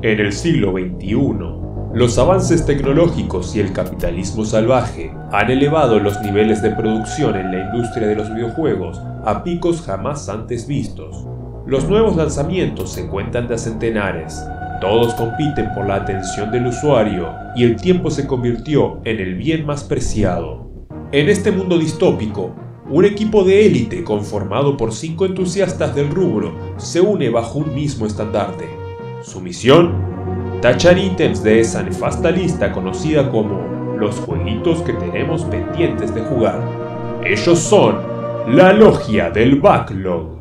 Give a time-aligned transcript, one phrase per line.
[0.00, 1.16] En el siglo XXI,
[1.92, 7.64] los avances tecnológicos y el capitalismo salvaje han elevado los niveles de producción en la
[7.64, 11.26] industria de los videojuegos a picos jamás antes vistos.
[11.66, 14.40] Los nuevos lanzamientos se cuentan de a centenares,
[14.80, 19.66] todos compiten por la atención del usuario y el tiempo se convirtió en el bien
[19.66, 20.70] más preciado.
[21.10, 22.54] En este mundo distópico,
[22.88, 28.06] un equipo de élite conformado por cinco entusiastas del rubro se une bajo un mismo
[28.06, 28.77] estandarte.
[29.28, 29.92] Su misión,
[30.62, 36.58] tachar ítems de esa nefasta lista conocida como los jueguitos que tenemos pendientes de jugar.
[37.22, 37.98] Ellos son
[38.48, 40.38] la logia del backlog.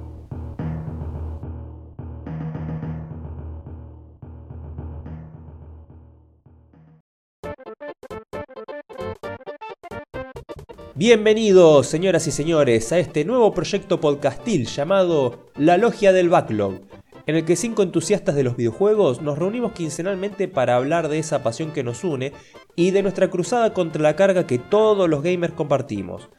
[10.95, 16.79] Bienvenidos, señoras y señores, a este nuevo proyecto podcastil llamado La Logia del Backlog,
[17.27, 21.43] en el que cinco entusiastas de los videojuegos nos reunimos quincenalmente para hablar de esa
[21.43, 22.33] pasión que nos une
[22.75, 26.29] y de nuestra cruzada contra la carga que todos los gamers compartimos.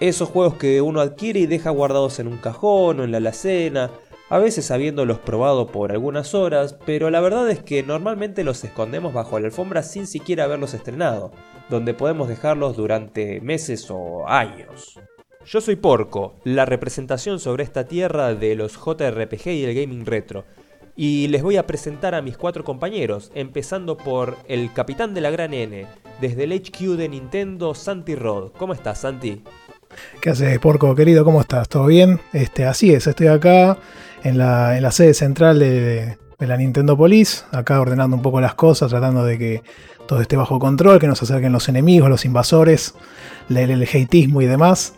[0.00, 3.90] Esos juegos que uno adquiere y deja guardados en un cajón o en la alacena,
[4.28, 9.12] a veces habiéndolos probado por algunas horas, pero la verdad es que normalmente los escondemos
[9.12, 11.32] bajo la alfombra sin siquiera haberlos estrenado
[11.68, 15.00] donde podemos dejarlos durante meses o años.
[15.48, 20.44] Yo soy Porco, la representación sobre esta tierra de los JRPG y el gaming retro,
[20.96, 25.30] y les voy a presentar a mis cuatro compañeros, empezando por el capitán de la
[25.30, 25.86] gran N,
[26.20, 28.50] desde el HQ de Nintendo, Santi Rod.
[28.58, 29.44] ¿Cómo estás, Santi?
[30.20, 31.24] ¿Qué haces, Porco, querido?
[31.24, 31.68] ¿Cómo estás?
[31.68, 32.18] ¿Todo bien?
[32.32, 33.78] Este, así es, estoy acá
[34.24, 38.90] en la, sede central de, de la Nintendo Police, acá ordenando un poco las cosas,
[38.90, 39.62] tratando de que
[40.08, 42.94] todo esté bajo control, que no se acerquen los enemigos, los invasores,
[43.48, 44.94] el, el hateismo y demás.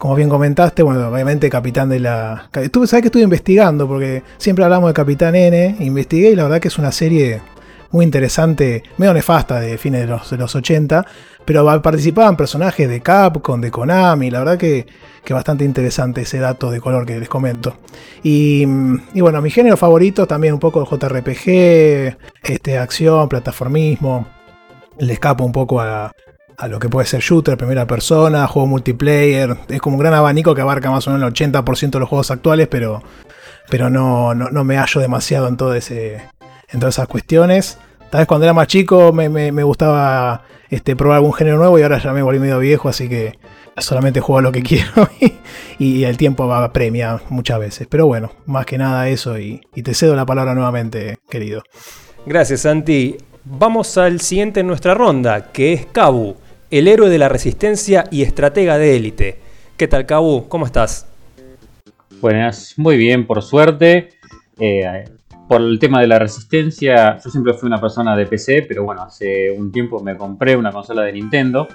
[0.00, 2.48] Como bien comentaste, bueno, obviamente Capitán de la...
[2.54, 3.86] ¿Sabes que estuve investigando?
[3.86, 7.42] Porque siempre hablamos de Capitán N, investigué y la verdad que es una serie
[7.90, 11.04] muy interesante, medio nefasta de fines de los, de los 80,
[11.44, 14.86] pero participaban personajes de Capcom, de Konami, la verdad que,
[15.22, 17.76] que bastante interesante ese dato de color que les comento.
[18.22, 18.64] Y,
[19.12, 24.26] y bueno, mi género favorito también un poco JRPG, este, acción, plataformismo,
[24.98, 26.10] le escapo un poco a,
[26.60, 29.56] a lo que puede ser shooter, primera persona, juego multiplayer.
[29.68, 32.30] Es como un gran abanico que abarca más o menos el 80% de los juegos
[32.30, 33.02] actuales, pero,
[33.70, 37.78] pero no, no, me hallo demasiado en, todas esas cuestiones.
[38.10, 41.82] Tal vez cuando era más chico me, me, gustaba este, probar algún género nuevo y
[41.82, 43.38] ahora ya me volví medio viejo, así que
[43.78, 45.08] solamente juego lo que quiero
[45.78, 47.86] y, el tiempo va premia muchas veces.
[47.88, 51.62] Pero bueno, más que nada eso y, te cedo la palabra nuevamente, querido.
[52.26, 53.16] Gracias, Santi.
[53.44, 56.36] Vamos al siguiente en nuestra ronda, que es Kabu,
[56.70, 59.38] el héroe de la resistencia y estratega de élite.
[59.76, 60.48] ¿Qué tal, Kabu?
[60.48, 61.06] ¿Cómo estás?
[62.20, 64.10] Buenas, muy bien, por suerte.
[64.58, 65.04] Eh,
[65.48, 69.02] por el tema de la resistencia, yo siempre fui una persona de PC, pero bueno,
[69.02, 71.66] hace un tiempo me compré una consola de Nintendo.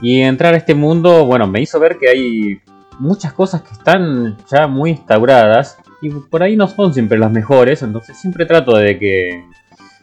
[0.00, 2.60] Y entrar a este mundo, bueno, me hizo ver que hay
[2.98, 7.82] muchas cosas que están ya muy instauradas y por ahí no son siempre las mejores,
[7.82, 9.44] entonces siempre trato de que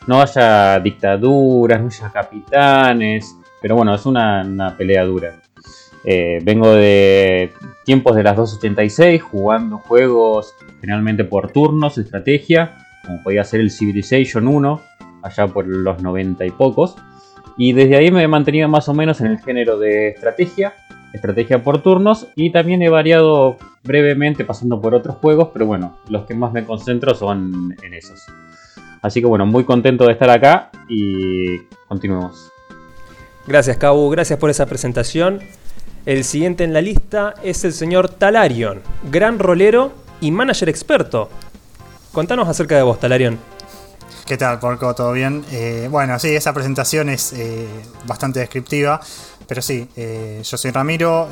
[0.07, 3.35] no haya dictaduras, no haya capitanes,
[3.65, 5.41] pero bueno, es una, pelea dura.
[6.03, 7.51] Eh, vengo de
[7.83, 14.47] tiempos de las 286, jugando juegos generalmente por turnos, estrategia, como podía ser el Civilization
[14.47, 14.81] 1,
[15.23, 16.95] allá por los 90 y pocos.
[17.57, 20.75] Y desde ahí me he mantenido más o menos en el género de estrategia,
[21.11, 26.27] estrategia por turnos, y también he variado brevemente pasando por otros juegos, pero bueno, los
[26.27, 28.27] que más me concentro son en esos.
[29.01, 32.51] Así que bueno, muy contento de estar acá y continuemos.
[33.47, 35.39] Gracias, Cabu, gracias por esa presentación.
[36.07, 41.29] El siguiente en la lista es el señor Talarion, gran rolero y manager experto.
[42.11, 43.37] Contanos acerca de vos, Talarion.
[44.25, 44.95] ¿Qué tal, Porco?
[44.95, 45.45] ¿Todo bien?
[45.51, 47.67] Eh, bueno, sí, esa presentación es eh,
[48.07, 48.99] bastante descriptiva,
[49.47, 51.29] pero sí, eh, yo soy Ramiro,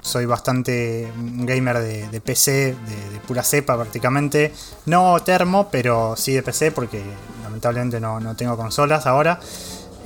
[0.00, 4.52] soy bastante gamer de, PC, de, de, pura cepa prácticamente.
[4.86, 7.00] No termo, pero sí de PC porque
[7.44, 9.38] lamentablemente no, no tengo consolas ahora.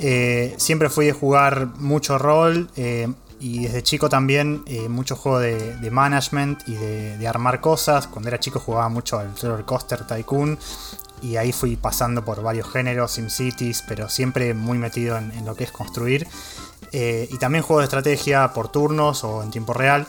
[0.04, 3.06] Eh, siempre fui de jugar mucho rol eh,
[3.38, 8.08] y desde chico también eh, mucho juego de, management y de, armar cosas.
[8.08, 10.58] Cuando era chico jugaba mucho al Roller Coaster Tycoon
[11.22, 15.54] y ahí fui pasando por varios géneros, SimCities, pero siempre muy metido en, en lo
[15.54, 16.26] que es construir.
[16.92, 20.06] Y también juegos de estrategia por turnos o en tiempo real,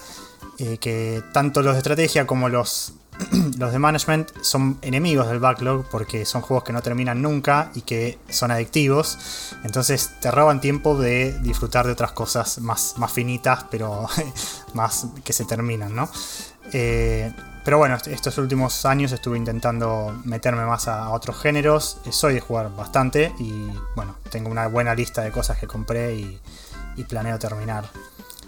[0.57, 2.93] que tanto los de estrategia como los,
[3.57, 7.81] los de management son enemigos del backlog porque son juegos que no terminan nunca y
[7.81, 9.17] que son adictivos.
[9.63, 14.07] Entonces te roban tiempo de disfrutar de otras cosas más, más finitas, pero
[14.73, 16.09] más que se terminan, ¿no?
[16.71, 17.31] Eh,
[17.63, 21.97] pero bueno, estos últimos años estuve intentando meterme más a otros géneros.
[22.09, 26.39] Soy de jugar bastante y bueno, tengo una buena lista de cosas que compré y,
[27.07, 27.85] planeo terminar.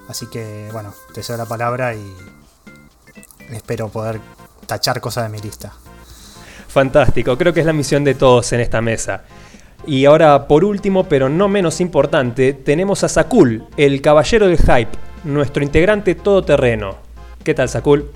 [0.07, 2.15] Así que bueno, te cedo la palabra y
[3.51, 4.19] espero poder
[4.65, 5.73] tachar cosas de mi lista.
[6.67, 9.23] Fantástico, creo que es la misión de todos en esta mesa.
[9.88, 14.97] Y ahora, por último, pero no menos importante, tenemos a Sakul, el caballero del hype,
[15.23, 16.95] nuestro integrante todoterreno.
[17.44, 18.09] ¿Qué tal, Sakul?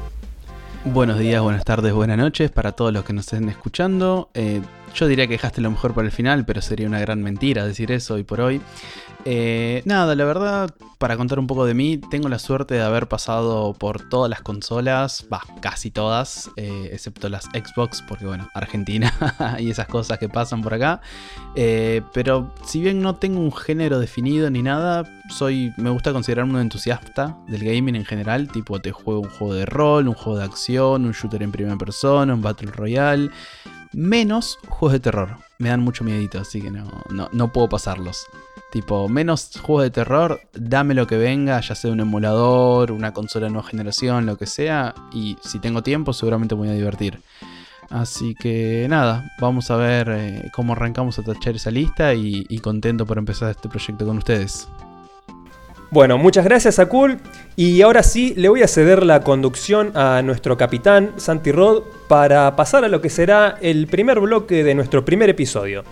[0.86, 4.30] Buenos días, buenas tardes, buenas noches para todos los que nos estén escuchando.
[4.34, 4.62] Eh,
[4.94, 7.92] yo diría que dejaste lo mejor para el final, pero sería una gran mentira decir
[7.92, 8.62] eso hoy por hoy.
[9.26, 13.08] Eh, nada, la verdad, para contar un poco de mí, tengo la suerte de haber
[13.08, 19.14] pasado por todas las consolas, va, casi todas, eh, excepto las Xbox, porque bueno, Argentina
[19.60, 21.02] y esas cosas que pasan por acá.
[21.56, 26.54] Eh, pero si bien no tengo un género definido ni nada, soy, me gusta considerarme
[26.54, 30.40] un entusiasta del gaming en general, tipo te juego un juego de rol, un juego
[30.40, 33.30] de acción, un shooter en primera persona, un Battle Royale
[33.94, 35.38] menos juegos de terror.
[35.58, 38.26] Me dan mucho miedito, así que no, no, puedo pasarlos.
[38.72, 43.48] Tipo, menos juegos de terror, dame lo que venga, ya sea un emulador, una consola
[43.48, 44.94] de nueva generación, lo que sea.
[45.12, 47.20] Y si tengo tiempo, seguramente me voy a divertir.
[47.90, 53.06] Así que nada, vamos a ver eh, cómo arrancamos a tachar esa lista y contento
[53.06, 54.68] por empezar este proyecto con ustedes.
[55.92, 57.18] Bueno, muchas gracias a Cool.
[57.56, 62.56] Y ahora sí, le voy a ceder la conducción a nuestro capitán, Santi Rod, para
[62.56, 65.84] pasar a lo que será el primer bloque de nuestro primer episodio.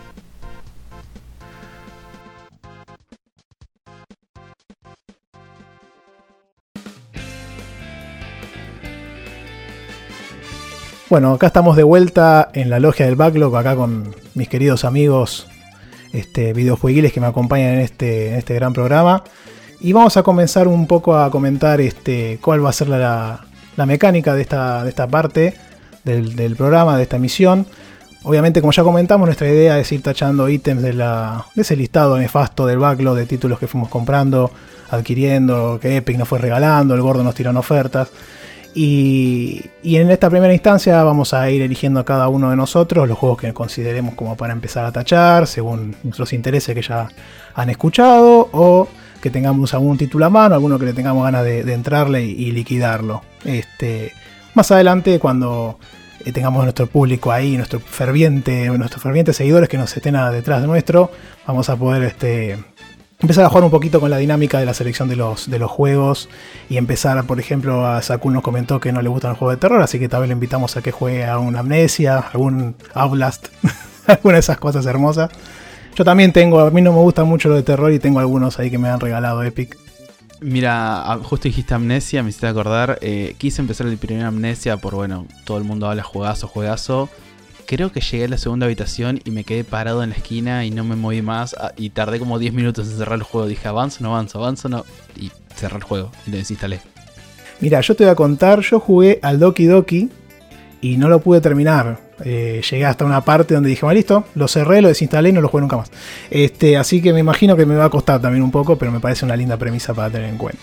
[11.09, 15.47] Bueno, acá estamos de vuelta en la logia del backlog, acá con mis queridos amigos
[16.13, 19.23] este, videojueguiles que me acompañan en este, en este gran programa.
[19.79, 23.45] Y vamos a comenzar un poco a comentar este, cuál va a ser la,
[23.85, 25.53] mecánica de esta, de esta parte
[26.03, 27.67] del, programa, de esta misión.
[28.23, 32.17] Obviamente, como ya comentamos, nuestra idea es ir tachando ítems de, la, de ese listado
[32.17, 34.51] nefasto del backlog de títulos que fuimos comprando,
[34.89, 38.09] adquiriendo, que Epic nos fue regalando, el gordo nos tiró ofertas.
[38.73, 43.07] Y, y, en esta primera instancia vamos a ir eligiendo a cada uno de nosotros
[43.07, 47.09] los juegos que consideremos como para empezar a tachar, según nuestros intereses que ya
[47.55, 48.87] han escuchado, o
[49.21, 53.21] que tengamos algún título a mano, alguno que le tengamos ganas de, entrarle y, liquidarlo.
[53.43, 54.13] Este,
[54.53, 55.79] más adelante, cuando
[56.25, 60.67] eh, tengamos nuestro público ahí, nuestro ferviente, nuestros fervientes seguidores que nos estén detrás de
[60.67, 61.11] nuestro,
[61.45, 62.57] vamos a poder este,
[63.19, 65.71] empezar a jugar un poquito con la dinámica de la selección de los, de los
[65.71, 66.29] juegos
[66.69, 69.61] y empezar, por ejemplo, a Sakun nos comentó que no le gustan los juegos de
[69.61, 73.47] terror, así que tal vez le invitamos a que juegue a un Amnesia, algún Outlast,
[74.07, 75.31] alguna de esas cosas hermosas.
[75.97, 78.59] Yo también tengo, a mí no me gusta mucho lo de terror y tengo algunos
[78.59, 79.75] ahí que me han regalado Epic.
[80.41, 82.99] Mira, justo dijiste amnesia, me hiciste acordar.
[83.01, 87.09] Eh, quise empezar el primer amnesia por, bueno, todo el mundo habla juegazo, juegazo.
[87.65, 90.69] Creo que llegué a la segunda habitación y me quedé parado en la esquina y
[90.69, 91.55] no me moví más.
[91.59, 93.47] Ah, y tardé como 10 minutos en cerrar el juego.
[93.47, 94.85] Dije, avanzo, no avanzo, avanzo, no.
[95.15, 96.79] Y cerré el juego y lo desinstalé.
[97.59, 100.11] Mira, yo te voy a contar, yo jugué al Doki Doki
[100.81, 101.99] y no lo pude terminar.
[102.23, 105.41] Eh, llegué hasta una parte donde dije, bueno, listo, lo cerré, lo desinstalé y no
[105.41, 105.91] lo jugué nunca más.
[106.29, 108.99] Este, así que me imagino que me va a costar también un poco, pero me
[108.99, 110.61] parece una linda premisa para tener en cuenta.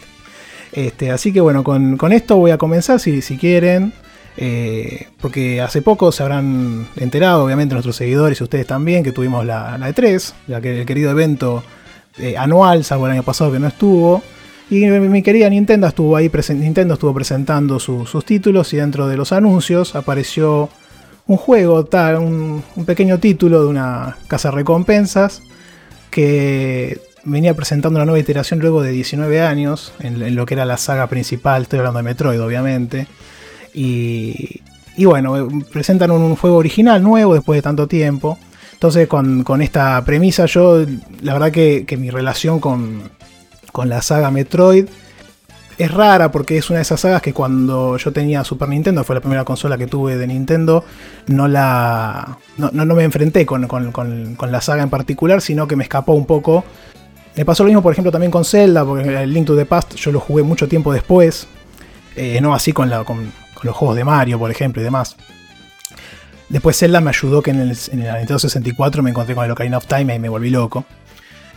[0.73, 3.93] Este, así que bueno, con, esto voy a comenzar si, si quieren.
[4.37, 9.47] Eh, porque hace poco se habrán enterado, obviamente, nuestros seguidores y ustedes también, que tuvimos
[9.47, 11.63] la, E3, ya que el querido evento
[12.19, 14.23] eh, anual, salvo el año pasado que no estuvo.
[14.71, 19.33] Y mi querida Nintendo estuvo ahí, Nintendo estuvo presentando sus títulos y dentro de los
[19.33, 20.71] anuncios apareció
[21.27, 25.43] un juego, tal, un, pequeño título de una casa recompensas
[26.11, 30.77] que venía presentando una nueva iteración luego de 19 años en, lo que era la
[30.77, 33.07] saga principal, estoy hablando de Metroid obviamente.
[33.75, 34.63] Y,
[34.99, 38.39] bueno, presentan un, juego original nuevo después de tanto tiempo.
[38.73, 40.85] Entonces con, esta premisa yo,
[41.23, 43.11] la verdad que, que mi relación con,
[43.75, 44.87] con la saga Metroid
[45.79, 49.17] es rara porque es una de esas sagas que cuando yo tenía Super Nintendo, fue
[49.17, 50.85] la primera consola que tuve de Nintendo,
[51.27, 52.39] no la.
[52.57, 53.67] no, me enfrenté con,
[54.49, 56.65] la saga en particular, sino que me escapó un poco.
[57.35, 59.97] Me pasó lo mismo, por ejemplo, también con Zelda, porque el Link to the Past
[59.97, 61.49] yo lo jugué mucho tiempo después.
[62.15, 65.17] Eh, no así con, los juegos de Mario, por ejemplo, y demás.
[66.49, 69.51] Después Zelda me ayudó que en el, en el Nintendo 64 me encontré con el
[69.51, 70.85] Ocarina of Time y me volví loco.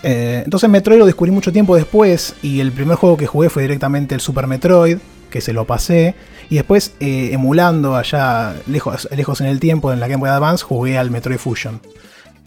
[0.03, 3.63] Eh, entonces Metroid lo descubrí mucho tiempo después y el primer juego que jugué fue
[3.63, 4.97] directamente el Super Metroid,
[5.29, 6.15] que se lo pasé.
[6.49, 9.07] Y después, eh, emulando allá lejos,
[9.41, 11.81] en el tiempo en la Game Boy Advance, jugué al Metroid Fusion,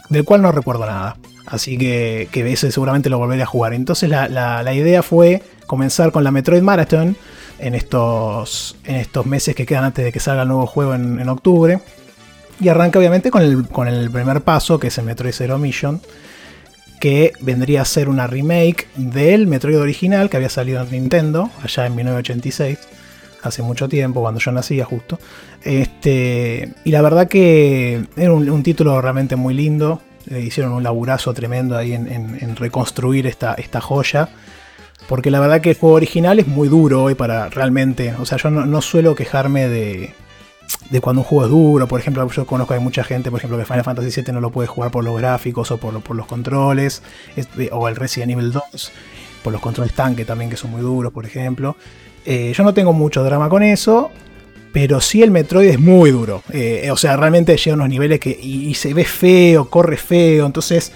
[0.09, 1.17] del cual no recuerdo nada.
[1.47, 3.75] Así que, que ese seguramente lo volveré a jugar.
[3.75, 7.17] Entonces la, idea fue comenzar con la Metroid Marathon,
[7.59, 11.21] en estos, en estos meses que quedan antes de que salga el nuevo juego en,
[11.21, 11.81] en octubre.
[12.59, 16.01] Y arranca obviamente con el, con el primer paso, que es el Metroid Zero Mission,
[17.01, 21.87] que vendría a ser una remake del Metroid original que había salido en Nintendo allá
[21.87, 22.79] en 1986,
[23.43, 25.19] hace mucho tiempo, cuando yo nacía justo.
[25.65, 31.77] Este, y la verdad que era un, título realmente muy lindo, hicieron un laburazo tremendo
[31.77, 34.29] ahí en, reconstruir esta, esta joya.
[35.09, 38.15] Porque la verdad que el juego original es muy duro hoy para realmente.
[38.21, 40.15] O sea, yo no suelo quejarme de,
[40.91, 41.87] de cuando un juego es duro.
[41.89, 44.51] Por ejemplo, yo conozco a mucha gente, por ejemplo, que Final Fantasy VII no lo
[44.51, 47.03] puede jugar por los gráficos o por, por los controles.
[47.37, 48.93] es- o el Resident Evil 2
[49.43, 51.77] por los controles tanque también, que son muy duros, por ejemplo.
[52.27, 54.11] Eh, yo no tengo mucho drama con eso.
[54.73, 56.45] Pero sí el Metroid es muy duro.
[56.53, 58.31] Eh, o sea, realmente llega a unos niveles que.
[58.41, 60.47] Y, se ve feo, corre feo.
[60.47, 60.93] Entonces,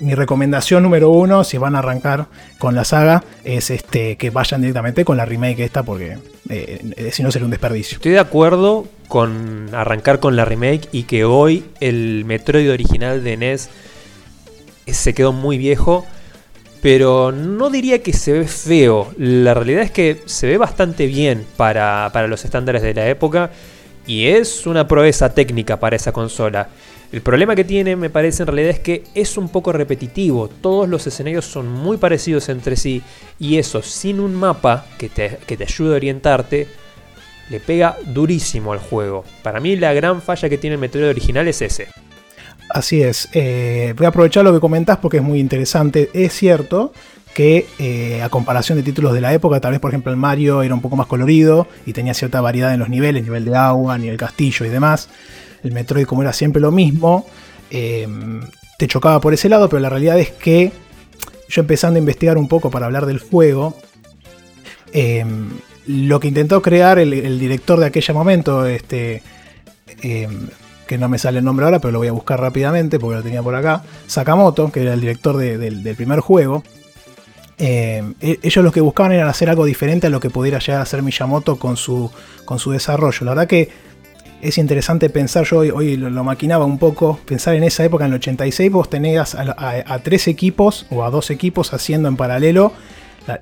[0.00, 2.26] mi recomendación número uno, si van a arrancar
[2.58, 6.18] con la saga, es este que vayan directamente con la remake esta, porque
[6.48, 7.98] eh, eh, si no sería un desperdicio.
[7.98, 13.36] Estoy de acuerdo con arrancar con la remake y que hoy el Metroid original de
[13.36, 13.68] NES
[14.86, 16.06] se quedó muy viejo,
[16.82, 19.12] pero no diría que se ve feo.
[19.16, 23.50] La realidad es que se ve bastante bien para, para los estándares de la época
[24.06, 26.68] y es una proeza técnica para esa consola.
[27.12, 30.48] El problema que tiene, me parece, en realidad es que es un poco repetitivo.
[30.48, 33.02] Todos los escenarios son muy parecidos entre sí
[33.38, 36.66] y eso sin un mapa que te, que te ayude a orientarte,
[37.50, 39.24] le pega durísimo al juego.
[39.42, 41.88] Para mí la gran falla que tiene el Metroid original es ese.
[42.70, 43.28] Así es.
[43.32, 46.10] eh, voy a aprovechar lo que comentás porque es muy interesante.
[46.12, 46.92] Es cierto
[47.34, 50.62] que eh, a comparación de títulos de la época, tal vez por ejemplo el Mario
[50.62, 53.98] era un poco más colorido y tenía cierta variedad en los niveles, nivel de agua,
[53.98, 55.08] nivel castillo y demás.
[55.62, 57.26] El Metroid como era siempre lo mismo,
[57.70, 58.06] eh,
[58.78, 60.72] te chocaba por ese lado, pero la realidad es que
[61.48, 63.76] yo empezando a investigar un poco para hablar del juego,
[65.86, 69.22] lo que intentó crear el, director de aquel momento, este,
[70.02, 70.28] eh,
[70.86, 73.22] que no me sale el nombre ahora, pero lo voy a buscar rápidamente porque lo
[73.22, 76.62] tenía por acá, Sakamoto, que era el director de- del, primer juego,
[77.58, 80.80] eh, e- ellos lo que buscaban era hacer algo diferente a lo que pudiera llegar
[80.80, 82.10] a hacer Miyamoto con su,
[82.44, 83.24] con su desarrollo.
[83.24, 83.70] La verdad que
[84.42, 88.12] es interesante pensar, yo hoy, hoy lo, maquinaba un poco, pensar en esa época, en
[88.12, 92.72] el 86, vos tenías a tres equipos o a dos equipos haciendo en paralelo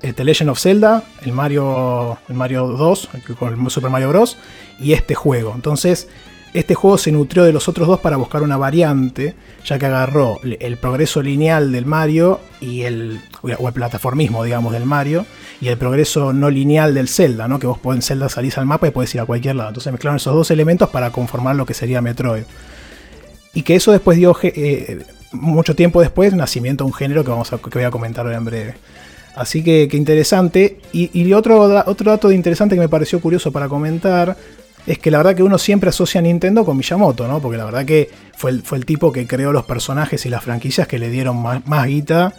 [0.01, 4.09] el The Legend of Zelda, el Mario, el Mario 2, el- con el Super Mario
[4.09, 4.37] Bros.
[4.79, 5.51] y este juego.
[5.55, 6.07] Entonces,
[6.53, 9.33] este juego se nutrió de los otros dos para buscar una variante,
[9.65, 14.85] ya que agarró el progreso lineal del Mario y el, o el plataformismo, digamos, del
[14.85, 15.25] Mario,
[15.59, 17.57] y el progreso no lineal del Zelda, ¿no?
[17.59, 19.69] que vos en Zelda salís al mapa y podés ir a cualquier lado.
[19.69, 22.43] Entonces mezclaron esos dos elementos para conformar lo que sería Metroid.
[23.55, 27.51] Y que eso después dio, eh, mucho tiempo después, nacimiento a un género que, vamos
[27.53, 28.75] a, que voy a comentar en breve.
[29.35, 30.79] Así que, que interesante.
[30.91, 34.37] Y, otro, otro dato de interesante que me pareció curioso para comentar
[34.85, 37.39] es que la verdad que uno siempre asocia a Nintendo con Miyamoto, ¿no?
[37.41, 40.43] Porque la verdad que fue el, fue el tipo que creó los personajes y las
[40.43, 42.33] franquicias que le dieron más, más guita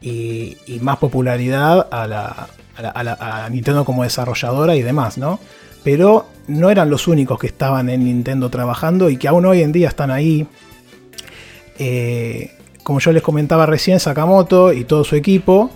[0.00, 5.18] y, más popularidad a, la, a, la- a la- a Nintendo como desarrolladora y demás,
[5.18, 5.38] ¿no?
[5.84, 9.70] Pero no eran los únicos que estaban en Nintendo trabajando y que aún hoy en
[9.72, 10.46] día están ahí.
[11.78, 12.50] Eh,
[12.82, 15.70] como yo les comentaba recién, Sakamoto y todo su equipo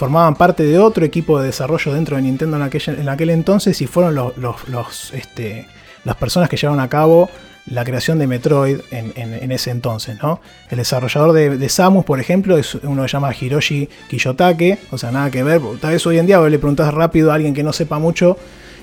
[0.00, 3.82] formaban parte de otro equipo de desarrollo dentro de Nintendo en aquel, en aquel entonces
[3.82, 5.68] y fueron los, este,
[6.04, 7.28] las personas que llevaron a cabo
[7.66, 10.16] la creación de Metroid en, ese entonces.
[10.22, 10.40] ¿no?
[10.70, 15.10] El desarrollador de, Samus, por ejemplo, es uno que se llama Hiroshi Kiyotake, o sea,
[15.12, 15.60] nada que ver.
[15.78, 18.38] Tal vez hoy en día vos le preguntás rápido a alguien que no sepa mucho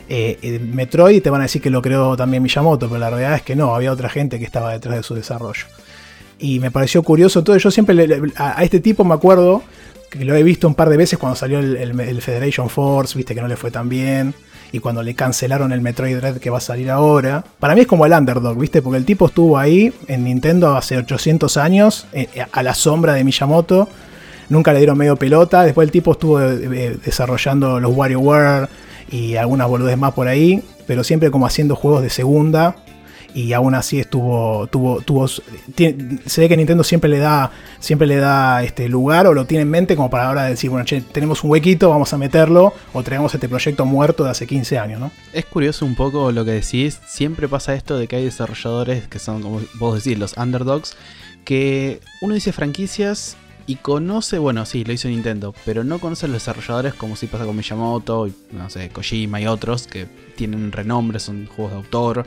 [0.10, 3.34] eh, Metroid y te van a decir que lo creó también Miyamoto, pero la realidad
[3.34, 5.66] es que no, había otra gente que estaba detrás de su desarrollo.
[6.38, 7.58] Y me pareció curioso todo.
[7.58, 9.64] Yo siempre le- a este tipo me acuerdo
[10.18, 13.42] que lo he visto un par de veces cuando salió el, Federation Force, viste que
[13.42, 14.34] no le fue tan bien.
[14.72, 17.44] Y cuando le cancelaron el Metroid Dread que va a salir ahora.
[17.60, 18.82] Para mí es como el underdog, ¿viste?
[18.82, 23.24] Porque el tipo estuvo ahí en Nintendo hace 800 años, eh, a la sombra de
[23.24, 23.88] Miyamoto.
[24.50, 25.64] Nunca le dieron medio pelota.
[25.64, 28.68] Después el tipo estuvo eh, eh, desarrollando los WarioWare
[29.10, 30.62] y algunas boludes más por ahí.
[30.86, 32.76] Pero siempre como haciendo juegos de segunda
[33.38, 35.44] y aún así estuvo tuvo tuvo se
[35.76, 39.70] ve que Nintendo siempre le da siempre le da este lugar o lo tiene en
[39.70, 43.34] mente como para ahora decir bueno che, tenemos un huequito vamos a meterlo o traemos
[43.34, 47.00] este proyecto muerto de hace 15 años no Es curioso un poco lo que decís.
[47.06, 50.96] Siempre pasa esto de que hay desarrolladores que son, como vos decís, los underdogs.
[51.46, 56.30] Que uno dice franquicias y conoce, bueno, sí, lo hizo Nintendo, pero no conoce a
[56.30, 61.20] los desarrolladores como si pasa con Miyamoto, no sé, Kojima y otros que tienen renombre,
[61.20, 62.26] son juegos de autor.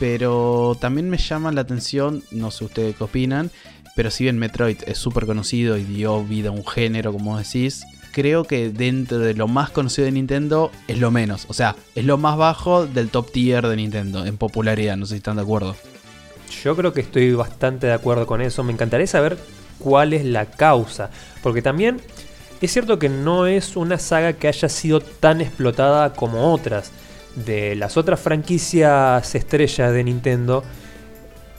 [0.00, 3.50] Pero también me llama la atención, no sé ustedes qué opinan,
[3.94, 7.84] pero si bien Metroid es súper conocido y dio vida a un género, como decís,
[8.12, 11.44] creo que dentro de lo más conocido de Nintendo es lo menos.
[11.48, 15.14] O sea, es lo más bajo del top tier de Nintendo en popularidad, no sé
[15.14, 15.76] si están de acuerdo.
[16.64, 18.64] Yo creo que estoy bastante de acuerdo con eso.
[18.64, 19.38] Me encantaría saber
[19.78, 21.10] cuál es la causa.
[21.42, 22.00] Porque también
[22.60, 26.92] es cierto que no es una saga que haya sido tan explotada como otras.
[27.36, 30.64] De las otras franquicias estrellas de Nintendo,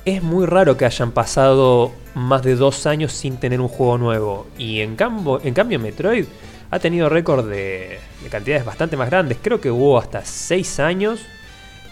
[0.05, 4.47] es muy raro que hayan pasado más de dos años sin tener un juego nuevo.
[4.57, 6.25] Y en, cambio, en cambio Metroid
[6.69, 9.37] ha tenido récord de, de cantidades bastante más grandes.
[9.41, 11.21] Creo que hubo hasta seis años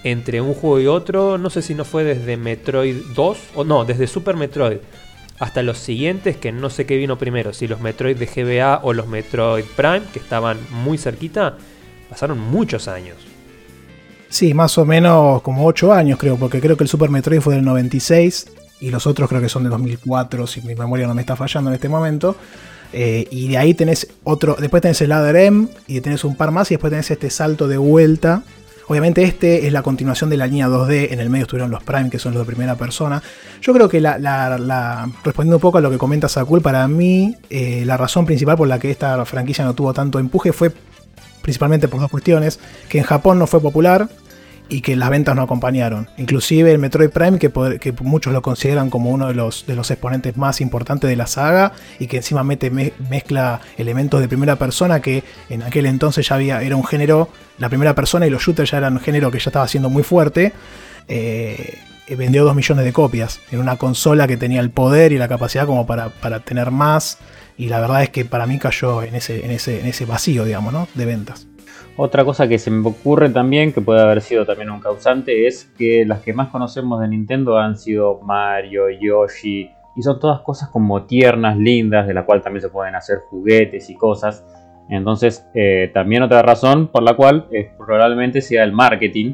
[0.03, 1.38] entre un juego y otro.
[1.38, 4.77] No sé si no fue desde Metroid 2 o no, desde Super Metroid
[5.39, 8.91] hasta los siguientes, que no sé qué vino primero, si los Metroid de GBA o
[8.91, 11.57] los Metroid Prime, que estaban muy cerquita,
[12.09, 13.15] pasaron muchos años.
[14.29, 17.55] Sí, más o menos como 8 años creo, porque creo que el Super Metroid fue
[17.55, 18.45] del 96
[18.79, 21.71] y los otros creo que son de 2004, si mi memoria no me está fallando
[21.71, 22.36] en este momento.
[22.93, 26.51] Eh, y de ahí tenés otro, después tenés el Ladder M y tenés un par
[26.51, 28.43] más y después tenés este salto de vuelta.
[28.88, 32.09] Obviamente este es la continuación de la línea 2D, en el medio estuvieron los Prime,
[32.09, 33.21] que son los de primera persona.
[33.62, 37.83] Yo creo que la, respondiendo un poco a lo que comenta Sakul, para mí eh,
[37.86, 40.71] la razón principal por la que esta franquicia no tuvo tanto empuje fue
[41.41, 44.10] principalmente por dos cuestiones, que en Japón no fue popular
[44.69, 46.08] y que las ventas no acompañaron.
[46.17, 47.51] Inclusive el Metroid Prime, que,
[48.01, 51.74] muchos lo consideran como uno de los, de los, exponentes más importantes de la saga
[51.98, 56.62] y que encima mete, mezcla elementos de primera persona que en aquel entonces ya había,
[56.62, 59.50] era un género, la primera persona y los shooters ya eran un género que ya
[59.50, 60.53] estaba siendo muy fuerte.
[61.08, 61.79] Eh,
[62.15, 65.65] vendió 2 millones de copias en una consola que tenía el poder y la capacidad
[65.65, 67.17] como para, para tener más.
[67.59, 70.45] Y la verdad es que para mí cayó en ese, en ese, en ese vacío,
[70.45, 70.87] digamos, ¿no?
[70.95, 71.45] de ventas.
[71.97, 75.65] Otra cosa que se me ocurre también, que puede haber sido también un causante, es
[75.77, 80.69] que las que más conocemos de Nintendo han sido Mario, Yoshi, y son todas cosas
[80.69, 84.45] como tiernas, lindas, de la cual también se pueden hacer juguetes y cosas.
[84.89, 89.33] Entonces, eh, también otra razón por la cual eh, probablemente sea el marketing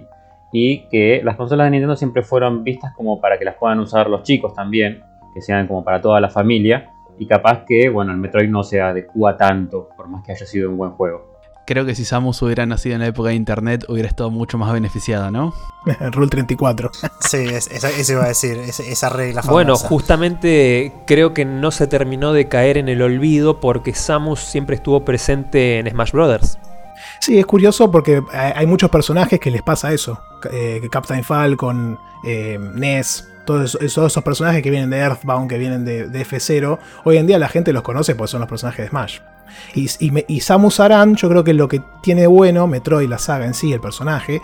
[0.52, 4.10] y que las consolas de Nintendo siempre fueron vistas como para que las puedan usar
[4.10, 5.04] los chicos también,
[5.36, 8.82] que sean como para toda la familia, y capaz que, bueno, el Metroid no se
[8.82, 12.66] adecua tanto, por más que haya sido un buen juego creo que si Samus hubiera
[12.66, 15.54] nacido en la época de internet hubiera estado mucho más beneficiada, ¿no?
[16.12, 16.92] Rule 34.
[17.20, 19.52] sí, eso iba a decir, esa regla famosa.
[19.52, 24.76] Bueno, justamente creo que no se terminó de caer en el olvido porque Samus siempre
[24.76, 26.60] estuvo presente en Smash Brothers.
[27.20, 30.22] Sí, es curioso porque hay muchos personajes que les pasa eso.
[30.52, 36.08] Eh, Captain Falcon, eh, Ness, todos esos, personajes que vienen de Earthbound, que vienen de,
[36.08, 39.20] de, F0, hoy en día la gente los conoce porque son los personajes de Smash.
[39.74, 43.74] Y, Samus Aran, yo creo que lo que tiene bueno, Metroid, la saga en sí,
[43.74, 44.42] el personaje,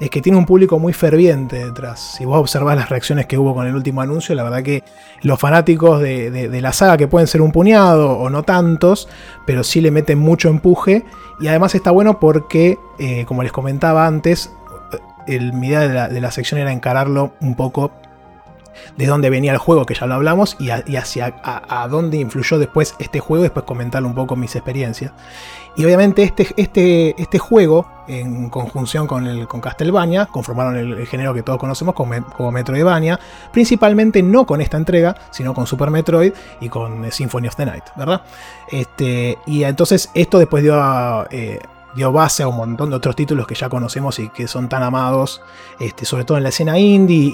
[0.00, 2.14] es que tiene un público muy ferviente detrás.
[2.16, 4.82] Si vos observás las reacciones que hubo con el último anuncio, la verdad que
[5.22, 9.08] los fanáticos de, la saga, que pueden ser un puñado o no tantos,
[9.46, 11.04] pero sí le meten mucho empuje.
[11.40, 14.50] Y además está bueno porque, eh, como les comentaba antes,
[15.26, 17.90] el, mi idea de la, de la sección era encararlo un poco
[18.96, 22.94] de dónde venía el juego, que ya lo hablamos, y, hacia a, dónde influyó después
[22.98, 25.12] este juego, después comentar un poco mis experiencias.
[25.76, 31.42] Y obviamente este, este, este juego, en conjunción con, con Castlevania, conformaron el, género que
[31.42, 33.18] todos conocemos como, como, Metroidvania,
[33.52, 37.84] principalmente no con esta entrega, sino con Super Metroid y con Symphony of the Night,
[37.96, 38.22] ¿verdad?
[38.70, 41.58] Este, y entonces esto después dio a, eh,
[41.94, 44.82] dio base a un montón de otros títulos que ya conocemos y que son tan
[44.82, 45.42] amados,
[45.80, 47.32] este, sobre todo en la escena indie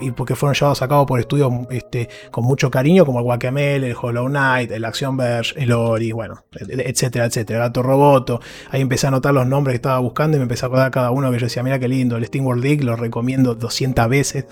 [0.00, 3.90] y, porque fueron llevados a cabo por estudios este, con mucho cariño, como el Guacamele,
[3.90, 8.40] el Hollow Knight, el Action Verge, el Ori, bueno, etcétera, etcétera, Gato Roboto.
[8.70, 11.10] Ahí empecé a anotar los nombres que estaba buscando y me empecé a acordar cada
[11.10, 14.46] uno que yo decía, mira qué lindo, el Steam World League lo recomiendo 200 veces.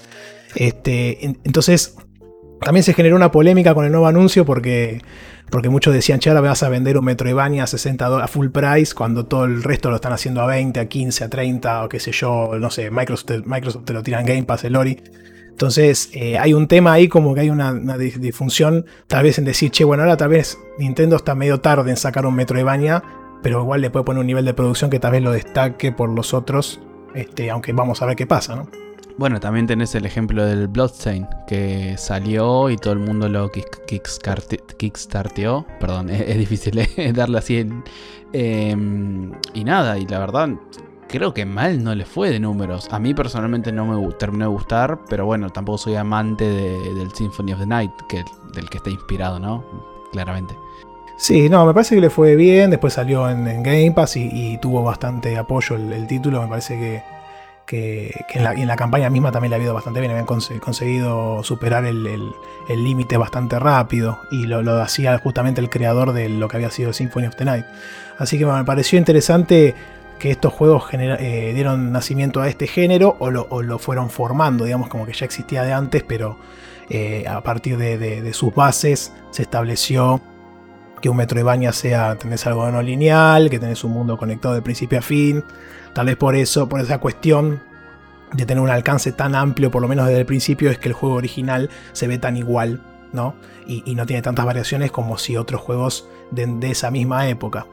[0.54, 1.96] Este, entonces,
[2.60, 5.00] también se generó una polémica con el nuevo anuncio porque
[5.50, 8.48] porque muchos decían, che, ahora vas a vender un Metroidvania a 60 dólares a full
[8.48, 11.88] price cuando todo el resto lo están haciendo a 20, a 15, a 30 o
[11.88, 15.00] qué sé yo, no sé, Microsoft, Microsoft te lo tiran Game Pass, el Ori.
[15.48, 19.70] Entonces eh, hay un tema ahí como que hay una, disfunción tal vez en decir,
[19.70, 23.02] che, bueno, ahora tal vez Nintendo está medio tarde en sacar un Metroidvania,
[23.42, 26.10] pero igual le puede poner un nivel de producción que tal vez lo destaque por
[26.10, 26.80] los otros,
[27.14, 28.85] este, aunque vamos a ver qué pasa, ¿no?
[29.18, 35.66] Bueno, también tenés el ejemplo del Bloodstain, que salió y todo el mundo lo kickstarteó.
[35.80, 37.66] Perdón, es, difícil eh, darle así.
[38.32, 40.50] Em, y nada, y la verdad,
[41.08, 42.88] creo que mal no le fue de números.
[42.90, 47.54] A mí personalmente no me terminó de gustar, pero bueno, tampoco soy amante del Symphony
[47.54, 49.64] of the Night, que, del que está inspirado, ¿no?
[50.12, 50.54] Claramente.
[51.16, 52.70] Sí, no, me parece que le fue bien.
[52.70, 56.42] Después salió en, Game Pass y, tuvo bastante apoyo el, título.
[56.42, 57.15] Me parece que
[57.66, 62.32] que, en, la, campaña misma también le ha ido bastante bien, habían conseguido superar el
[62.68, 67.26] límite bastante rápido y lo, hacía justamente el creador de lo que había sido Symphony
[67.26, 67.66] of the Night.
[68.18, 69.74] Así que me pareció interesante
[70.18, 75.06] que estos juegos eh, dieron nacimiento a este género o lo, fueron formando, digamos como
[75.06, 76.38] que ya existía de antes, pero
[76.88, 80.20] eh, a partir de, sus bases se estableció
[81.00, 84.98] que un Metroidvania sea, tenés algo no lineal, que tenés un mundo conectado de principio
[84.98, 85.44] a fin,
[85.94, 87.60] tal vez por eso, por esa cuestión
[88.32, 90.94] de tener un alcance tan amplio, por lo menos desde el principio, es que el
[90.94, 92.82] juego original se ve tan igual,
[93.12, 93.34] ¿no?
[93.66, 97.66] Y, no tiene tantas variaciones como si otros juegos de, esa misma época.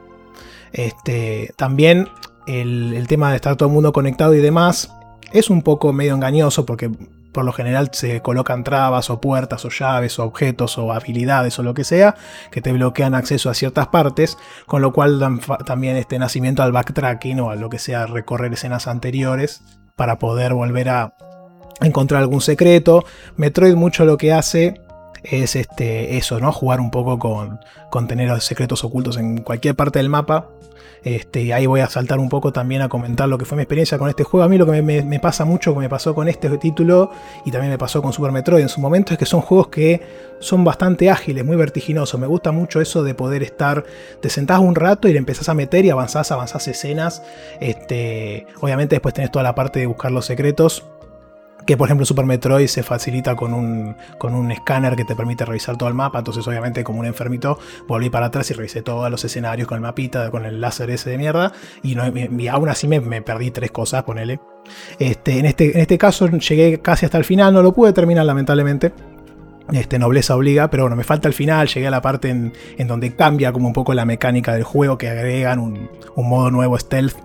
[0.72, 2.08] Este, también
[2.46, 4.92] el, tema de estar todo el mundo conectado y demás
[5.32, 6.90] es un poco medio engañoso porque
[7.34, 11.62] por lo general se colocan trabas o puertas o llaves o objetos o habilidades o
[11.62, 12.14] lo que sea
[12.50, 16.72] que te bloquean acceso a ciertas partes, con lo cual dan también este nacimiento al
[16.72, 19.62] backtracking o a lo que sea recorrer escenas anteriores
[19.96, 21.14] para poder volver a
[21.82, 23.04] encontrar algún secreto.
[23.36, 24.80] Metroid mucho lo que hace
[25.24, 26.52] es este, eso, ¿no?
[26.52, 27.60] Jugar un poco con,
[27.90, 30.50] con tener secretos ocultos en cualquier parte del mapa
[31.04, 33.62] este, y ahí voy a saltar un poco también a comentar lo que fue mi
[33.62, 34.44] experiencia con este juego.
[34.44, 37.10] A mí lo que me, pasa mucho, que me pasó con este título
[37.44, 40.00] y también me pasó con Super Metroid en su momento, es que son juegos que
[40.40, 42.18] son bastante ágiles, muy vertiginosos.
[42.18, 43.84] Me gusta mucho eso de poder estar,
[44.20, 47.22] te sentás un rato y le empezás a meter y avanzás, avanzás escenas.
[47.60, 50.86] Este, obviamente después tenés toda la parte de buscar los secretos
[51.66, 55.44] que por ejemplo Super Metroid se facilita con un, con un escáner que te permite
[55.44, 59.10] revisar todo el mapa, entonces obviamente como un enfermito volví para atrás y revisé todos
[59.10, 62.04] los escenarios con el mapita, con el láser ese de mierda, y, no,
[62.50, 64.40] aún así me, perdí tres cosas, ponele.
[64.98, 68.24] Este, en, este, en este caso llegué casi hasta el final, no lo pude terminar
[68.26, 68.92] lamentablemente.
[69.72, 72.52] Este, nobleza obliga, pero bueno, me falta el final, llegué a la parte en,
[72.86, 76.78] donde cambia como un poco la mecánica del juego, que agregan un, un modo nuevo
[76.78, 77.16] stealth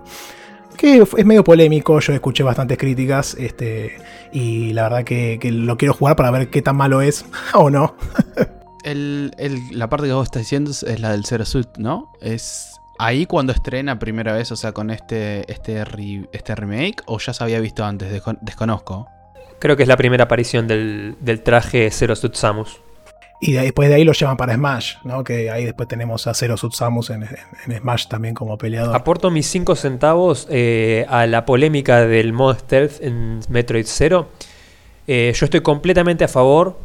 [0.76, 3.98] que es medio polémico, yo escuché bastantes críticas este,
[4.32, 7.94] y la verdad que, lo quiero jugar para ver qué tan malo es o no.
[8.84, 12.12] la parte que vos estás diciendo es la del Zero Suit, ¿no?
[12.20, 15.82] Es ahí cuando estrena primera vez, o sea, con este, este,
[16.32, 19.08] este remake, o ya se había visto antes, desconozco.
[19.58, 22.80] Creo que es la primera aparición del, del traje Zero Suit Samus.
[23.40, 25.24] Y después de ahí lo llevan para Smash, ¿no?
[25.24, 28.94] Que ahí después tenemos a Zero Subsamus en, en Smash también como peleador.
[28.94, 34.28] Aporto mis 5 centavos eh, a la polémica del mod stealth en Metroid Zero.
[35.06, 36.76] Eh, yo estoy completamente a favor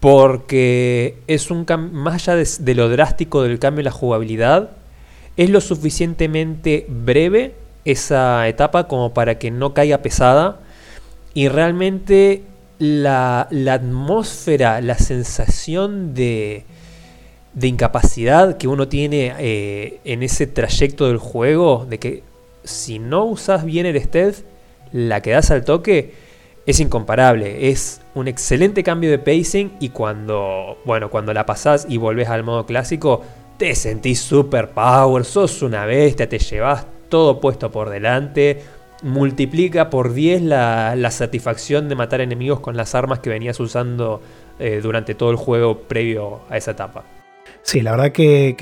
[0.00, 4.70] porque es un más allá de, lo drástico del cambio en la jugabilidad,
[5.36, 10.60] es lo suficientemente breve esa etapa como para que no caiga pesada
[11.34, 12.42] y realmente
[12.78, 16.64] la, atmósfera, la sensación de,
[17.54, 22.22] de, incapacidad que uno tiene eh, en ese trayecto del juego, de que
[22.64, 24.44] si no usas bien el stealth,
[24.92, 26.14] la que das al toque
[26.66, 27.70] es incomparable.
[27.70, 32.42] Es un excelente cambio de pacing y cuando, bueno, cuando la pasás y volvés al
[32.42, 33.22] modo clásico,
[33.56, 38.62] te sentís super power, sos una bestia, te llevas todo puesto por delante
[39.06, 44.20] multiplica por 10 la, satisfacción de matar enemigos con las armas que venías usando
[44.58, 47.04] eh, durante todo el juego previo a esa etapa.
[47.66, 48.54] Sí, la verdad que,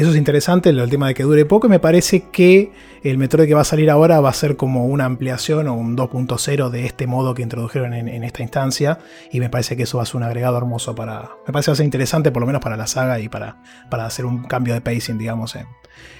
[0.00, 1.68] eso es interesante, el tema de que dure poco.
[1.68, 2.72] Me parece que
[3.04, 5.96] el Metroid que va a salir ahora va a ser como una ampliación o un
[5.96, 8.98] 2.0 de este modo que introdujeron en, esta instancia.
[9.30, 11.30] Y me parece que eso va a ser un agregado hermoso para.
[11.46, 13.62] Me parece que va a ser interesante, por lo menos para la saga y para,
[13.90, 15.56] para hacer un cambio de pacing, digamos,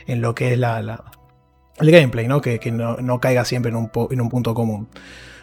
[0.07, 1.05] en, lo que es la,
[1.81, 2.41] el gameplay, ¿no?
[2.41, 4.88] Que, no, caiga siempre en un, en un punto común.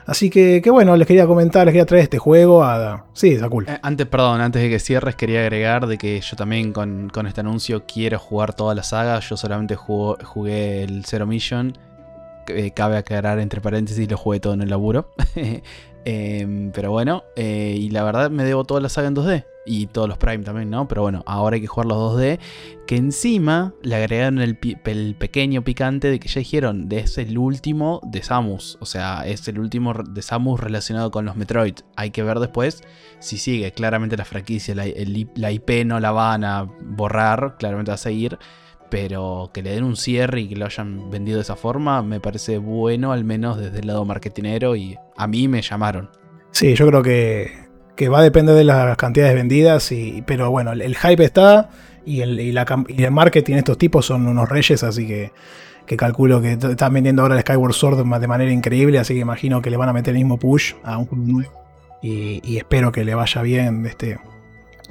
[0.06, 3.06] Así que, que, bueno, les quería comentar, les quería traer este juego a...
[3.14, 3.66] Sí, está cool.
[3.68, 7.42] Eh, antes, perdón, antes de que cierres, quería agregar de que yo también con, este
[7.42, 9.20] anuncio quiero jugar toda la saga.
[9.20, 11.76] Yo solamente jugué el Zero Mission.
[12.48, 15.12] Eh, cabe aclarar entre paréntesis, lo jugué todo en el laburo.
[16.08, 19.46] Em, pero bueno, eh, y la verdad me debo toda la saga en 2D.
[19.66, 20.88] Y todos los Prime también, ¿no?
[20.88, 22.40] Pero bueno, ahora hay que jugar los 2D.
[22.86, 28.00] Que encima le agregaron el, pequeño picante de que ya dijeron, de es el último
[28.04, 28.78] de Samus.
[28.80, 31.74] O sea, es el último de Samus relacionado con los Metroid.
[31.96, 32.84] Hay que ver después
[33.18, 33.72] si sigue.
[33.72, 34.86] Claramente la franquicia, la,
[35.34, 38.38] la IP no la van a borrar, claramente va a seguir
[38.90, 42.20] pero que le den un cierre y que lo hayan vendido de esa forma me
[42.20, 46.10] parece bueno, al menos desde el lado marketinero y a mí me llamaron.
[46.52, 47.52] Sí, yo creo que,
[48.10, 51.70] va a depender de las cantidades vendidas, y, pero bueno, el, hype está
[52.06, 52.56] y el, y,
[53.04, 55.32] el marketing estos tipos son unos reyes, así que,
[55.86, 59.62] que calculo que están vendiendo ahora el Skyward Sword de manera increíble, así que imagino
[59.62, 61.52] que le van a meter el mismo push a un nuevo.
[62.02, 64.18] Y, y espero que le vaya bien este,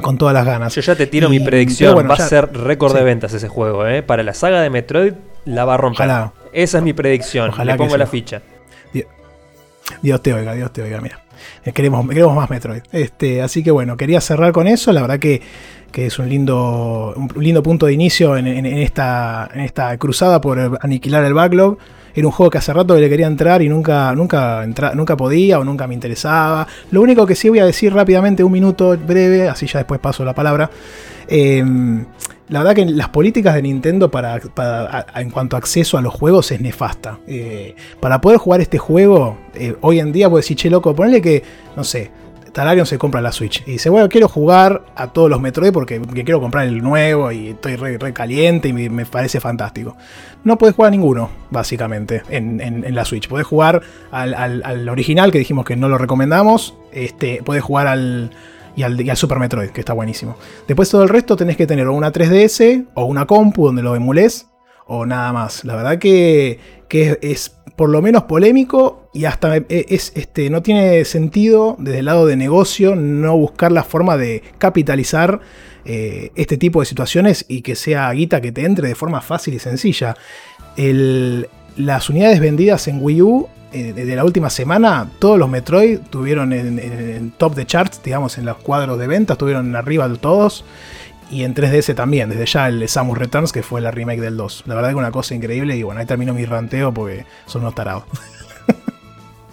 [0.00, 0.74] con todas las ganas.
[0.74, 2.08] Yo ya te tiro mi predicción.
[2.08, 3.86] va a ser récord de ventas ese juego.
[3.86, 4.02] ¿eh?
[4.02, 6.10] Para la saga de Metroid la va a romper.
[6.52, 7.50] Esa es mi predicción.
[7.50, 8.42] Ojalá Le pongo la ficha.
[10.00, 11.20] Dios te oiga, Dios te oiga, mira.
[11.64, 12.82] Eh, queremos, queremos más Metroid.
[12.92, 14.92] Este, así que bueno, quería cerrar con eso.
[14.92, 15.42] La verdad que,
[15.94, 21.24] es un lindo, un lindo punto de inicio en, esta, en esta cruzada por aniquilar
[21.24, 21.78] el backlog.
[22.14, 25.64] Era un juego que hace rato le quería entrar y nunca, nunca, nunca podía o
[25.64, 26.66] nunca me interesaba.
[26.90, 30.24] Lo único que sí voy a decir rápidamente, un minuto breve, así ya después paso
[30.24, 30.70] la palabra.
[31.26, 32.04] Em,
[32.48, 34.40] la verdad que las políticas de Nintendo para,
[35.16, 37.18] en cuanto a acceso a los juegos es nefasta.
[37.26, 41.22] Eh, para poder jugar este juego, eh, hoy en día puedes decir, che loco, ponle
[41.22, 41.42] que,
[41.74, 42.10] no sé,
[42.54, 46.00] Talarion se compra la Switch y dice, bueno, quiero jugar a todos los Metroid porque,
[46.00, 49.96] quiero comprar el nuevo y estoy re, caliente y me, parece fantástico.
[50.44, 53.28] No puedes jugar a ninguno, básicamente, en, la Switch.
[53.28, 56.76] Puedes jugar al, original, que dijimos que no lo recomendamos.
[56.92, 58.30] Este, puedes jugar al,
[58.76, 60.36] y al, Super Metroid, que está buenísimo.
[60.68, 64.46] Después todo el resto tenés que tener una 3DS o una compu donde lo emules
[64.86, 65.64] o nada más.
[65.64, 66.58] La verdad que,
[66.90, 72.04] es, por lo menos polémico y hasta e, es, este, no tiene sentido desde el
[72.04, 75.40] lado de negocio no buscar la forma de capitalizar
[75.84, 79.54] eh, este tipo de situaciones y que sea guita que te entre de forma fácil
[79.54, 80.16] y sencilla.
[80.76, 86.52] las unidades vendidas en Wii U eh, de la última semana, todos los Metroid tuvieron
[86.52, 90.64] en, top de charts, digamos, en los cuadros de venta, estuvieron arriba de todos.
[91.34, 94.62] Y en 3DS también, desde ya el Samus Returns, que fue la remake del 2.
[94.66, 97.74] La verdad que una cosa increíble y bueno, ahí termino mi ranteo porque son unos
[97.74, 98.04] tarados.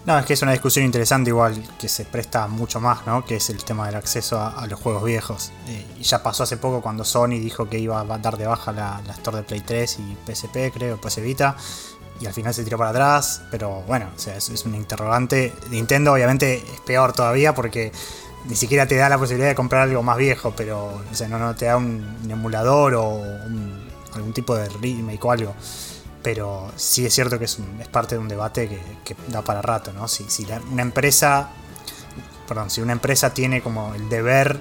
[0.03, 3.23] No, es que es una discusión interesante igual, que se presta mucho más, ¿no?
[3.23, 5.51] Que es el tema del acceso a, los juegos viejos.
[5.67, 8.71] Eh, y ya pasó hace poco cuando Sony dijo que iba a dar de baja
[8.71, 11.55] la, la Store de Play 3 y PSP, creo, PS Vita
[12.21, 13.41] y al final se tiró para atrás.
[13.49, 15.53] Pero bueno, o sea, es, un interrogante.
[15.69, 17.91] Nintendo obviamente es peor todavía porque
[18.45, 21.55] ni siquiera te da la posibilidad de comprar algo más viejo, pero o sea, no,
[21.55, 23.21] te da un, emulador o
[24.13, 25.55] algún tipo de remake o algo.
[26.23, 29.91] Pero sí es cierto que es, es parte de un debate que, da para rato,
[29.93, 30.07] ¿no?
[30.07, 31.49] Si, si una empresa,
[32.47, 34.59] perdón, si una empresa tiene como el deber,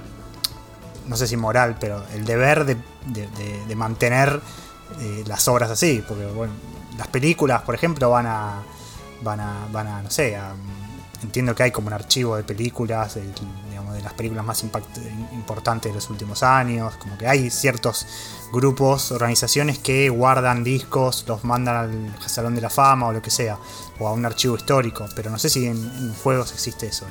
[1.07, 4.41] no sé si moral, pero el deber de, mantener
[5.01, 6.53] eh, las obras así, porque bueno,
[6.97, 8.63] las películas, por ejemplo, van a.
[9.23, 9.67] van a.
[9.71, 10.03] van a.
[10.03, 10.39] no sé,
[11.23, 13.17] entiendo que hay como un archivo de películas,
[14.01, 18.07] de las películas más importantes de los últimos años, como que hay ciertos
[18.53, 23.31] grupos, organizaciones que guardan discos, los mandan al Salón de la Fama o lo que
[23.31, 23.59] sea,
[23.99, 27.07] o a un archivo histórico, pero no sé si en, juegos existe eso.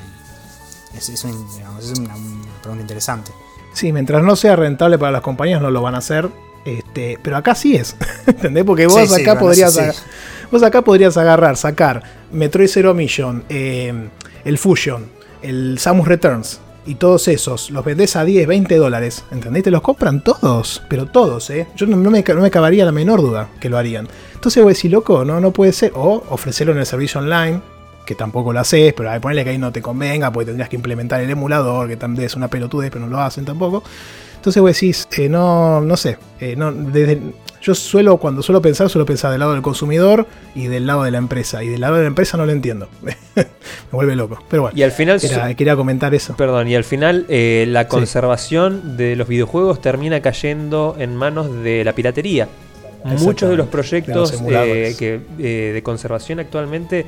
[0.98, 2.16] es, es, una,
[2.62, 3.32] pregunta interesante.
[3.74, 6.30] Sí, mientras no sea rentable para las compañías no lo van a hacer,
[6.66, 7.96] este, pero acá sí es.
[8.26, 8.64] ¿Entendés?
[8.66, 10.04] Porque vos acá podrías.
[10.52, 14.10] Vos acá podrías agarrar, sacar Metroid Zero Mission, eh,
[14.44, 15.06] el Fusion,
[15.44, 16.60] el Samus Returns.
[16.86, 19.24] Y todos esos los vendés a 10, 20 dólares.
[19.32, 19.64] ¿Entendés?
[19.64, 20.82] Te los compran todos.
[20.90, 21.68] Pero todos, ¿eh?
[21.76, 24.08] Yo no, me, no me cabaría la menor duda que lo harían.
[24.34, 25.92] Entonces voy a decir, loco, no, no puede ser.
[25.96, 27.62] O ofrecerlo en el servicio online
[28.10, 30.76] que tampoco lo haces, pero hay ponerle que ahí no te convenga, porque tendrías que
[30.76, 33.84] implementar el emulador, que también es una pelotudez, pero no lo hacen tampoco.
[34.40, 37.20] Entonces vos decís, eh, no, no sé, eh, no, desde,
[37.62, 41.12] yo suelo, cuando suelo pensar, suelo pensar del lado del consumidor y del lado de
[41.12, 41.62] la empresa.
[41.62, 42.88] Y del lado de la empresa no lo entiendo.
[43.36, 43.46] Me
[43.92, 44.42] vuelve loco.
[44.50, 45.20] Pero bueno, y al final,
[45.58, 46.38] quería comentar eso.
[46.38, 51.84] Perdón, y al final eh, la conservación de los videojuegos termina cayendo en manos de
[51.84, 52.48] la piratería.
[53.04, 57.06] Muchos de los proyectos que, de conservación actualmente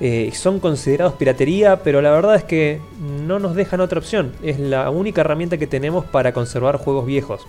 [0.00, 2.80] eh, son considerados piratería, pero la verdad es que
[3.26, 4.32] no nos dejan otra opción.
[4.42, 7.46] Es la única herramienta que tenemos para conservar juegos viejos.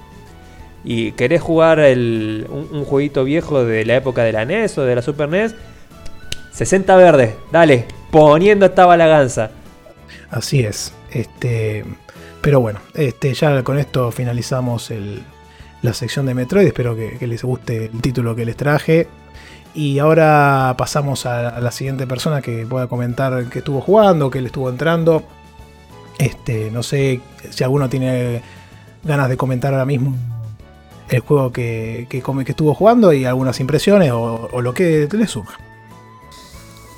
[0.83, 5.01] Y querés jugar un, jueguito viejo de la época de la NES o de la
[5.01, 5.53] Super NES,
[6.53, 9.51] 60 verdes, dale, poniendo esta balaganza.
[10.31, 10.93] Así es.
[11.11, 11.83] Este,
[12.41, 14.91] pero bueno, este, ya con esto finalizamos
[15.81, 16.67] la sección de Metroid.
[16.67, 19.07] Espero que les guste el título que les traje.
[19.73, 24.47] Y ahora pasamos a, la siguiente persona que pueda comentar que estuvo jugando, que le
[24.47, 25.23] estuvo entrando.
[26.17, 28.41] Este, no sé si alguno tiene
[29.03, 30.15] ganas de comentar ahora mismo
[31.09, 35.57] el juego que, que, que estuvo jugando y algunas impresiones o, lo que le surja.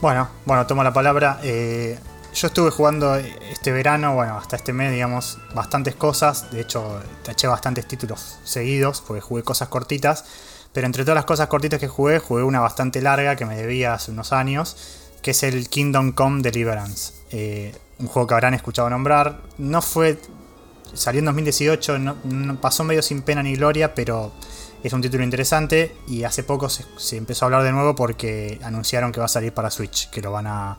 [0.02, 1.40] Bueno, bueno, tomo la palabra.
[1.44, 1.98] Eh,
[2.34, 6.52] yo estuve jugando este verano, bueno, hasta este mes, digamos, bastantes cosas.
[6.52, 10.26] De hecho, taché bastantes títulos seguidos porque jugué cosas cortitas.
[10.74, 13.94] Pero entre todas las cosas cortitas que jugué, jugué una bastante larga que me debía
[13.94, 14.78] hace unos años,
[15.22, 17.14] que es el Kingdom Come Deliverance.
[17.32, 19.42] Eh, un juego que habrán escuchado nombrar.
[19.58, 20.18] No fue.
[20.94, 24.34] Salió en 2018, no, pasó medio sin pena ni gloria, pero
[24.84, 25.96] es un título interesante.
[26.08, 29.54] Y hace poco se, empezó a hablar de nuevo porque anunciaron que va a salir
[29.54, 30.78] para Switch, que lo van a.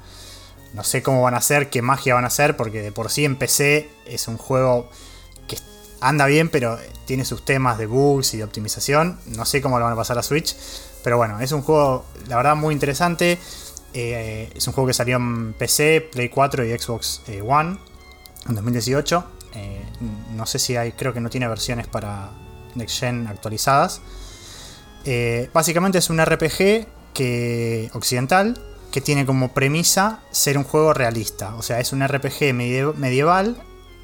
[0.74, 3.26] No sé cómo van a hacer, qué magia van a hacer, porque de por sí
[3.26, 4.88] en PC es un juego
[6.02, 9.18] anda bien, pero tiene sus temas de bugs y de optimización.
[9.26, 10.56] No sé cómo lo van a pasar a Switch.
[11.02, 13.38] Pero bueno, es un juego, la verdad, muy interesante.
[13.94, 17.78] Eh, es un juego que salió en PC, Play 4 y Xbox eh, One
[18.48, 19.24] en 2018.
[19.54, 19.84] Eh,
[20.34, 22.30] no sé si hay, creo que no tiene versiones para
[22.74, 24.00] Next Gen actualizadas.
[25.52, 28.60] básicamente es un RPG que, occidental
[28.90, 31.54] que tiene como premisa ser un juego realista.
[31.56, 33.56] O sea, es un RPG medieval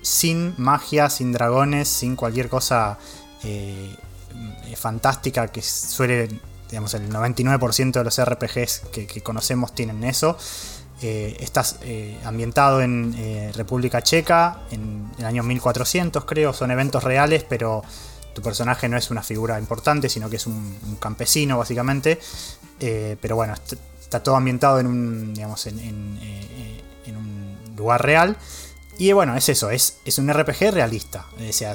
[0.02, 2.98] sin magia, sin dragones, sin cualquier cosa
[4.76, 6.28] fantástica que suele
[6.68, 10.36] digamos, el 99% de los RPGs que, conocemos tienen eso.
[11.00, 17.04] Eh, estás eh, ambientado en eh, República Checa, en el año 1400 creo, son eventos
[17.04, 17.82] reales, pero
[18.34, 22.18] tu personaje no es una figura importante, sino que es un, campesino básicamente.
[22.78, 23.54] pero bueno,
[24.00, 26.18] está todo ambientado en un, digamos, en,
[27.06, 28.36] un lugar real.
[28.98, 31.26] Y bueno, es eso, es, es un RPG realista.
[31.48, 31.72] O sea,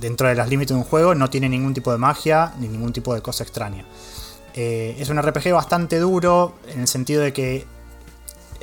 [0.00, 2.92] dentro de los límites de un juego, no tiene ningún tipo de magia ni ningún
[2.92, 3.84] tipo de cosa extraña.
[4.54, 7.64] Eh, es un RPG bastante duro en el sentido de que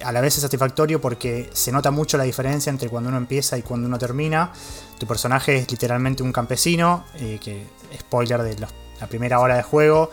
[0.04, 3.58] a la vez es satisfactorio porque se nota mucho la diferencia entre cuando uno empieza
[3.58, 4.52] y cuando uno termina.
[4.98, 7.66] Tu personaje es literalmente un campesino, eh, que
[7.98, 10.12] spoiler de la primera hora de juego,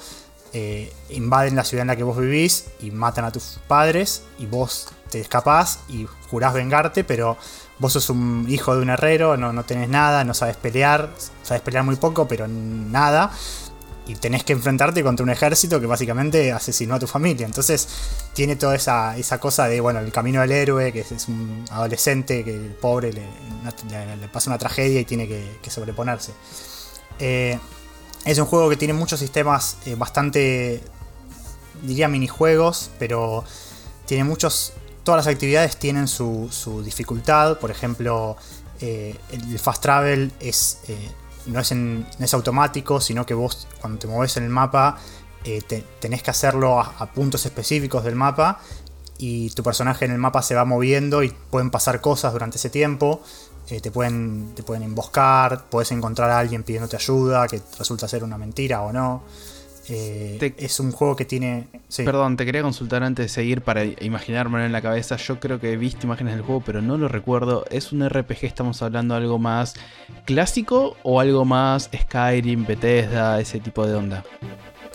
[0.53, 4.47] eh, invaden la ciudad en la que vos vivís y matan a tus padres y
[4.47, 7.37] vos te escapás y jurás vengarte, pero
[7.79, 11.11] vos sos un hijo de un herrero, no, no tenés nada, no sabes pelear,
[11.43, 13.31] sabes pelear muy poco, pero nada.
[14.09, 17.45] Y tenés que enfrentarte contra un ejército que básicamente asesinó a tu familia.
[17.45, 17.89] Entonces
[18.35, 22.45] tiene toda esa, esa cosa de, bueno, el camino del héroe, que es, un adolescente
[22.45, 26.33] que el pobre le, pasa una tragedia y tiene que, sobreponerse.
[27.19, 27.59] Eh,
[28.25, 30.81] es un juego que tiene muchos sistemas eh, bastante,
[31.83, 33.45] diría minijuegos, pero
[34.07, 34.73] tiene muchos
[35.07, 37.59] todas las actividades tienen su, dificultad.
[37.59, 38.37] Por ejemplo,
[38.81, 41.11] eh, el fast travel es, eh,
[41.47, 44.99] no, es automático, sino que vos cuando te mueves en el mapa
[45.45, 45.63] eh,
[46.01, 48.59] tenés que hacerlo a, puntos específicos del mapa
[49.17, 52.69] y tu personaje en el mapa se va moviendo y pueden pasar cosas durante ese
[52.69, 53.23] tiempo.
[53.69, 58.39] te, pueden, te pueden emboscar, puedes encontrar a alguien pidiéndote ayuda que resulta ser una
[58.39, 59.23] mentira o no.
[59.89, 61.69] Eh, es un juego que tiene.
[61.97, 65.17] Perdón, te quería consultar antes de seguir para imaginármelo en la cabeza.
[65.17, 67.65] Yo creo que he visto imágenes del juego, pero no lo recuerdo.
[67.71, 68.45] ¿Es un RPG?
[68.45, 69.75] ¿Estamos hablando de algo más
[70.25, 74.25] clásico o algo más Skyrim, Bethesda, ese tipo de onda?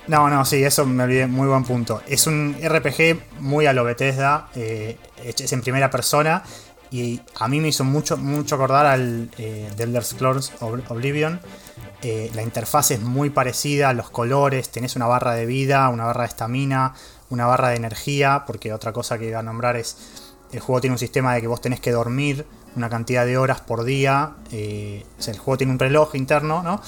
[0.08, 2.02] No, no, sí, eso me olvidé, muy buen punto.
[2.08, 6.44] Es un RPG muy a lo Bethesda, eh, es en primera persona
[6.92, 11.40] y a mí me hizo mucho, mucho acordar al eh, The Elder Scrolls Oblivion.
[12.04, 16.22] Eh, la interfaz es muy parecida, los colores, tenés una barra de vida, una barra
[16.22, 16.94] de estamina,
[17.30, 19.98] una barra de energía, porque otra cosa que iba a nombrar es,
[20.52, 23.62] el juego tiene un sistema de que vos tenés que dormir una cantidad de horas
[23.62, 26.82] por día, eh, el juego tiene un reloj interno, ¿no?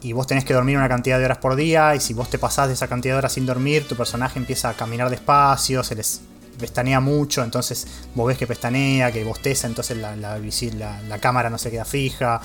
[0.00, 2.38] Y vos tenés que dormir una cantidad de horas por día, y si vos te
[2.38, 5.94] pasás de esa cantidad de horas sin dormir, tu personaje empieza a caminar despacio, se
[5.94, 6.22] les
[6.58, 11.70] pestanea mucho, entonces vos ves que pestanea, que bosteza, entonces la, la, cámara no se
[11.70, 12.40] queda fija.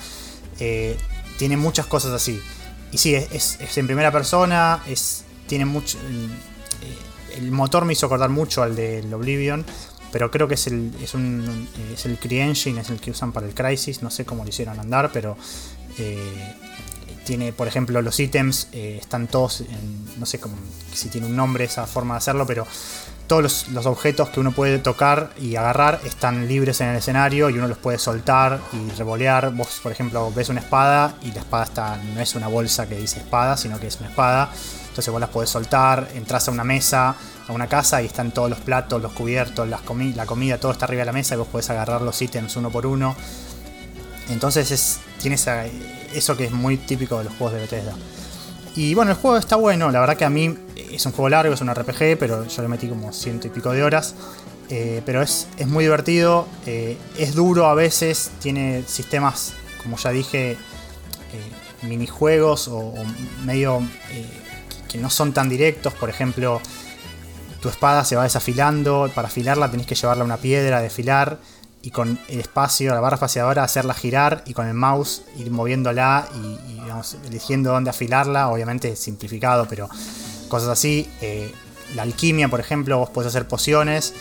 [0.58, 0.96] Eh,
[1.40, 2.38] tiene muchas cosas así.
[2.92, 5.96] Y sí, es, en primera persona, es, tiene mucho...
[5.98, 9.64] Eh, el motor me hizo acordar mucho al del Oblivion,
[10.12, 13.46] pero creo que es el, es un, es el CryEngine, es el que usan para
[13.46, 15.38] el Crisis, no sé cómo lo hicieron andar, pero
[15.96, 16.54] eh,
[17.24, 19.64] tiene, por ejemplo, los ítems eh, están todos,
[20.18, 20.56] no sé cómo,
[20.92, 22.66] si tiene un nombre esa forma de hacerlo, pero
[23.30, 27.58] todos los, objetos que uno puede tocar y agarrar están libres en el escenario y
[27.58, 29.52] uno los puede soltar y revolear.
[29.54, 32.96] Vos, por ejemplo, ves una espada y la espada está, no es una bolsa que
[32.96, 34.50] dice espada, sino que es una espada.
[34.88, 37.14] Entonces vos las podés soltar, entras a una mesa,
[37.46, 41.02] a una casa y están todos los platos, los cubiertos, la comida, todo está arriba
[41.02, 43.14] de la mesa y vos podés agarrar los ítems uno por uno.
[44.28, 44.98] Entonces es,
[46.12, 47.94] eso que es muy típico de los juegos de Bethesda.
[48.76, 50.56] Y bueno, el juego está bueno, la verdad que a mí
[50.92, 53.72] es un juego largo, es un RPG, pero yo le metí como ciento y pico
[53.72, 54.14] de horas.
[54.68, 60.10] Eh, pero es, es, muy divertido, eh, es duro a veces, tiene sistemas, como ya
[60.10, 60.58] dije, eh,
[61.82, 62.94] minijuegos o,
[63.44, 63.82] medio
[64.88, 65.92] que no son tan directos.
[65.94, 66.60] Por ejemplo,
[67.60, 71.40] tu espada se va desafilando, para afilarla tenés que llevarla a una piedra, desfilar
[71.82, 76.28] y con el espacio, la barra espaciadora, hacerla girar y con el mouse ir moviéndola
[76.34, 76.58] y,
[77.26, 79.88] eligiendo dónde afilarla, obviamente simplificado, pero
[80.48, 81.08] cosas así.
[81.20, 81.52] Eh,
[81.94, 84.14] la alquimia, por ejemplo, vos podés hacer pociones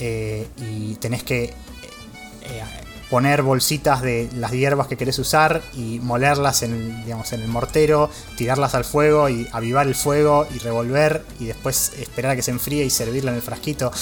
[0.00, 2.64] eh, y tenés que eh,
[3.08, 8.10] poner bolsitas de las hierbas que querés usar y molerlas en, digamos, en el mortero,
[8.36, 12.50] tirarlas al fuego y avivar el fuego y revolver y después esperar a que se
[12.50, 13.92] enfríe y servirla en el frasquito.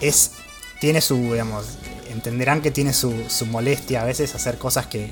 [0.00, 0.32] Es,
[0.80, 1.64] tiene su, digamos,
[2.16, 3.14] entenderán que tiene su,
[3.50, 5.10] molestia a veces hacer cosas que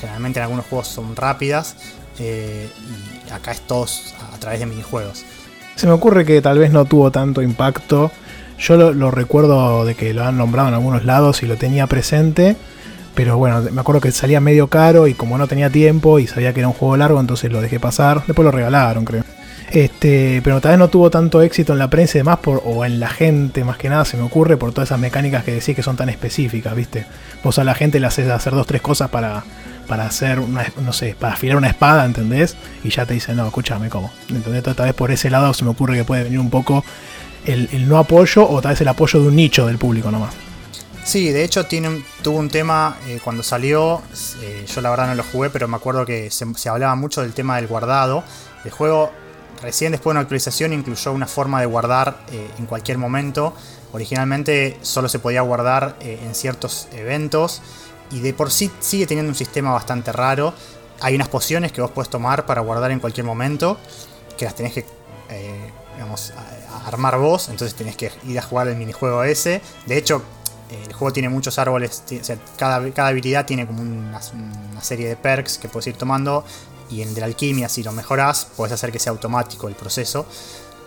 [0.00, 1.76] generalmente en algunos juegos son rápidas
[2.18, 3.86] y acá es todo
[4.32, 5.24] a través de minijuegos.
[5.74, 8.12] Se me ocurre que tal vez no tuvo tanto impacto.
[8.58, 11.86] Yo lo, lo recuerdo de que lo han nombrado en algunos lados y lo tenía
[11.86, 12.56] presente.
[13.14, 16.52] Pero bueno, me acuerdo que salía medio caro y como no tenía tiempo y sabía
[16.52, 18.24] que era un juego largo, entonces lo dejé pasar.
[18.26, 19.24] Después lo regalaron, creo.
[19.72, 23.00] Este, pero tal vez no tuvo tanto éxito en la prensa y demás, o en
[23.00, 25.82] la gente, más que nada, se me ocurre, por todas esas mecánicas que decís que
[25.82, 27.06] son tan específicas, ¿viste?
[27.42, 29.44] Vos a la gente le haces hacer dos, tres cosas para,
[29.88, 32.54] para hacer una, no sé, para afilar una espada, ¿entendés?
[32.84, 34.12] Y ya te dicen, no, escúchame, ¿cómo?
[34.28, 34.62] ¿Entendés?
[34.62, 36.84] Tal vez por ese lado se me ocurre que puede venir un poco
[37.46, 40.34] el, el no apoyo o tal vez el apoyo de un nicho del público nomás.
[41.02, 44.02] Sí, de hecho tuvo un tema eh, cuando salió,
[44.42, 47.22] eh, yo la verdad no lo jugué, pero me acuerdo que se, se, hablaba mucho
[47.22, 48.22] del tema del guardado.
[48.64, 49.10] El juego
[49.62, 53.54] recién después de una actualización incluyó una forma de guardar eh, en cualquier momento.
[53.92, 57.62] Originalmente solo se podía guardar eh, en ciertos eventos
[58.10, 60.52] y de por sí sigue teniendo un sistema bastante raro.
[61.00, 63.78] Hay unas pociones que vos puedes tomar para guardar en cualquier momento,
[64.36, 64.84] que las tenés que
[65.30, 65.70] eh,
[66.86, 69.62] armar vos, entonces tenés que ir a jugar el minijuego ese.
[69.86, 70.22] De hecho,
[70.86, 72.02] el juego tiene muchos árboles,
[72.56, 74.20] cada, cada, habilidad tiene como una,
[74.72, 76.44] una, serie de perks que puedes ir tomando.
[76.92, 80.26] Y en de la alquimia, si lo mejorás, puedes hacer que sea automático el proceso.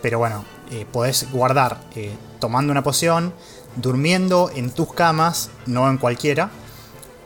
[0.02, 3.34] Pero bueno, eh, podés guardar eh, tomando una poción,
[3.76, 6.50] durmiendo en tus camas, no en cualquiera.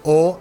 [0.02, 0.40] O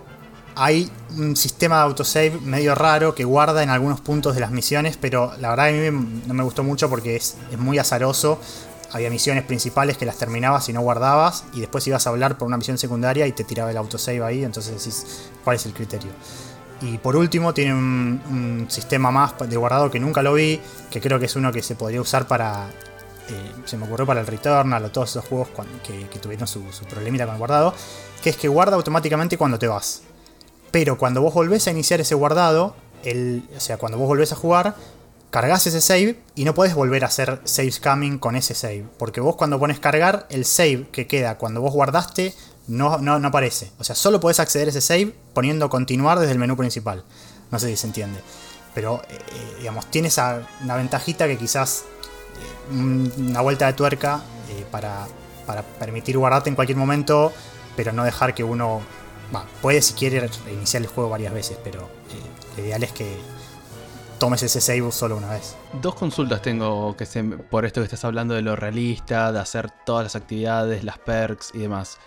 [0.56, 4.98] hay un sistema de autosave medio raro que guarda en algunos puntos de las misiones,
[4.98, 8.40] pero la verdad a mí no me gustó mucho porque es, es muy azaroso
[8.92, 12.48] había misiones principales que las terminabas y no guardabas, y después ibas a hablar por
[12.48, 16.12] una misión secundaria y te tiraba el autosave ahí, entonces decís, ¿cuál es el criterio?
[16.82, 21.20] Y por último, tiene un, sistema más de guardado que nunca lo vi, que creo
[21.20, 22.68] que es uno que se podría usar para.
[23.30, 25.50] Eh, se me ocurrió para el Returnal o todos esos juegos
[25.86, 27.74] que, que, tuvieron su, problemita con el guardado,
[28.24, 30.02] que es que guarda automáticamente cuando te vas.
[30.72, 34.36] Pero cuando vos volvés a iniciar ese guardado, el, o sea, cuando vos volvés a
[34.36, 34.76] jugar,
[35.30, 38.86] cargas ese save y no puedes volver a hacer save scamming con ese save.
[38.98, 42.34] Porque vos cuando pones cargar, el save que queda cuando vos guardaste
[42.70, 43.72] no, no, no aparece.
[43.80, 47.04] O sea, solo podés acceder a ese save poniendo continuar desde el menú principal.
[47.52, 48.22] No sé si se entiende.
[48.74, 51.86] Pero, eh, digamos, tiene esa, una ventajita que quizás
[52.72, 55.08] eh, una vuelta de tuerca eh, para,
[55.46, 57.34] para, permitir guardarte en cualquier momento,
[57.76, 58.82] pero no dejar que uno...
[59.36, 61.90] Va, puede si quiere reiniciar el juego varias veces, pero
[62.56, 63.18] lo ideal es que
[64.20, 65.56] tomes ese save solo una vez.
[65.82, 67.06] Dos consultas tengo que
[67.50, 71.52] por esto que estás hablando de lo realista, de hacer todas las actividades, las perks
[71.54, 71.98] y demás.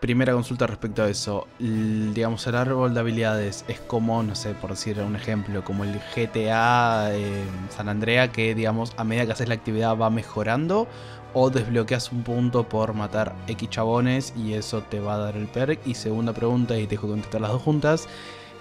[0.00, 1.46] Primera consulta respecto a eso.
[1.58, 6.00] Digamos, el árbol de habilidades es como, no sé, por decir un ejemplo, como el
[6.14, 10.88] GTA eh, San Andrea, que digamos, a medida que haces la actividad va mejorando.
[11.32, 15.46] O desbloqueas un punto por matar X chabones y eso te va a dar el
[15.46, 15.86] perk.
[15.86, 18.08] Y segunda pregunta, y te dejo contestar las dos juntas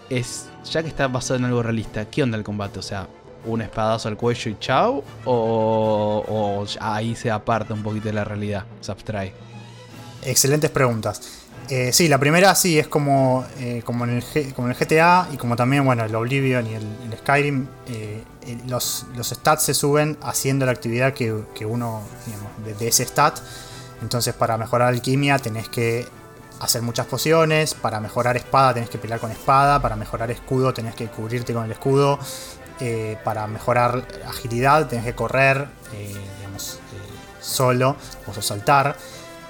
[0.10, 2.80] es, ya que está basado en algo realista, ¿qué onda el combate?
[2.80, 3.08] O sea,
[3.46, 8.24] un espadazo al cuello y chao, o, o ahí se aparta un poquito de la
[8.24, 9.34] realidad, se abstrae.
[10.24, 11.22] Excelentes preguntas.
[11.70, 15.28] Eh, sí, la primera sí es como, eh, como, en el, como en el GTA
[15.32, 17.68] y como también bueno, el Oblivion y el, Skyrim.
[17.88, 18.24] Eh,
[18.66, 22.02] los, los, stats se suben haciendo la actividad que, que uno,
[22.66, 23.38] de, de, ese stat.
[24.02, 26.08] Entonces, para mejorar alquimia, tenés que
[26.60, 27.76] hacer muchas pociones.
[27.76, 29.80] Para mejorar espada tenés que pelear con espada.
[29.80, 32.18] Para mejorar escudo tenés que cubrirte con el escudo.
[33.24, 35.68] Para mejorar agilidad tenés que correr,
[36.38, 36.80] digamos,
[37.42, 37.96] solo
[38.26, 38.96] o saltar.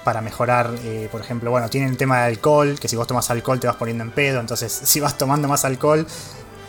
[0.04, 3.30] Para mejorar, eh, por ejemplo, bueno, tiene el tema de alcohol, que si vos tomas
[3.30, 4.40] alcohol te vas poniendo en pedo.
[4.40, 6.06] Entonces, si vas tomando más alcohol,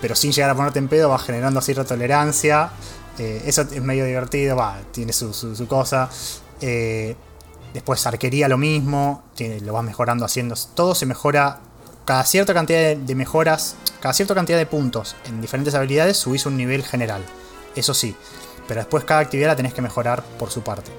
[0.01, 2.71] pero sin llegar a ponerte en pedo, vas generando cierta tolerancia.
[3.17, 6.09] eso es medio divertido, va, tiene su, cosa.
[7.73, 9.23] Después arquería lo mismo,
[9.61, 10.55] lo vas mejorando haciendo.
[10.73, 11.59] Todo se mejora.
[12.03, 16.47] Cada cierta cantidad de, de, mejoras, cada cierta cantidad de puntos en diferentes habilidades subís
[16.47, 17.23] un nivel general.
[17.75, 18.15] Eso sí.
[18.67, 20.91] Pero después cada actividad la tenés que mejorar por su parte.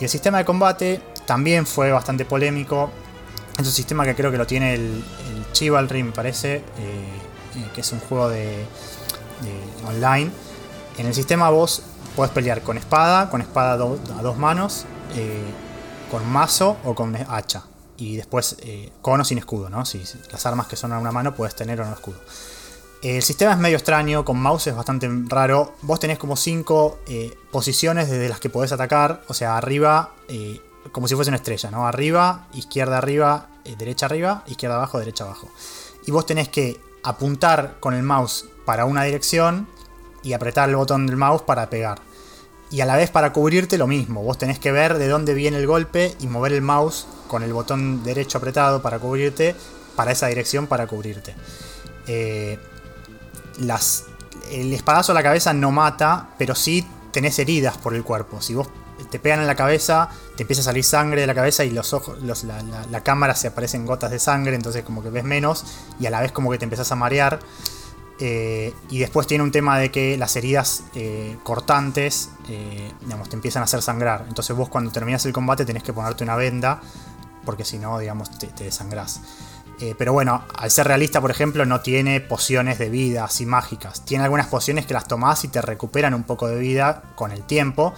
[0.00, 2.90] Y el sistema de combate también fue bastante polémico.
[3.58, 6.56] Es un sistema que creo que lo tiene el, el Chivalry, me parece.
[6.56, 8.64] Eh, que es un juego de,
[9.86, 10.30] online.
[10.98, 11.82] En el sistema vos
[12.16, 14.86] podés pelear con espada, con espada a dos manos.
[15.14, 15.44] Eh,
[16.10, 17.64] con mazo o con hacha.
[17.96, 19.84] Y después eh, con o sin escudo, ¿no?
[19.84, 22.18] Si, si, las armas que son a una mano puedes tener o no escudo.
[23.04, 25.74] El sistema es medio extraño, con mouse es bastante raro.
[25.82, 29.22] Vos tenés como 5 eh, posiciones desde las que podés atacar.
[29.28, 30.58] O sea, arriba, eh,
[30.90, 31.86] como si fuese una estrella, ¿no?
[31.86, 35.50] Arriba, izquierda arriba, eh, derecha arriba, izquierda abajo, derecha abajo.
[36.06, 39.68] Y vos tenés que apuntar con el mouse para una dirección
[40.22, 42.00] y apretar el botón del mouse para pegar.
[42.70, 45.58] Y a la vez para cubrirte lo mismo, vos tenés que ver de dónde viene
[45.58, 49.54] el golpe y mover el mouse con el botón derecho apretado para cubrirte,
[49.94, 51.34] para esa dirección para cubrirte.
[53.58, 54.04] Las,
[54.50, 58.40] el espadazo a la cabeza no mata, pero sí tenés heridas por el cuerpo.
[58.40, 58.68] Si vos
[59.10, 61.92] te pegan en la cabeza, te empieza a salir sangre de la cabeza y los
[61.92, 65.64] ojos, la, cámara se aparecen gotas de sangre, entonces como que ves menos
[66.00, 67.40] y a la vez como que te empiezas a marear.
[68.20, 73.34] Eh, y después tiene un tema de que las heridas eh, cortantes, eh, digamos, te
[73.34, 74.24] empiezan a hacer sangrar.
[74.28, 76.80] Entonces vos cuando terminas el combate tenés que ponerte una venda,
[77.44, 79.20] porque si no, digamos, te, te desangrás.
[79.98, 84.04] Pero bueno, al ser realista, por ejemplo, no tiene pociones de vida así mágicas.
[84.04, 87.42] Tiene algunas pociones que las tomás y te recuperan un poco de vida con el
[87.42, 87.94] tiempo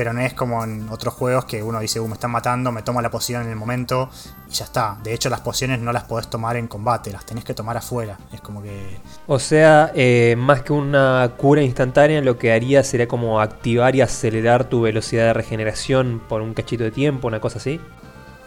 [0.00, 2.82] pero no es como en otros juegos que uno dice, uh, me están matando, me
[2.82, 4.08] tomo la poción en el momento
[4.48, 4.96] y ya está.
[5.02, 8.18] De hecho, las pociones no las podés tomar en combate, las tenés que tomar afuera.
[8.32, 8.98] Es como que.
[9.26, 14.00] O sea, eh, más que una cura instantánea, lo que haría sería como activar y
[14.00, 17.78] acelerar tu velocidad de regeneración por un cachito de tiempo, una cosa así.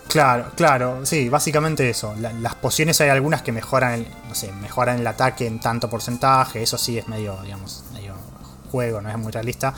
[0.07, 2.15] Claro, claro, sí, básicamente eso.
[2.19, 6.61] las pociones hay algunas que mejoran el, no sé, mejoran el ataque en tanto porcentaje,
[6.61, 8.13] eso sí es medio, digamos, medio
[8.71, 9.73] juego, no es muy realista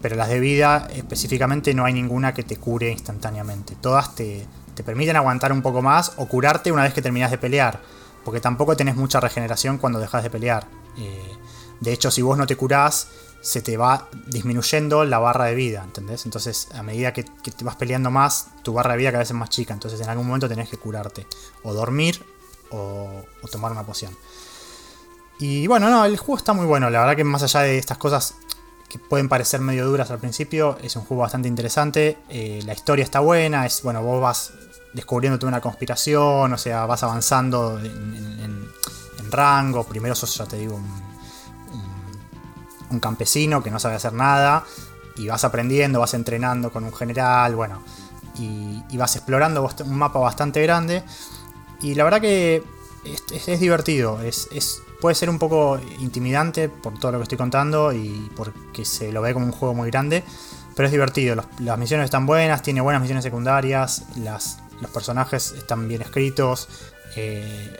[0.00, 3.76] pero las de vida específicamente no hay ninguna que te cure instantáneamente.
[3.80, 4.46] Todas te,
[4.84, 7.80] permiten aguantar un poco más o curarte una vez que terminas de pelear,
[8.24, 10.66] porque tampoco tenés mucha regeneración cuando dejas de pelear.
[10.98, 11.32] Eh,
[11.80, 13.08] de hecho, si vos no te curás,
[13.46, 16.24] se te va disminuyendo la barra de vida, ¿entendés?
[16.24, 19.36] Entonces, a medida que, te vas peleando más, tu barra de vida cada vez es
[19.36, 21.28] más chica, entonces en algún momento tenés que curarte,
[21.62, 22.24] o dormir,
[22.72, 23.22] o,
[23.52, 24.10] tomar una poción.
[25.38, 27.98] Y bueno, no, el juego está muy bueno, la verdad que más allá de estas
[27.98, 28.34] cosas
[28.88, 32.18] que pueden parecer medio duras al principio, es un juego bastante interesante.
[32.28, 34.52] Eh, la historia está buena, es bueno, vos vas
[34.92, 38.66] descubriéndote una conspiración, o sea, vas avanzando en,
[39.30, 39.84] rango.
[39.84, 41.05] Primero sos, ya te digo, un,
[43.00, 44.64] campesino que no sabe hacer nada,
[45.16, 47.82] y vas aprendiendo, vas entrenando con un general, bueno,
[48.38, 51.02] y, vas explorando un mapa bastante grande.
[51.80, 52.62] Y la verdad que
[53.04, 54.48] es, divertido, es,
[55.00, 59.20] puede ser un poco intimidante por todo lo que estoy contando y porque se lo
[59.22, 60.24] ve como un juego muy grande,
[60.74, 61.36] pero es divertido.
[61.58, 66.68] las misiones están buenas, tiene buenas misiones secundarias, los personajes están bien escritos.
[67.16, 67.74] Eh,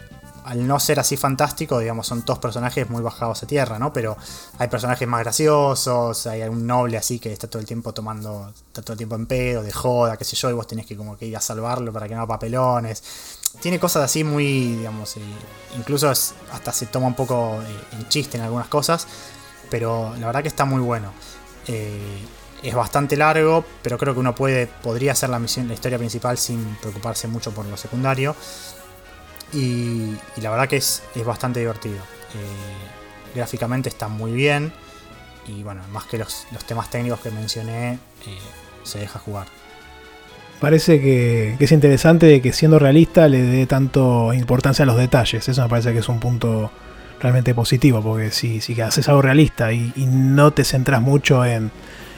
[0.47, 3.93] al no ser así fantástico, digamos, son todos personajes muy bajados a tierra, ¿no?
[3.93, 4.17] Pero
[4.59, 8.81] hay personajes más graciosos, hay un noble así que está todo el tiempo tomando, está
[8.81, 11.17] todo el tiempo en pedo, de joda, qué sé yo, y vos tenés que como
[11.17, 13.03] que ir a salvarlo para que no haga papelones
[13.61, 15.21] tiene cosas así muy, digamos, eh,
[15.77, 19.07] incluso hasta se toma un poco eh, en chiste en algunas cosas,
[19.71, 21.13] pero la verdad que está muy bueno.
[21.67, 22.25] Eh,
[22.63, 26.39] es bastante largo, pero creo que uno puede, podría hacer la misión, la historia principal
[26.39, 28.35] sin preocuparse mucho por lo secundario.
[29.53, 31.99] Y, la verdad que es, es bastante divertido.
[33.35, 34.73] gráficamente está muy bien.
[35.47, 37.99] Y bueno, más que los, los temas técnicos que mencioné,
[38.83, 39.47] se deja jugar.
[40.61, 45.49] Parece que, es interesante que siendo realista le dé tanto importancia a los detalles.
[45.49, 46.71] Eso me parece que es un punto
[47.21, 51.71] realmente positivo, porque si, si haces algo realista y, no te centras mucho en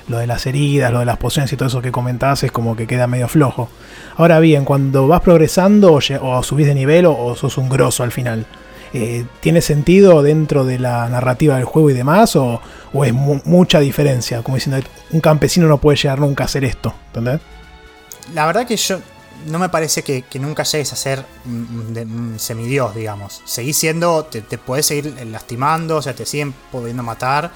[0.08, 2.76] lo de las heridas, lo de las pociones y todo eso que comentabas, es como
[2.76, 3.68] que queda medio flojo.
[4.16, 8.46] Ahora bien, cuando vas progresando o, subís de nivel o, sos un grosso al final,
[8.92, 12.36] eh, ¿tiene sentido dentro de la narrativa del juego y demás?
[12.36, 12.60] ¿O,
[13.04, 14.42] es mucha diferencia?
[14.42, 17.40] Como diciendo, un campesino no puede llegar nunca a hacer esto, ¿entendés?
[18.34, 19.00] la verdad que yo
[19.46, 23.40] no me parece que, nunca llegues a ser un, semidios, digamos.
[23.44, 27.52] Seguís siendo, te, te podés seguir lastimando, o sea, te siguen pudiendo matar.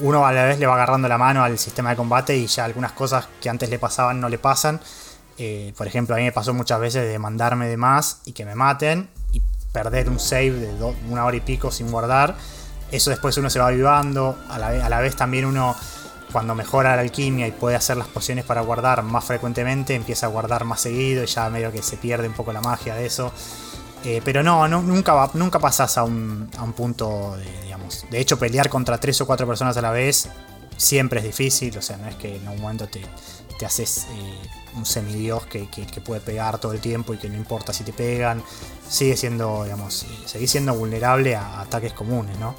[0.00, 2.64] Uno a la vez le va agarrando la mano al sistema de combate y ya
[2.64, 4.80] algunas cosas que antes le pasaban no le pasan.
[5.38, 8.44] Eh, por ejemplo, a mí me pasó muchas veces de mandarme de más y que
[8.44, 9.40] me maten y
[9.72, 12.36] perder un save de una hora y pico sin guardar.
[12.90, 14.38] Eso después uno se va avivando.
[14.48, 15.76] A la, a la vez también uno
[16.34, 20.28] cuando mejora la alquimia y puede hacer las pociones para guardar más frecuentemente, empieza a
[20.28, 23.32] guardar más seguido y ya medio que se pierde un poco la magia de eso.
[24.04, 28.04] Eh, pero no, nunca, nunca pasas a un, punto de, digamos.
[28.10, 30.28] De hecho, pelear contra tres o cuatro personas a la vez
[30.76, 31.76] siempre es difícil.
[31.78, 33.02] O sea, no es que en un momento te,
[33.64, 37.72] haces eh, un semidios que, que, puede pegar todo el tiempo y que no importa
[37.72, 38.42] si te pegan.
[38.86, 42.54] Sigue siendo, digamos, eh, sigue siendo vulnerable a ataques comunes, ¿no?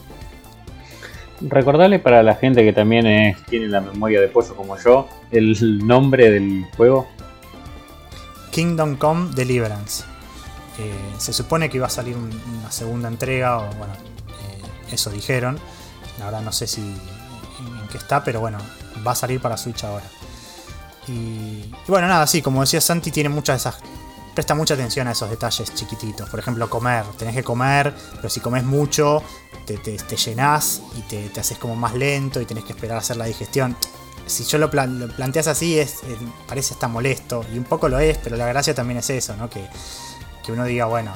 [1.42, 6.32] Recordarle para la gente que también tiene la memoria de pollo como yo, el nombre
[6.32, 7.08] del juego.
[8.52, 10.15] Kingdom Come Deliverance.
[10.78, 15.60] Eh, se supone que iba a salir una segunda entrega, o bueno, eh, eso dijeron.
[16.20, 18.58] La verdad no sé si en, qué está, pero bueno,
[19.06, 20.06] va a salir para Switch ahora.
[21.08, 23.84] Y, bueno, nada, sí, como decía Santi, tiene muchas de esas
[24.34, 26.30] presta mucha atención a esos detalles chiquititos.
[26.30, 27.06] Por ejemplo, comer.
[27.18, 29.24] Tenés que comer, pero si comes mucho,
[29.66, 33.16] te, te, llenás y te, haces como más lento y tenés que esperar a hacer
[33.16, 33.78] la digestión.
[34.26, 36.02] Si yo lo, planteas así, es,
[36.48, 37.46] parece hasta molesto.
[37.54, 39.50] Y un poco lo es, pero la gracia también es eso, ¿no?
[39.50, 39.70] Que,
[40.46, 41.12] que uno diga, bueno,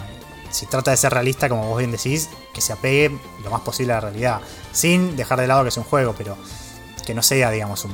[0.50, 3.12] si trata de ser realista, como vos bien decís, que se apegue
[3.44, 4.42] lo más posible a la realidad.
[4.72, 6.38] Sin dejar de lado que es un juego, pero
[7.06, 7.94] que no sea, digamos, un,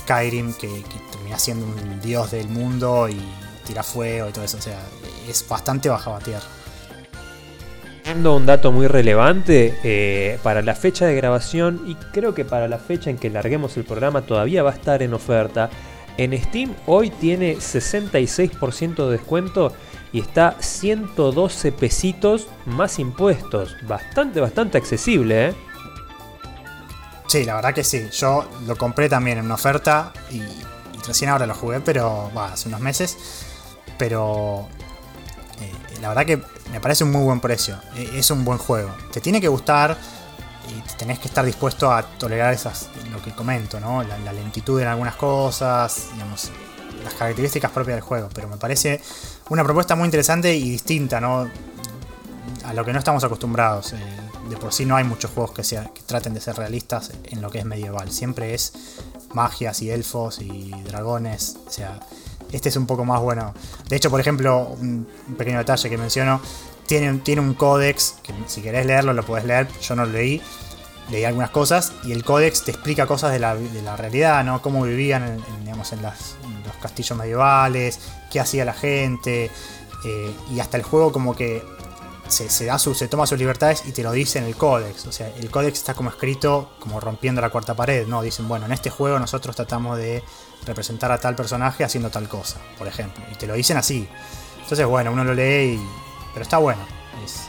[0.00, 3.20] Skyrim, que, termina siendo un dios del mundo y
[3.66, 4.56] tira fuego y todo eso.
[4.56, 4.80] O sea,
[5.28, 6.46] es bastante bajado a tierra.
[8.24, 12.78] Un dato muy relevante eh, para la fecha de grabación y creo que para la
[12.78, 15.70] fecha en que larguemos el programa todavía va a estar en oferta.
[16.16, 19.72] En Steam hoy tiene 66% de descuento
[20.12, 23.76] y está 112 pesitos más impuestos.
[23.86, 25.54] Bastante, bastante accesible, ¿eh?
[27.26, 28.08] Sí, la verdad que sí.
[28.12, 30.42] Yo lo compré también en una oferta y,
[31.06, 33.16] recién ahora lo jugué, pero hace unos meses.
[33.96, 34.68] Pero
[35.60, 37.76] eh, la verdad que me parece un muy buen precio.
[37.96, 38.90] Eh, es un buen juego.
[39.12, 39.96] Te tiene que gustar
[40.68, 44.02] y tenés que estar dispuesto a tolerar esas, lo que comento, ¿no?
[44.02, 46.50] La, lentitud en algunas cosas, digamos,
[47.02, 48.28] las características propias del juego.
[48.34, 49.00] Pero me parece
[49.48, 51.48] una propuesta muy interesante y distinta, ¿no?
[52.64, 53.92] A lo que no estamos acostumbrados.
[53.92, 53.98] Eh,
[54.48, 57.40] de por sí no hay muchos juegos que, sea, que traten de ser realistas en
[57.40, 58.10] lo que es medieval.
[58.10, 58.72] Siempre es
[59.34, 61.56] magias y elfos y dragones.
[61.66, 62.00] O sea,
[62.52, 63.54] este es un poco más bueno.
[63.88, 65.06] De hecho, por ejemplo, un
[65.36, 66.40] pequeño detalle que menciono.
[66.92, 70.42] Tiene, tiene un códex, que si querés leerlo lo podés leer, yo no lo leí.
[71.10, 74.60] Leí algunas cosas y el códex te explica cosas de la, de la realidad, ¿no?
[74.60, 76.12] Cómo vivían en, digamos, en, los
[76.82, 77.98] castillos medievales,
[78.30, 79.50] qué hacía la gente.
[80.04, 81.64] Eh, y hasta el juego como que
[82.28, 85.06] se, da se toma sus libertades y te lo dice en el códex.
[85.06, 88.20] O sea, el códex está como escrito como rompiendo la cuarta pared, ¿no?
[88.20, 90.22] Dicen, bueno, en este juego nosotros tratamos de
[90.66, 93.24] representar a tal personaje haciendo tal cosa, por ejemplo.
[93.32, 94.06] Y te lo dicen así.
[94.60, 96.01] Entonces, bueno, uno lo lee y...
[96.32, 96.82] Pero está bueno.
[97.24, 97.48] Es.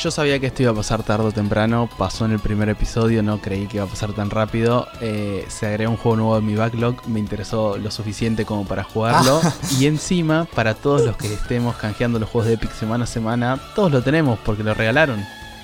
[0.00, 3.22] Yo sabía que esto iba a pasar tarde o temprano, pasó en el primer episodio,
[3.22, 4.88] no creí que iba a pasar tan rápido.
[5.02, 8.84] Eh, se agregó un juego nuevo en mi backlog, me interesó lo suficiente como para
[8.84, 9.40] jugarlo.
[9.44, 9.52] Ah.
[9.78, 13.60] Y encima, para todos los que estemos canjeando los juegos de Epic semana a semana,
[13.74, 15.22] todos lo tenemos porque lo regalaron.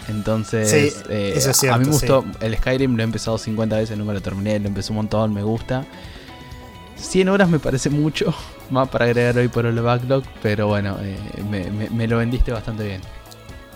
[0.09, 2.39] Entonces, sí, eh, es cierto, a mí me gustó sí.
[2.41, 5.43] el Skyrim, lo he empezado 50 veces, nunca lo terminé, lo empecé un montón, me
[5.43, 5.87] gusta.
[6.97, 8.35] 100 horas me parece mucho,
[8.71, 12.53] más para agregar hoy por el backlog, pero bueno, eh, me, me, me, lo vendiste
[12.53, 13.01] bastante bien.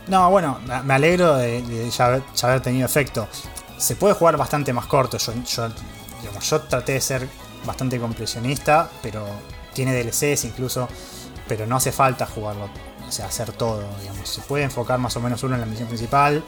[0.09, 3.29] No, bueno, me alegro de, de ya, haber, ya, haber, tenido efecto.
[3.79, 5.17] Se puede jugar bastante más corto.
[5.19, 5.69] Yo, yo,
[6.21, 7.29] digamos, yo traté de ser
[7.65, 9.25] bastante completionista, pero
[9.73, 10.89] tiene DLCs incluso,
[11.49, 12.69] pero no hace falta jugarlo,
[13.07, 14.29] o sea, hacer todo, digamos.
[14.29, 16.43] Se puede enfocar más o menos uno en la misión principal,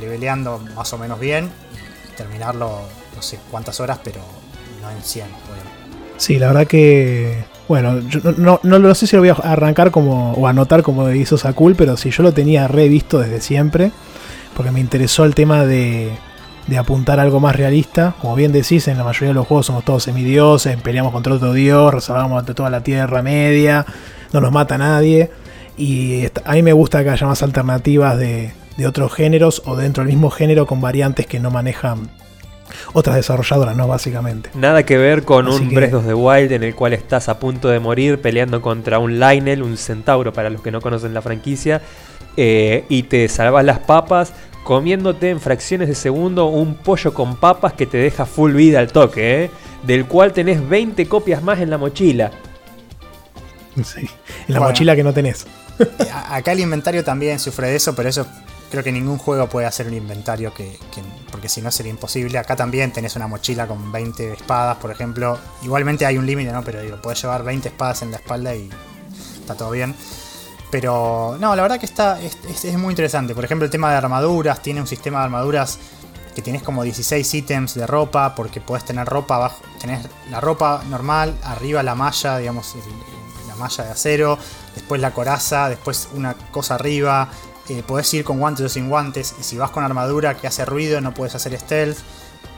[0.00, 1.50] leveleando más o menos bien,
[2.12, 2.80] y terminarlo
[3.14, 4.20] no sé cuántas horas, pero
[4.80, 5.86] no en 100, obviamente.
[6.18, 7.44] Sí, la verdad que.
[7.68, 10.32] Bueno, yo no, no, no, sé si lo voy a arrancar como.
[10.32, 13.90] o anotar como hizo Sakul, pero sí, yo lo tenía revisto desde siempre.
[14.54, 16.12] Porque me interesó el tema de,
[16.66, 18.14] de apuntar algo más realista.
[18.20, 21.52] Como bien decís, en la mayoría de los juegos somos todos semidioses, peleamos contra otro
[21.52, 23.84] dios, resalvamos ante toda la Tierra Media,
[24.32, 25.30] no nos mata nadie.
[25.76, 30.02] Y a mí me gusta que haya más alternativas de, de otros géneros o dentro
[30.04, 32.08] del mismo género con variantes que no manejan
[32.92, 33.88] otras desarrolladoras, ¿no?
[33.88, 34.50] Básicamente.
[34.54, 35.74] Nada que ver con Así un que...
[35.76, 39.18] Breath of the Wild en el cual estás a punto de morir peleando contra un
[39.18, 41.82] Lionel, un centauro para los que no conocen la franquicia,
[42.36, 47.72] eh, y te salvas las papas comiéndote en fracciones de segundo un pollo con papas
[47.72, 49.50] que te deja full vida al toque, ¿eh?
[49.84, 52.32] del cual tenés 20 copias más en la mochila.
[53.76, 54.08] Sí, en
[54.48, 55.46] la bueno, mochila que no tenés.
[56.30, 58.26] acá el inventario también sufre de eso, pero eso
[58.76, 62.36] creo que ningún juego puede hacer un inventario que, que, porque si no sería imposible.
[62.36, 65.38] Acá también tenés una mochila con 20 espadas, por ejemplo.
[65.62, 66.62] Igualmente hay un límite, ¿no?
[66.62, 68.68] Pero digo, podés llevar 20 espadas en la espalda y
[69.40, 69.94] está todo bien.
[70.70, 73.34] Pero no, la verdad que está es, muy interesante.
[73.34, 75.78] Por ejemplo, el tema de armaduras, tiene un sistema de armaduras
[76.34, 80.82] que tienes como 16 ítems de ropa, porque podés tener ropa abajo, tenés la ropa
[80.90, 82.74] normal, arriba la malla, digamos,
[83.48, 84.38] la malla de acero,
[84.74, 87.30] después la coraza, después una cosa arriba,
[87.68, 89.34] eh, podés ir con guantes o sin guantes.
[89.40, 91.98] Y si vas con armadura que hace ruido, no puedes hacer stealth.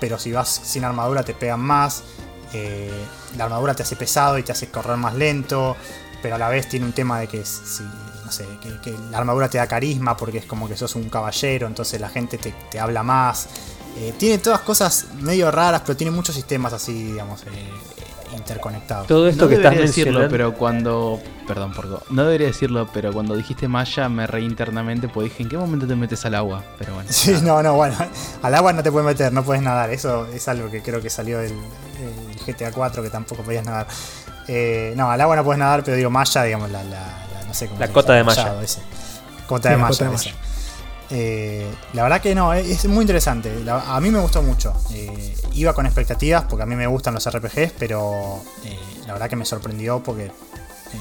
[0.00, 2.02] Pero si vas sin armadura, te pegan más.
[2.52, 2.90] Eh,
[3.36, 5.76] la armadura te hace pesado y te hace correr más lento.
[6.22, 7.42] Pero a la vez tiene un tema de que
[9.11, 12.38] la armadura te da carisma porque es como que sos un caballero, entonces la gente
[12.38, 13.48] te, te habla más.
[13.96, 17.72] Eh, tiene todas cosas medio raras, pero tiene muchos sistemas así, digamos, eh,
[18.39, 19.07] interconectados.
[19.07, 21.20] Todo esto no que estás decirlo, pero cuando.
[21.47, 25.49] Perdón, por No debería decirlo, pero cuando dijiste Maya me reí internamente porque dije, ¿en
[25.49, 26.62] qué momento te metes al agua?
[26.78, 27.09] Pero bueno.
[27.12, 27.97] Sí, no, no, bueno.
[28.43, 29.91] Al agua no te puedes meter, no puedes nadar.
[29.91, 33.86] Eso es algo que creo que salió del, del GTA 4, que tampoco podías nadar.
[34.47, 37.01] Eh, no, al agua no puedes nadar, pero digo Maya, digamos, la, la,
[37.34, 38.62] la no sé cómo La cota de Maya.
[38.62, 38.80] Ese.
[39.47, 40.34] Cota, sí, de Maya, cota de Maya.
[41.11, 43.50] Eh, la verdad que no, es muy interesante.
[43.68, 44.74] A mí me gustó mucho.
[44.92, 49.28] Eh, iba con expectativas porque a mí me gustan los RPGs, pero eh, la verdad
[49.28, 50.30] que me sorprendió porque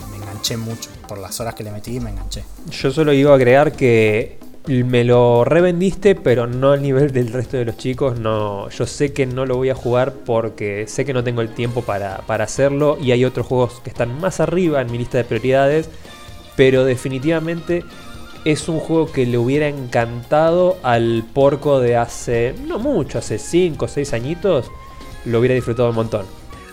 [0.10, 0.90] me enganché mucho.
[1.08, 2.44] Por las horas que le metí, me enganché.
[2.70, 7.58] Yo solo iba a agregar que me lo revendiste, pero no al nivel del resto
[7.58, 8.20] de los chicos.
[8.20, 11.54] No, yo sé que no lo voy a jugar porque sé que no tengo el
[11.54, 15.18] tiempo para, para hacerlo y hay otros juegos que están más arriba en mi lista
[15.18, 15.90] de prioridades.
[16.56, 17.84] Pero definitivamente
[18.46, 23.86] es un juego que le hubiera encantado al porco de hace, no mucho, hace 5
[23.86, 24.72] o 6 añitos.
[25.26, 26.26] Lo hubiera disfrutado un montón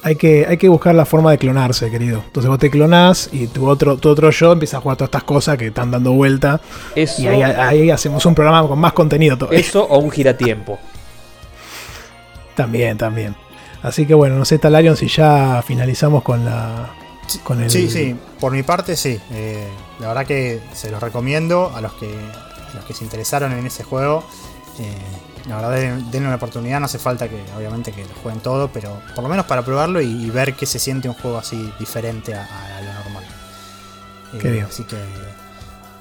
[0.04, 2.22] hay que, hay que buscar la forma de clonarse, querido.
[2.26, 5.24] Entonces vos te clonás y tu otro, tu otro yo empieza a jugar todas estas
[5.24, 6.60] cosas que están dando vuelta.
[6.94, 9.58] y ahí, hacemos un programa con más contenido todavía.
[9.58, 10.78] Eso o un giratiempo.
[12.54, 13.34] también, también.
[13.82, 16.90] Así que bueno, no sé, Talarion, si ya finalizamos con la.
[17.42, 17.70] Con el...
[17.70, 19.20] Sí, sí, por mi parte sí.
[19.30, 19.68] Eh,
[20.00, 23.66] la verdad que se los recomiendo a los que, a los que se interesaron en
[23.66, 24.24] ese juego.
[24.78, 26.80] Eh, la verdad, denle una oportunidad.
[26.80, 30.00] No hace falta que, obviamente, que lo jueguen todo, pero por lo menos para probarlo
[30.00, 32.46] y, ver qué se siente un juego así diferente a,
[32.80, 33.24] lo normal.
[34.40, 34.64] Qué bien.
[34.64, 34.96] Así que,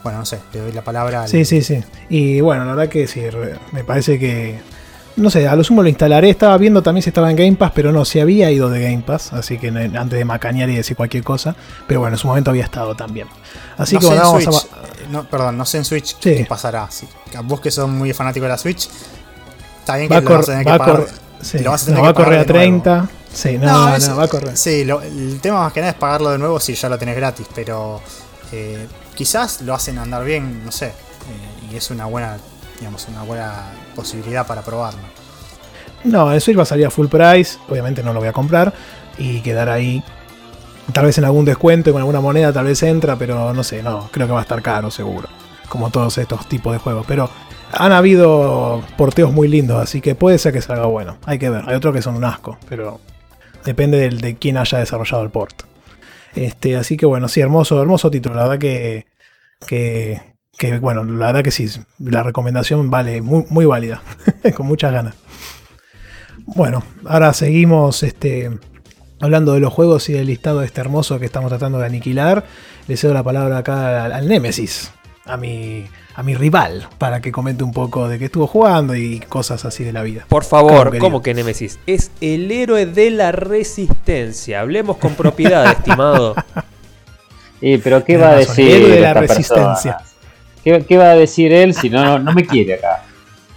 [0.02, 1.28] bueno, no sé, le doy la palabra.
[1.28, 1.84] Sí, sí, sí.
[2.10, 3.22] Y bueno, la verdad que sí,
[3.72, 4.60] me parece que.
[5.16, 6.30] No sé, a lo sumo lo instalaré.
[6.30, 9.04] Estaba viendo también si estaba en Game Pass, pero no, si había ido de Game
[9.06, 9.34] Pass.
[9.34, 11.56] Así que antes de macañar y decir cualquier cosa.
[11.88, 13.28] Pero bueno, en su momento había estado también.
[13.78, 15.12] Así que bueno, vamos a.
[15.12, 16.90] No, perdón, no sé en Switch qué pasará.
[17.44, 18.90] vos que sos muy fanático de la Switch,
[19.80, 21.06] Está bien que lo vas a tener que pagar.
[21.62, 23.10] lo vas a tener no, va a correr a 30.
[23.34, 24.58] Sí, no, no, va a correr.
[24.58, 27.48] Sí, el tema más que nada es pagarlo de nuevo si ya lo tenés gratis,
[27.54, 28.02] pero
[28.52, 30.88] eh, quizás lo hacen andar bien, no sé.
[30.88, 32.38] Eh, y es una buena,
[32.80, 35.02] digamos, una buena posibilidad para probarlo.
[36.04, 38.74] No, el Switch va a salir a full price, obviamente no lo voy a comprar
[39.18, 40.04] y quedar ahí.
[40.92, 44.10] Tal vez en algún descuento con alguna moneda tal vez entra, pero no sé, no,
[44.12, 45.30] creo que va a estar caro seguro.
[45.70, 47.06] Como todos estos tipos de juegos.
[47.08, 47.30] Pero
[47.72, 51.18] han habido porteos muy lindos, así que puede ser que salga bueno.
[51.26, 51.64] Hay que ver.
[51.68, 53.00] Hay otros que son un asco, pero
[53.64, 55.64] depende de, quién haya desarrollado el port.
[56.36, 58.36] Este, así que bueno, sí, hermoso, hermoso título.
[58.36, 59.08] La verdad que,
[59.66, 60.33] que,
[60.82, 64.02] bueno, la verdad que sí, la recomendación vale muy, muy válida,
[64.56, 65.16] con muchas ganas.
[66.46, 68.52] Bueno, ahora seguimos este,
[69.20, 72.46] hablando de los juegos y del listado este hermoso que estamos tratando de aniquilar.
[72.88, 74.92] Le cedo la palabra acá al, al Némesis,
[75.26, 75.86] a mi
[76.16, 79.84] a mi rival para que comente un poco de qué estuvo jugando y cosas así
[79.84, 80.26] de la vida.
[80.28, 81.80] Por favor, ¿cómo que Nemesis?
[81.88, 84.62] Es el héroe de la resistencia.
[84.62, 86.36] Hablemos con propiedad, estimado.
[87.62, 88.70] Y pero ¿qué va a decir?
[88.70, 89.98] El héroe de la resistencia.
[90.64, 93.04] ¿Qué, va a decir él si no, no, me quiere acá?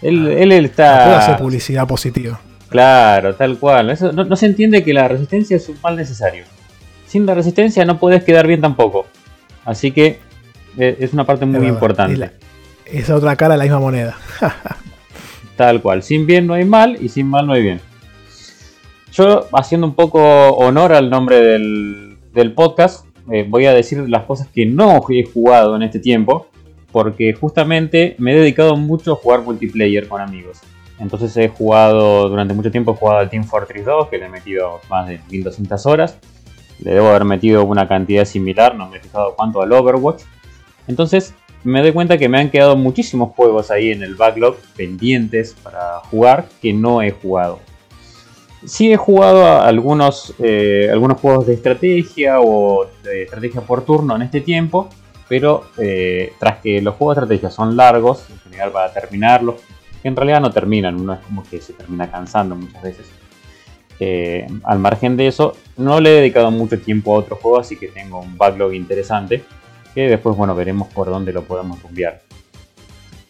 [0.02, 1.04] Él, él, está.
[1.04, 2.40] puede hacer publicidad positiva.
[2.68, 3.90] Claro, tal cual.
[3.90, 6.44] Eso, no, no se entiende que la resistencia es un mal necesario.
[7.06, 9.06] Sin la resistencia no puedes quedar bien tampoco.
[9.64, 10.18] Así que
[10.78, 12.30] eh, es una parte muy importante.
[12.86, 14.16] esa otra cara de la misma moneda.
[15.56, 16.02] Tal cual.
[16.02, 17.80] Sin bien no hay mal y sin mal no hay bien.
[19.12, 24.48] Yo, haciendo un poco honor al nombre del, podcast, eh, voy a decir las cosas
[24.48, 26.48] que no he jugado en este tiempo.
[26.96, 30.60] Porque justamente me he dedicado mucho a jugar multiplayer con amigos.
[30.98, 34.28] Entonces he jugado, durante mucho tiempo he jugado al Team Fortress 2, que le he
[34.30, 36.16] metido más de 1200 horas.
[36.78, 40.22] Le debo haber metido una cantidad similar, no me he fijado cuánto al Overwatch.
[40.86, 41.34] Entonces
[41.64, 45.98] me doy cuenta que me han quedado muchísimos juegos ahí en el backlog pendientes para
[46.10, 47.58] jugar que no he jugado.
[48.64, 54.22] Sí he jugado algunos, eh, algunos juegos de estrategia o de estrategia por turno en
[54.22, 54.88] este tiempo,
[55.28, 59.56] pero eh, tras que los juegos de estrategia son largos, en general para terminarlos,
[60.02, 63.06] que en realidad no terminan, uno es como que se termina cansando muchas veces.
[63.98, 67.76] Eh, al margen de eso, no le he dedicado mucho tiempo a otros juegos, así
[67.76, 69.44] que tengo un backlog interesante
[69.94, 72.20] que después, bueno, veremos por dónde lo podemos cambiar.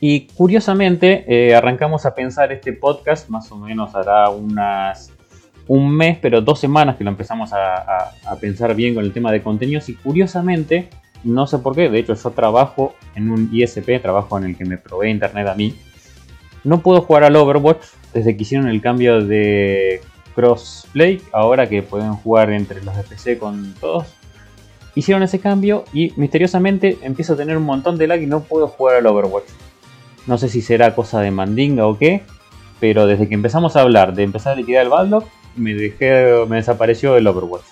[0.01, 5.13] Y curiosamente, eh, arrancamos a pensar este podcast, más o menos hará unas
[5.69, 9.43] un mes, pero dos semanas que lo empezamos a, pensar bien con el tema de
[9.43, 9.89] contenidos.
[9.89, 10.89] Y curiosamente,
[11.25, 14.65] no sé por qué, de hecho yo trabajo en un ISP, trabajo en el que
[14.65, 15.75] me provee internet a mí.
[16.65, 20.01] No puedo jugar al Overwatch desde que hicieron el cambio de
[20.35, 24.07] crossplay, ahora que pueden jugar entre los de PC con todos
[24.97, 28.67] hicieron ese cambio y misteriosamente empiezo a tener un montón de lag y no puedo
[28.67, 29.45] jugar al Overwatch.
[30.27, 32.23] No sé si será cosa de mandinga o qué,
[32.81, 36.57] pero desde que empezamos a hablar de empezar a liquidar el Baldock, me, dejé, me
[36.57, 37.65] desapareció el Overwatch.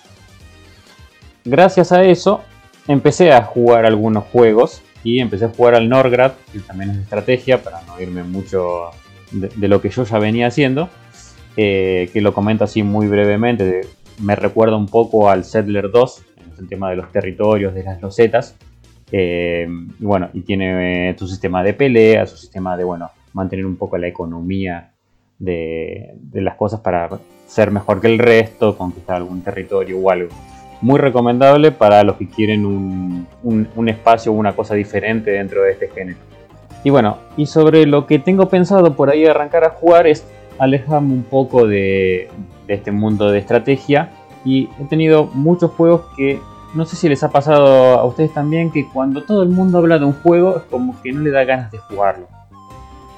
[1.46, 2.42] Gracias a eso,
[2.88, 7.02] empecé a jugar algunos juegos y empecé a jugar al Norgrad, que también es de
[7.02, 8.90] estrategia, para no irme mucho
[9.32, 10.88] de, lo que yo ya venía haciendo,
[11.56, 13.82] eh, que lo comento así muy brevemente,
[14.20, 16.22] me recuerda un poco al Settler 2,
[16.58, 18.56] el tema de los territorios, de las losetas.
[19.12, 19.68] Eh,
[20.00, 23.76] y bueno, y tiene eh, su sistema de pelea, su sistema de, bueno, mantener un
[23.76, 24.92] poco la economía
[25.38, 27.10] de, las cosas para
[27.46, 30.30] ser mejor que el resto, conquistar algún territorio o algo.
[30.84, 35.72] Muy recomendable para los que quieren un, un, espacio o una cosa diferente dentro de
[35.72, 36.18] este género.
[36.84, 40.26] Y bueno, y sobre lo que tengo pensado por ahí arrancar a jugar es
[40.58, 42.28] alejarme un poco de,
[42.68, 44.10] este mundo de estrategia.
[44.44, 46.38] Y he tenido muchos juegos que
[46.74, 49.98] no sé si les ha pasado a ustedes también que cuando todo el mundo habla
[49.98, 52.26] de un juego es como que no le da ganas de jugarlo.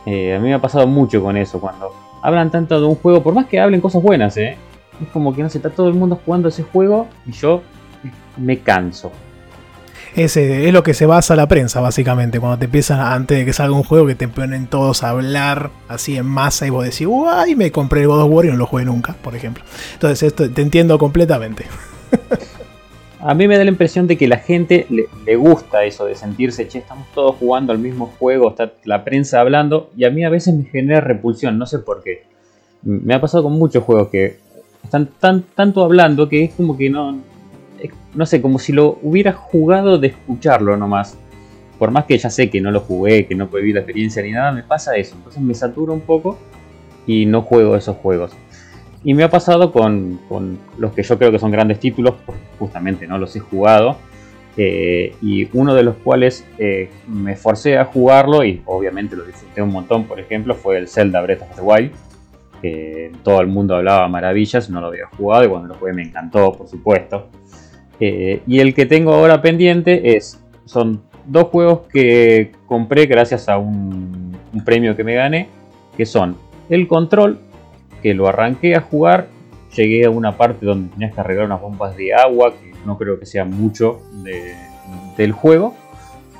[0.06, 1.90] Eh, a mí me ha pasado mucho con eso, cuando
[2.22, 4.56] hablan tanto de un juego, por más que hablen cosas buenas, ¿eh?
[5.02, 7.62] Es como que no sé, está todo el mundo jugando ese juego y yo
[8.36, 9.12] me canso.
[10.16, 12.40] Ese es lo que se basa la prensa, básicamente.
[12.40, 15.70] Cuando te empiezan, antes de que salga un juego, que te ponen todos a hablar
[15.88, 17.54] así en masa y vos decís, ¡Uy!
[17.54, 19.62] Me compré el God of War y no lo jugué nunca, por ejemplo.
[19.92, 21.66] Entonces, esto te entiendo completamente.
[23.20, 26.66] a mí me da la impresión de que la gente le, gusta eso de sentirse,
[26.66, 30.30] che, estamos todos jugando al mismo juego, está la prensa hablando, y a mí a
[30.30, 32.24] veces me genera repulsión, no sé por qué.
[32.82, 34.38] Me ha pasado con muchos juegos que
[34.86, 37.20] están tan, tanto hablando que es como que no,
[38.14, 41.18] no sé, como si lo hubiera jugado de escucharlo nomás.
[41.78, 44.32] Por más que ya sé que no lo jugué, que no viví la experiencia ni
[44.32, 45.14] nada, me pasa eso.
[45.16, 46.38] Entonces me saturo un poco
[47.06, 48.32] y no juego esos juegos.
[49.04, 50.18] Y me ha pasado con,
[50.78, 52.14] los que yo creo que son grandes títulos,
[52.58, 53.98] justamente no los he jugado.
[54.56, 59.60] Eh, y uno de los cuales eh, me forcé a jugarlo y obviamente lo disfruté
[59.60, 61.92] un montón, por ejemplo, fue el Zelda Breath of the Wild.
[63.22, 66.52] Todo el mundo hablaba maravillas, no lo había jugado y cuando lo jugué me encantó,
[66.52, 67.28] por supuesto.
[67.98, 73.58] Eh, y el que tengo ahora pendiente es, son dos juegos que compré gracias a
[73.58, 75.48] un, premio que me gané,
[75.96, 76.36] que son
[76.70, 77.38] el Control
[78.02, 79.28] que lo arranqué a jugar,
[79.76, 83.18] llegué a una parte donde tenías que arreglar unas bombas de agua, que no creo
[83.18, 84.00] que sea mucho
[85.16, 85.74] del juego.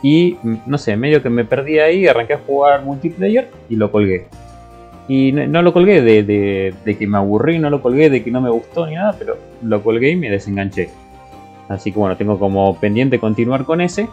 [0.02, 4.28] Y no sé, medio que me perdí ahí, arranqué a jugar multiplayer y lo colgué.
[5.09, 8.50] Y no, lo colgué de, que me aburrí, no lo colgué de que no me
[8.50, 10.90] gustó ni nada, pero lo colgué y me desenganché.
[11.68, 14.09] Así que bueno, tengo como pendiente continuar con ese.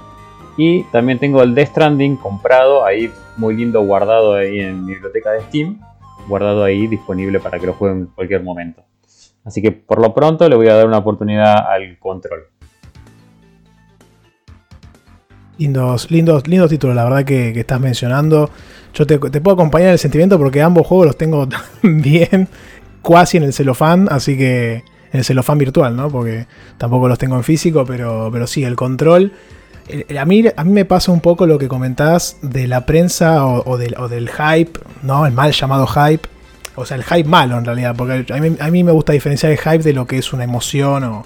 [0.55, 5.31] Y también tengo el Death Stranding comprado, ahí muy lindo guardado ahí en mi biblioteca
[5.31, 5.79] de Steam
[6.27, 8.83] guardado ahí disponible para que lo jueguen en cualquier momento.
[9.43, 12.43] Así que por lo pronto le voy a dar una oportunidad al control.
[15.57, 18.49] Lindos, lindos, lindos títulos, la verdad que, estás mencionando.
[18.93, 21.47] Yo te, puedo acompañar en el sentimiento porque ambos juegos los tengo
[21.81, 22.47] bien,
[23.03, 26.09] casi en el celofán, así que en el celofán virtual, ¿no?
[26.09, 29.33] Porque tampoco los tengo en físico, pero, pero sí, el control
[30.17, 33.77] a mí, a mí me pasa un poco lo que comentás de la prensa o,
[33.77, 35.25] del, hype, ¿no?
[35.25, 36.27] El mal llamado hype.
[36.75, 38.25] O sea, el hype malo en realidad, porque
[38.59, 41.25] a mí, me gusta diferenciar el hype de lo que es una emoción o,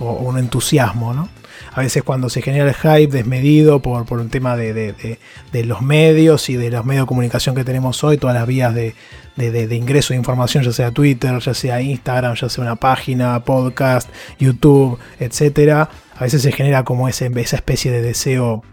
[0.00, 1.28] un entusiasmo, ¿no?
[1.78, 5.18] A veces cuando se genera el hype desmedido por, un tema de,
[5.52, 8.94] los medios y de los medios de comunicación que tenemos hoy, todas las vías de,
[9.76, 14.10] ingreso de información, ya sea Twitter, ya sea Instagram, ya sea una página, podcast,
[14.40, 18.64] YouTube, etcétera a veces se genera como ese, esa especie de deseo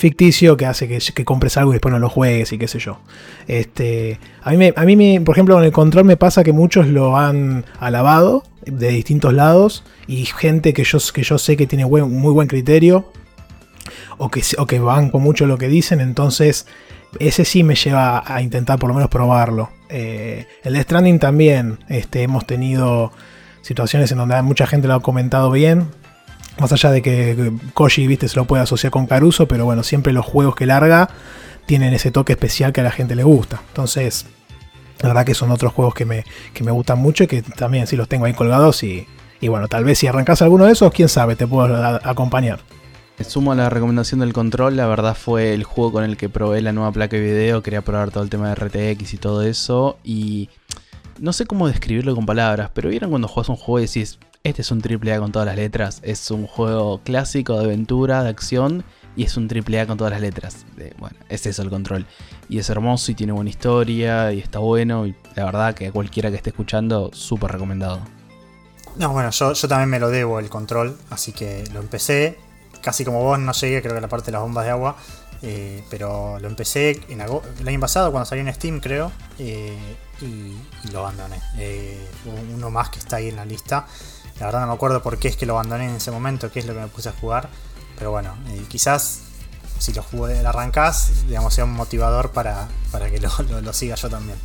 [0.00, 2.98] ficticio que hace que, compres algo y después no lo juegues y qué sé yo.
[3.46, 7.18] Este, a mí, a mí por ejemplo, con el control me pasa que muchos lo
[7.18, 12.32] han alabado de distintos lados y gente que yo, que yo sé que tiene muy
[12.32, 13.12] buen criterio
[14.16, 16.66] o que, o que van con mucho lo que dicen, entonces
[17.18, 19.68] ese sí me lleva a intentar por lo menos probarlo.
[19.90, 23.12] Eh, el de Stranding también este, hemos tenido
[23.60, 25.88] situaciones en donde mucha gente lo ha comentado bien,
[26.60, 30.12] más allá de que Koji, viste, se lo puede asociar con Caruso, pero bueno, siempre
[30.12, 31.08] los juegos que larga
[31.66, 33.62] tienen ese toque especial que a la gente le gusta.
[33.68, 34.26] Entonces,
[35.00, 36.24] la verdad que son otros juegos que me,
[36.60, 38.82] me gustan mucho y que también sí los tengo ahí colgados.
[38.82, 39.06] Y,
[39.40, 42.60] y bueno, tal vez si arrancas alguno de esos, quién sabe, te puedo acompañar.
[43.26, 46.62] Sumo a la recomendación del control, la verdad fue el juego con el que probé
[46.62, 49.98] la nueva placa de video, quería probar todo el tema de RTX y todo eso,
[50.02, 50.48] y
[51.18, 54.62] no sé cómo describirlo con palabras, pero vieron cuando juegas un juego y decís, este
[54.62, 56.00] es un triple A con todas las letras.
[56.02, 58.84] Es un juego clásico de aventura, de acción.
[59.16, 60.64] Y es un triple A con todas las letras.
[60.98, 62.06] bueno, es eso el control.
[62.48, 64.32] Y es hermoso y tiene buena historia.
[64.32, 65.06] Y está bueno.
[65.06, 68.00] Y la verdad que a cualquiera que esté escuchando, súper recomendado.
[68.96, 70.96] No, bueno, yo, también me lo debo el control.
[71.10, 72.38] Así que lo empecé.
[72.82, 74.96] Casi como vos no llegué, creo que la parte de las bombas de agua.
[75.42, 79.12] Eh, pero lo empecé en el año pasado cuando salió en Steam, creo.
[79.38, 79.76] Eh,
[80.22, 80.56] y,
[80.92, 81.40] lo abandoné.
[81.58, 82.08] Eh,
[82.54, 83.86] uno más que está ahí en la lista.
[84.40, 86.60] La verdad no me acuerdo por qué es que lo abandoné en ese momento, qué
[86.60, 87.48] es lo que me puse a jugar.
[87.96, 88.34] Pero bueno,
[88.68, 89.20] quizás
[89.78, 93.30] si lo, jugué, arrancás, digamos, sea un motivador para, para que lo,
[93.62, 94.38] lo, siga yo también.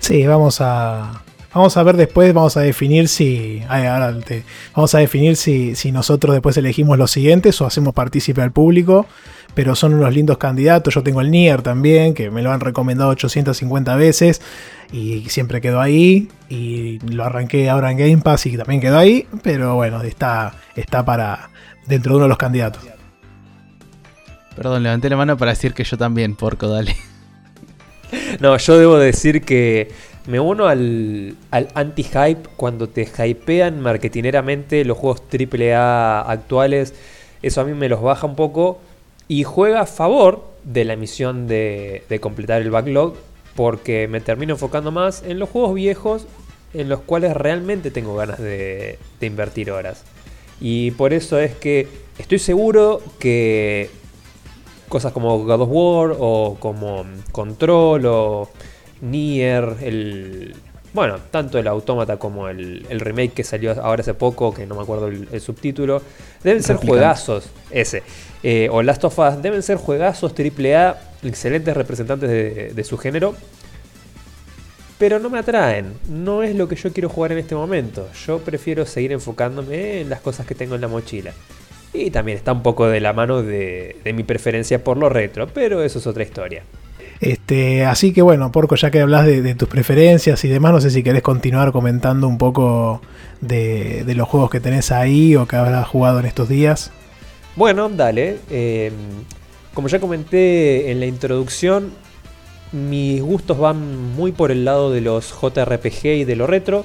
[0.00, 1.22] Sí, vamos a,
[1.54, 3.62] Vamos a ver después, vamos a definir si.
[4.74, 9.06] vamos a definir si, si, nosotros después elegimos los siguientes o hacemos partícipe al público.
[9.54, 10.94] Pero son unos lindos candidatos.
[10.94, 14.40] Yo tengo el Nier también, que me lo han recomendado 850 veces.
[14.92, 16.28] Y siempre quedó ahí.
[16.48, 19.26] Y lo arranqué ahora en Game Pass y también quedó ahí.
[19.42, 21.50] Pero bueno, está, está para
[21.86, 22.82] dentro de uno de los candidatos.
[24.56, 26.96] Perdón, levanté la mano para decir que yo también, porco, dale.
[28.40, 29.90] No, yo debo decir que
[30.26, 36.94] me uno al, al anti-hype cuando te hypean marketineramente los juegos AAA actuales.
[37.42, 38.80] Eso a mí me los baja un poco
[39.28, 43.14] y juega a favor de la misión de, completar el backlog
[43.54, 46.26] porque me termino enfocando más en los juegos viejos
[46.74, 50.04] en los cuales realmente tengo ganas de, de invertir horas.
[50.60, 53.90] Y por eso es que estoy seguro que
[54.88, 58.50] cosas como God of War o como Control o
[59.00, 60.54] Nier, el...
[60.92, 64.74] Bueno, tanto el Autómata como el, el remake que salió ahora hace poco, que no
[64.74, 66.02] me acuerdo el, el subtítulo,
[66.44, 66.86] deben ser Replicante.
[67.00, 68.02] juegazos, ese.
[68.42, 73.34] Eh, o Last of Us, deben ser juegazos AAA, excelentes representantes de, de su género,
[74.98, 75.94] pero no me atraen.
[76.08, 78.08] No es lo que yo quiero jugar en este momento.
[78.26, 81.32] Yo prefiero seguir enfocándome en las cosas que tengo en la mochila.
[81.92, 85.48] Y también está un poco de la mano de, de mi preferencia por lo retro,
[85.48, 86.64] pero eso es otra historia.
[87.22, 90.90] Este, así que bueno, Porco, ya que hablas de, tus preferencias y demás, no sé
[90.90, 93.00] si querés continuar comentando un poco
[93.40, 96.90] de, los juegos que tenés ahí o que habrás jugado en estos días.
[97.54, 98.38] Bueno, dale.
[98.50, 98.90] eh,
[99.72, 101.92] como ya comenté en la introducción,
[102.72, 106.84] mis gustos van muy por el lado de los JRPG y de lo retro.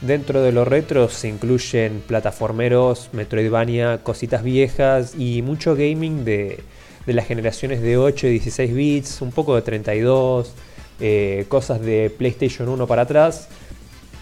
[0.00, 6.60] Dentro de lo retro se incluyen plataformeros, Metroidvania, cositas viejas y mucho gaming de,
[7.06, 10.52] de las generaciones de 8 y 16 bits, un poco de 32,
[11.00, 13.48] eh, cosas de PlayStation 1 para atrás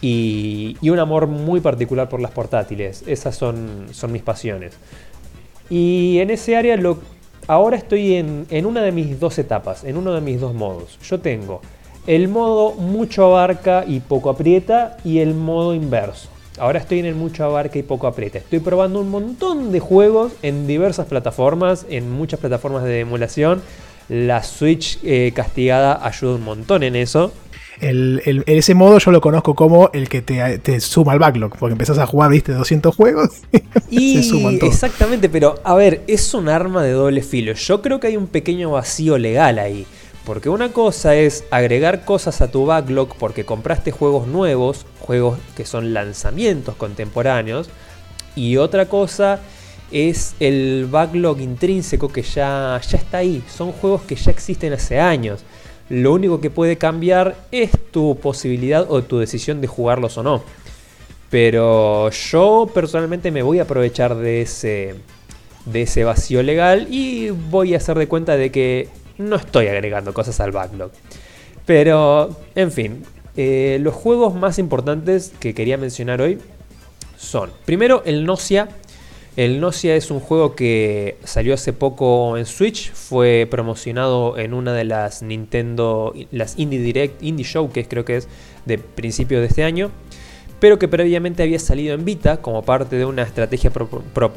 [0.01, 3.05] y, y un amor muy particular por las portátiles.
[3.07, 4.75] Esas son, son mis pasiones.
[5.69, 6.99] Y en ese área lo,
[7.47, 10.99] ahora estoy en, en una de mis dos etapas, en uno de mis dos modos.
[11.03, 11.61] Yo tengo
[12.07, 16.29] el modo mucho abarca y poco aprieta y el modo inverso.
[16.61, 18.39] Ahora estoy en el mucho abarca y poco aprieta.
[18.39, 23.63] Estoy probando un montón de juegos en diversas plataformas, en muchas plataformas de emulación.
[24.09, 27.33] La Switch eh, castigada ayuda un montón en eso.
[27.81, 31.57] El, el- ese modo yo lo conozco como el que te, te suma al backlog,
[31.57, 33.31] porque empezás a jugar, viste, 200 juegos.
[33.91, 34.73] Y Se suman todos.
[34.75, 37.55] exactamente, pero a ver, es un arma de doble filo.
[37.55, 39.87] Yo creo que hay un pequeño vacío legal ahí.
[40.27, 45.67] Porque una cosa es agregar cosas a tu backlog porque compraste juegos nuevos, juegos que
[45.67, 47.69] son lanzamientos contemporáneos.
[48.37, 49.41] Y otra cosa
[49.91, 53.43] es el backlog intrínseco que ya, ya está ahí.
[53.49, 55.43] Son juegos que ya existen hace años.
[55.89, 60.45] Lo único que puede cambiar es tu posibilidad o tu decisión de jugarlos o no.
[61.29, 64.95] Pero yo personalmente me voy a aprovechar de ese,
[65.65, 68.89] de ese vacío legal y voy a hacer de cuenta de que
[69.19, 70.93] no estoy agregando cosas al backlog.
[71.67, 73.05] Pero, en fin,
[73.43, 76.39] eh, los juegos más importantes que quería mencionar hoy
[77.17, 78.69] son, primero, el Nocia.
[79.35, 84.75] El Nocia es un juego que salió hace poco en Switch, fue promocionado en una
[84.75, 88.29] de las Nintendo, las Indie Direct, Indie Showcase creo que es,
[88.67, 89.91] de principio de este año
[90.59, 93.73] pero que previamente había salido en Vita como parte de una estrategia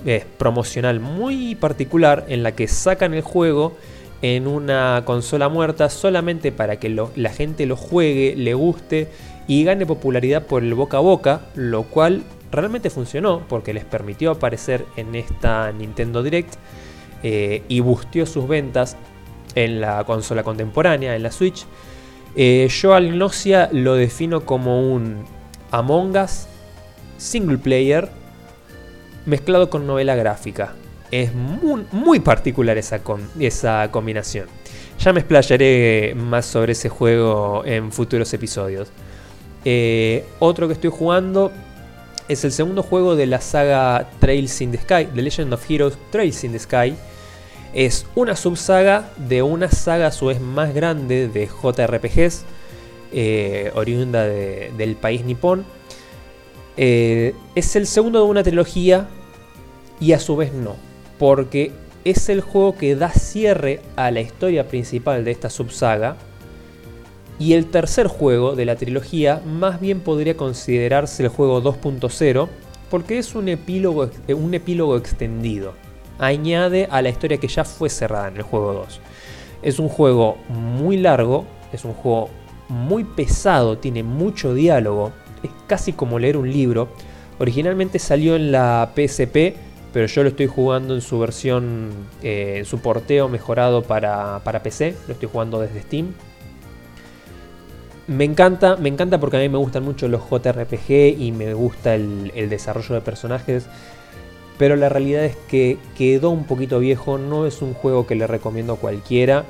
[0.05, 3.73] eh, promocional muy particular en la que sacan el juego
[4.23, 9.09] en una consola muerta solamente para que lo- la gente lo juegue, le guste
[9.47, 14.31] y gane popularidad por el boca a boca, lo cual realmente funcionó porque les permitió
[14.31, 16.55] aparecer en esta Nintendo Direct
[17.21, 18.95] eh, y busteó sus ventas
[19.55, 21.65] en la consola contemporánea, en la Switch.
[22.35, 25.25] Eh, yo al Gnosia lo defino como un
[25.71, 26.47] Among Us
[27.17, 28.09] single player
[29.25, 30.75] mezclado con novela gráfica.
[31.15, 32.99] Es muy, particular esa,
[33.39, 34.47] esa combinación.
[34.99, 38.89] Ya me explayaré más sobre ese juego en futuros episodios.
[39.63, 41.51] Eh, otro que estoy jugando
[42.27, 45.97] es el segundo juego de la saga Trails in the Sky, The Legend of Heroes
[46.11, 46.95] Trails in the Sky.
[47.75, 52.43] Es una subsaga de una saga a su vez más grande de JRPGs,
[53.11, 55.63] eh, oriunda de- del país nipón.
[56.75, 59.07] Eh, es el segundo de una trilogía
[59.99, 60.75] y a su vez no,
[61.23, 61.71] porque
[62.03, 66.17] es el juego que da cierre a la historia principal de esta subsaga.
[67.39, 72.49] Y el tercer juego de la trilogía más bien podría considerarse el juego 2.0
[72.89, 75.75] porque es un epílogo, eh, un epílogo extendido.
[76.19, 78.99] Añade a la historia que ya fue cerrada en el juego 2.
[79.61, 82.31] Es un juego muy largo, es un juego
[82.67, 86.89] muy pesado, tiene mucho diálogo, es casi como leer un libro.
[87.39, 91.91] Originalmente salió en la PSP, pero yo lo estoy jugando en su versión,
[92.23, 96.13] eh, en su porteo mejorado para, para PC, lo estoy jugando desde Steam.
[98.07, 101.93] Me encanta, me encanta porque a mí me gustan mucho los JRPG y me gusta
[101.93, 103.67] el, el desarrollo de personajes.
[104.57, 108.27] pero la realidad es que quedó un poquito viejo, no es un juego que le
[108.27, 109.45] recomiendo a cualquiera,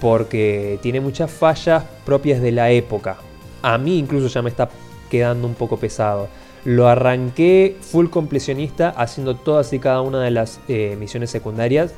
[0.00, 3.18] porque tiene muchas fallas propias de la época.
[3.62, 4.68] A mí incluso ya me está
[5.10, 6.28] quedando un poco pesado.
[6.64, 11.92] Lo arranqué full completionista haciendo todas y cada una de las eh, misiones secundarias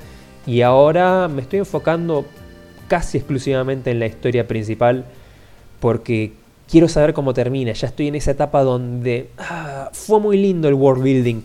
[0.47, 2.25] y ahora me estoy enfocando
[2.89, 5.05] casi exclusivamente en la historia principal
[5.81, 6.33] porque
[6.71, 7.73] quiero saber cómo termina.
[7.73, 11.43] Ya estoy en esa etapa donde ah, fue muy lindo el world building,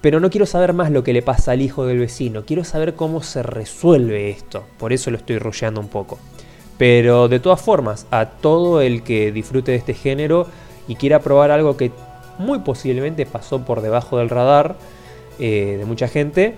[0.00, 2.44] pero no quiero saber más lo que le pasa al hijo del vecino.
[2.44, 4.64] Quiero saber cómo se resuelve esto.
[4.78, 6.18] Por eso lo estoy rusheando un poco.
[6.76, 10.46] Pero de todas formas, a todo el que disfrute de este género
[10.86, 11.90] y quiera probar algo que
[12.38, 14.76] muy posiblemente pasó por debajo del radar
[15.38, 16.54] eh, de mucha gente,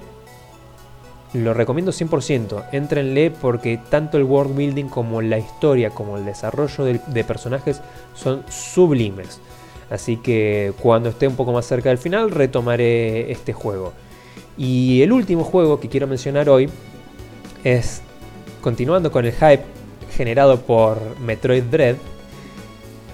[1.33, 2.64] lo recomiendo 100%.
[2.72, 7.81] Entrenle porque tanto el world building como la historia, como el desarrollo de personajes
[8.14, 9.41] son sublimes.
[9.91, 13.93] Así que cuando esté un poco más cerca del final retomaré este juego.
[14.57, 16.70] Y el último juego que quiero mencionar hoy
[17.64, 18.03] es,
[18.61, 19.64] continuando con el hype
[20.16, 21.97] generado por Metroid Dread,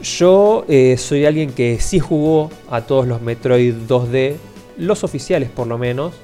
[0.03, 4.36] yo eh, soy alguien que sí jugó a todos los Metroid 2D,
[4.78, 6.14] los oficiales por lo menos,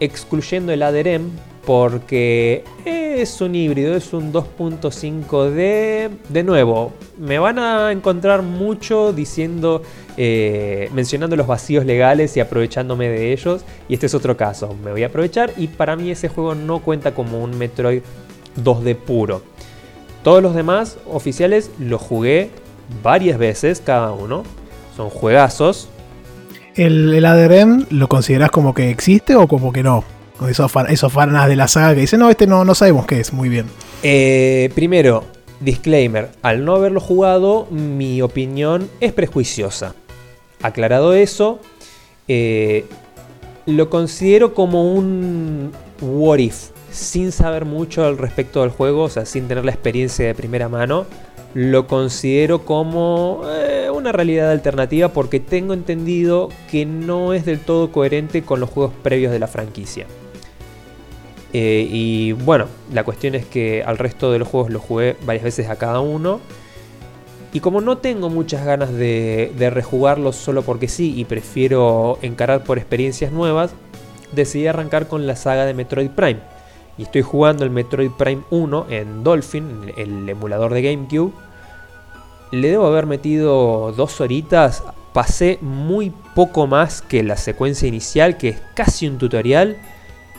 [0.00, 1.30] excluyendo el ADRM
[1.68, 6.08] porque es un híbrido, es un 2.5D.
[6.30, 9.82] De nuevo, me van a encontrar mucho diciendo,
[10.16, 13.66] eh, mencionando los vacíos legales y aprovechándome de ellos.
[13.86, 16.78] Y este es otro caso, me voy a aprovechar y para mí ese juego no
[16.78, 18.00] cuenta como un Metroid
[18.64, 19.42] 2D puro.
[20.22, 22.50] Todos los demás oficiales los jugué
[23.02, 24.44] varias veces cada uno.
[24.96, 25.88] Son juegazos.
[26.74, 30.04] ¿El, el ADRM lo consideras como que existe o como que no?
[30.48, 33.32] Esos, esos fanas de la saga que dicen, no, este no, no sabemos qué es,
[33.32, 33.66] muy bien.
[34.02, 35.24] Eh, primero,
[35.60, 39.94] disclaimer, al no haberlo jugado, mi opinión es prejuiciosa.
[40.62, 41.60] Aclarado eso,
[42.28, 42.86] eh,
[43.66, 49.26] lo considero como un what if, sin saber mucho al respecto del juego, o sea,
[49.26, 51.06] sin tener la experiencia de primera mano.
[51.60, 57.90] Lo considero como eh, una realidad alternativa porque tengo entendido que no es del todo
[57.90, 60.06] coherente con los juegos previos de la franquicia.
[61.52, 65.42] Eh, y bueno, la cuestión es que al resto de los juegos los jugué varias
[65.42, 66.38] veces a cada uno.
[67.52, 72.62] Y como no tengo muchas ganas de, de rejugarlos solo porque sí y prefiero encarar
[72.62, 73.72] por experiencias nuevas,
[74.30, 76.38] decidí arrancar con la saga de Metroid Prime.
[76.98, 81.47] Y estoy jugando el Metroid Prime 1 en Dolphin, el emulador de GameCube.
[82.50, 84.82] Le debo haber metido dos horitas.
[85.12, 89.78] Pasé muy poco más que la secuencia inicial, que es casi un tutorial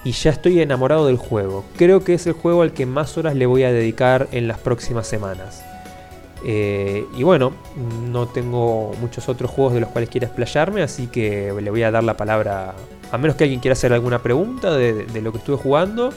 [0.03, 1.65] y ya estoy enamorado del juego.
[1.75, 4.59] Creo que es el juego al que más horas le voy a dedicar en las
[4.59, 5.63] próximas semanas.
[6.45, 7.51] Eh, y bueno,
[8.09, 11.91] no tengo muchos otros juegos de los cuales quiera explayarme, así que le voy a
[11.91, 12.75] dar la palabra,
[13.11, 16.13] a menos que alguien quiera hacer alguna pregunta de, lo que estuve jugando.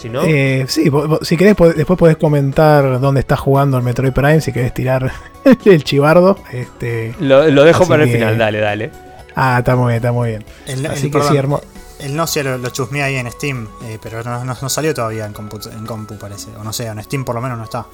[0.00, 0.22] Si no...
[0.24, 0.90] Eh, sí,
[1.20, 5.12] si querés, después podés comentar dónde estás jugando el Metroid Prime, si querés tirar
[5.66, 6.38] el chivardo.
[6.52, 8.90] Este, lo, dejo para el final, dale, dale.
[9.34, 10.44] Ah, está muy bien, está muy bien.
[10.90, 11.64] así que sí, hermoso.
[11.98, 15.58] El Nocia lo, lo chusmeé ahí en Steam, eh, pero no, salió todavía en compu,
[15.70, 16.48] en compu, parece.
[16.58, 17.80] O no sé, en Steam por lo menos no está.
[17.80, 17.88] No,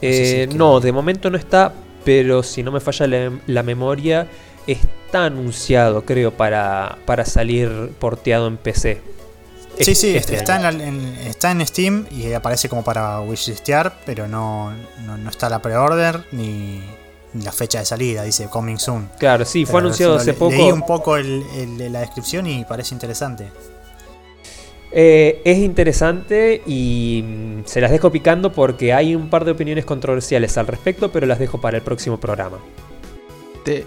[0.00, 0.48] eh,
[0.82, 1.74] de momento no está,
[2.06, 3.06] pero si no me falla
[3.46, 4.28] la, memoria,
[4.66, 9.17] está anunciado, creo, para, para salir porteado en PC.
[9.80, 14.72] Sí, sí, este está, en está en Steam y aparece como para wishlistear, pero no,
[15.04, 16.82] no, no está la pre-order ni,
[17.34, 19.10] la fecha de salida, dice Coming Soon.
[19.18, 20.52] Claro, sí, fue anunciado hace poco.
[20.52, 23.50] Leí un poco la descripción y parece interesante.
[24.90, 29.84] Eh, es interesante y mm, se las dejo picando porque hay un par de opiniones
[29.84, 32.58] controversiales al respecto, pero las dejo para el próximo programa.
[33.64, 33.86] Te,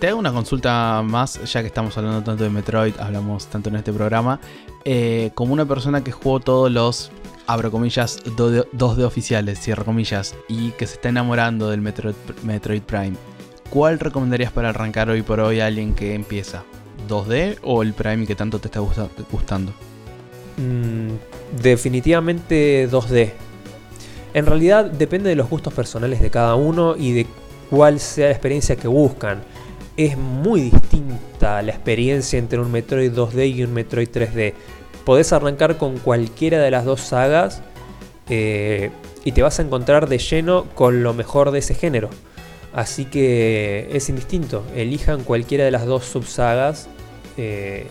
[0.00, 3.76] te hago una consulta más, ya que estamos hablando tanto de Metroid, hablamos tanto en
[3.76, 4.40] este programa.
[4.88, 7.10] Eh, como una persona que jugó todos los
[7.48, 13.14] abro comillas, 2D oficiales, cierro comillas, y que se está enamorando del Metroid, Prime,
[13.68, 16.62] ¿cuál recomendarías para arrancar hoy por hoy a alguien que empieza?
[17.08, 19.72] ¿2D o el Prime que tanto te está gustando?
[20.56, 23.32] Mm, definitivamente 2D.
[24.34, 27.26] En realidad depende de los gustos personales de cada uno y de
[27.70, 29.42] cuál sea la experiencia que buscan.
[29.96, 34.54] Es muy distinta la experiencia entre un Metroid 2D y un Metroid 3D
[35.06, 37.62] podés arrancar con cualquiera de las dos sagas
[38.28, 38.90] eh,
[39.24, 42.10] y te vas a encontrar de lleno con lo mejor de ese género.
[42.74, 46.88] Así que es indistinto, elijan cualquiera de las dos subsagas
[47.36, 47.86] eh,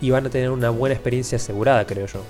[0.00, 2.22] y van a tener una buena experiencia asegurada, creo yo.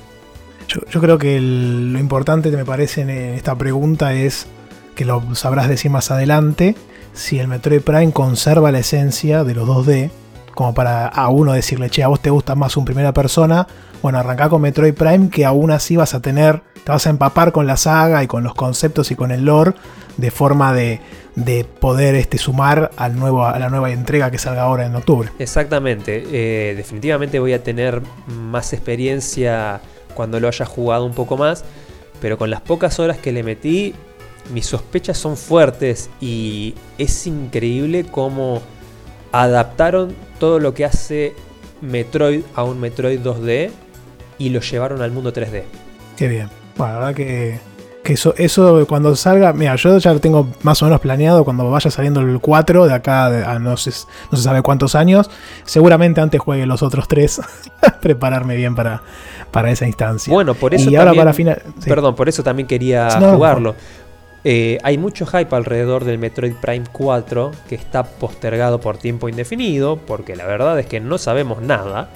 [0.67, 4.47] Yo, creo que lo importante que me parece en esta pregunta es
[4.95, 6.75] que lo sabrás decir más adelante,
[7.13, 10.11] si el Metroid Prime conserva la esencia de los 2D
[10.55, 13.67] como para a uno decirle, che, a vos te gusta más un primera persona,
[14.03, 17.53] bueno, arrancá con Metroid Prime, que aún así vas a tener, te vas a empapar
[17.53, 19.75] con la saga y con los conceptos y con el lore,
[20.17, 21.01] de forma de,
[21.37, 25.31] de poder este, sumar al nuevo, a la nueva entrega que salga ahora en octubre.
[25.39, 29.81] Exactamente, eh, definitivamente voy a tener más experiencia
[30.15, 31.65] cuando lo haya jugado un poco más,
[32.21, 33.95] pero con las pocas horas que le metí,
[34.53, 38.61] mis sospechas son fuertes y es increíble cómo
[39.33, 41.35] adaptaron todo lo que hace
[41.81, 43.71] Metroid a un Metroid 2D
[44.39, 45.65] y lo llevaron al mundo 3D.
[46.17, 46.49] Qué bien.
[46.77, 47.59] Bueno, la verdad que,
[48.03, 51.69] que eso, eso cuando salga, mira, yo ya lo tengo más o menos planeado cuando
[51.71, 53.91] vaya saliendo el 4 de acá a no, sé,
[54.31, 55.31] no se sabe cuántos años.
[55.65, 57.41] Seguramente antes juegue los otros tres,
[58.01, 59.03] prepararme bien para,
[59.51, 60.33] para esa instancia.
[60.33, 61.89] Bueno, por eso y ahora también, para final, sí.
[61.89, 63.75] Perdón, por eso también quería No, jugarlo.
[64.45, 69.97] Eh, hay mucho hype alrededor del Metroid Prime 4 que está postergado por tiempo indefinido,
[69.97, 72.09] porque la verdad es que no sabemos nada.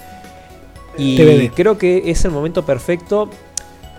[0.99, 1.55] Y TBD.
[1.55, 3.31] creo que es el momento perfecto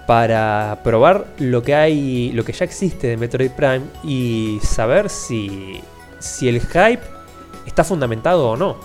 [0.07, 5.81] para probar lo que hay, lo que ya existe de Metroid Prime y saber si,
[6.19, 7.01] si el hype
[7.65, 8.77] está fundamentado o no.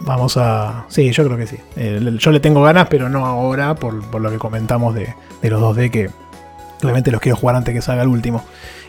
[0.00, 0.84] Vamos a.
[0.88, 1.56] Sí, yo creo que sí.
[1.76, 5.50] Eh, yo le tengo ganas, pero no ahora, por, por lo que comentamos de, de
[5.50, 6.10] los 2D, que
[6.82, 8.44] obviamente los quiero jugar antes que salga el último.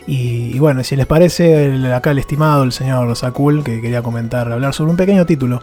[0.08, 4.02] Y, y bueno, si les parece, el- acá el estimado, el señor Sakul, que quería
[4.02, 5.62] comentar, hablar sobre un pequeño título.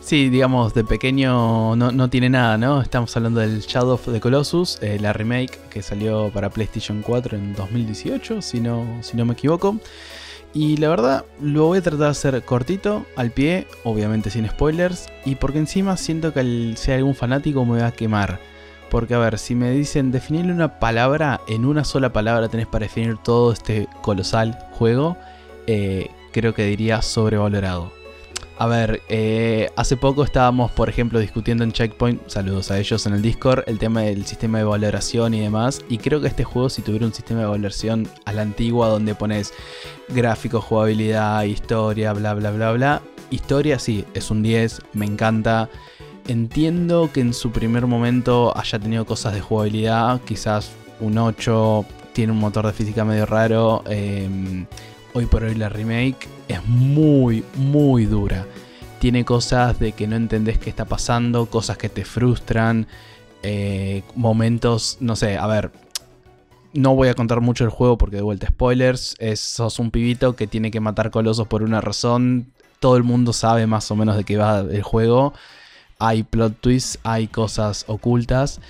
[0.00, 2.80] Sí, digamos, de pequeño no, no tiene nada, ¿no?
[2.80, 7.36] Estamos hablando del Shadow of the Colossus, eh, la remake que salió para PlayStation 4
[7.36, 9.76] en 2018, si no, si no me equivoco.
[10.52, 15.06] Y la verdad, lo voy a tratar de hacer cortito, al pie, obviamente sin spoilers,
[15.24, 18.40] y porque encima siento que al ser algún fanático me va a quemar.
[18.90, 22.86] Porque a ver, si me dicen definirle una palabra, en una sola palabra tenés para
[22.86, 25.16] definir todo este colosal juego,
[25.66, 27.92] eh, creo que diría sobrevalorado.
[28.60, 33.14] A ver, eh, hace poco estábamos, por ejemplo, discutiendo en Checkpoint, saludos a ellos en
[33.14, 35.80] el Discord, el tema del sistema de valoración y demás.
[35.88, 39.14] Y creo que este juego, si tuviera un sistema de valoración a la antigua, donde
[39.14, 39.54] pones
[40.08, 43.02] gráficos, jugabilidad, historia, bla, bla, bla, bla.
[43.30, 45.70] Historia, sí, es un 10, me encanta.
[46.28, 50.70] Entiendo que en su primer momento haya tenido cosas de jugabilidad, quizás
[51.00, 53.82] un 8, tiene un motor de física medio raro.
[53.86, 54.66] eh,
[55.12, 58.46] hoy por hoy la remake es muy, muy dura.
[58.98, 62.86] Tiene cosas de que no entendés qué está pasando, cosas que te frustran,
[63.42, 65.70] eh, momentos, no sé, a ver,
[66.74, 70.36] no voy a contar mucho el juego porque de vuelta spoilers, es, sos un pibito
[70.36, 74.16] que tiene que matar colosos por una razón, todo el mundo sabe más o menos
[74.16, 75.32] de qué va el juego,
[76.00, 78.60] hay plot twists, hay cosas ocultas.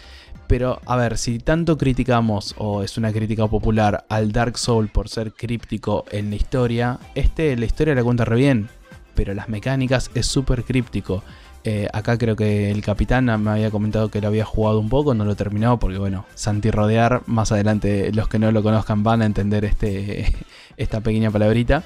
[0.47, 5.09] Pero, a ver, si tanto criticamos, o es una crítica popular, al Dark Soul por
[5.09, 8.69] ser críptico en la historia, este la historia la cuenta re bien,
[9.15, 11.23] pero las mecánicas es súper críptico.
[11.63, 15.15] Eh, acá creo que el capitán me había comentado que lo había jugado un poco,
[15.15, 19.23] no lo terminó porque, bueno, Santi Rodear, más adelante los que no lo conozcan van
[19.23, 20.35] a entender este,
[20.81, 21.85] esta pequeña palabrita.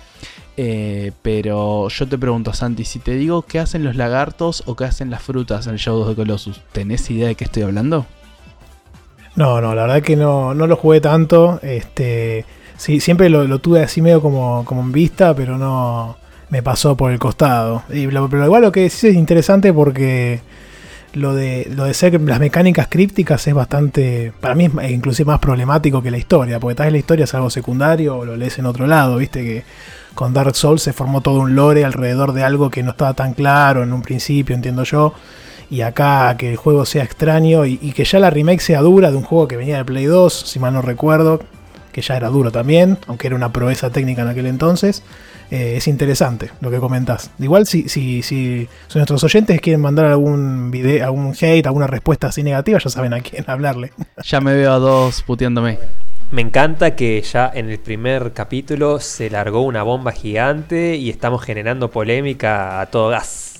[0.57, 4.85] Eh, pero yo te pregunto, Santi, si te digo qué hacen los lagartos o qué
[4.85, 8.07] hacen las frutas en el Shadow the Colossus, ¿tenés idea de qué estoy hablando?
[9.37, 11.59] No, no, la verdad que no, no lo jugué tanto.
[11.63, 12.45] Este,
[12.77, 16.17] sí, siempre lo, tuve así medio como, como en vista, pero no
[16.51, 17.83] me pasó por el costado.
[17.89, 20.41] Pero igual lo que decís es interesante porque
[21.15, 25.41] lo de, lo de ser las mecánicas crípticas es bastante, para mí es inclusive más
[25.41, 28.67] problemático que la historia, porque tal vez la historia es algo secundario lo lees en
[28.67, 29.65] otro lado, viste que
[30.15, 33.35] con Dark Souls se formó todo un lore alrededor de algo que no estaba tan
[33.35, 35.13] claro en un principio, entiendo yo.
[35.71, 39.11] Y acá que el juego sea extraño y, y que ya la remake sea dura
[39.11, 41.41] de un juego que venía de Play 2, si mal no recuerdo,
[41.91, 45.03] que ya era duro también, aunque era una proeza técnica en aquel entonces.
[45.51, 47.31] Eh, es interesante lo que comentás.
[47.39, 52.29] Igual si, si, si, si nuestros oyentes quieren mandar algún video, algún hate, alguna respuesta
[52.29, 53.93] así negativa, ya saben a quién hablarle.
[54.25, 55.79] Ya me veo a dos puteándome.
[56.31, 61.43] Me encanta que ya en el primer capítulo se largó una bomba gigante y estamos
[61.43, 63.55] generando polémica a todo gas.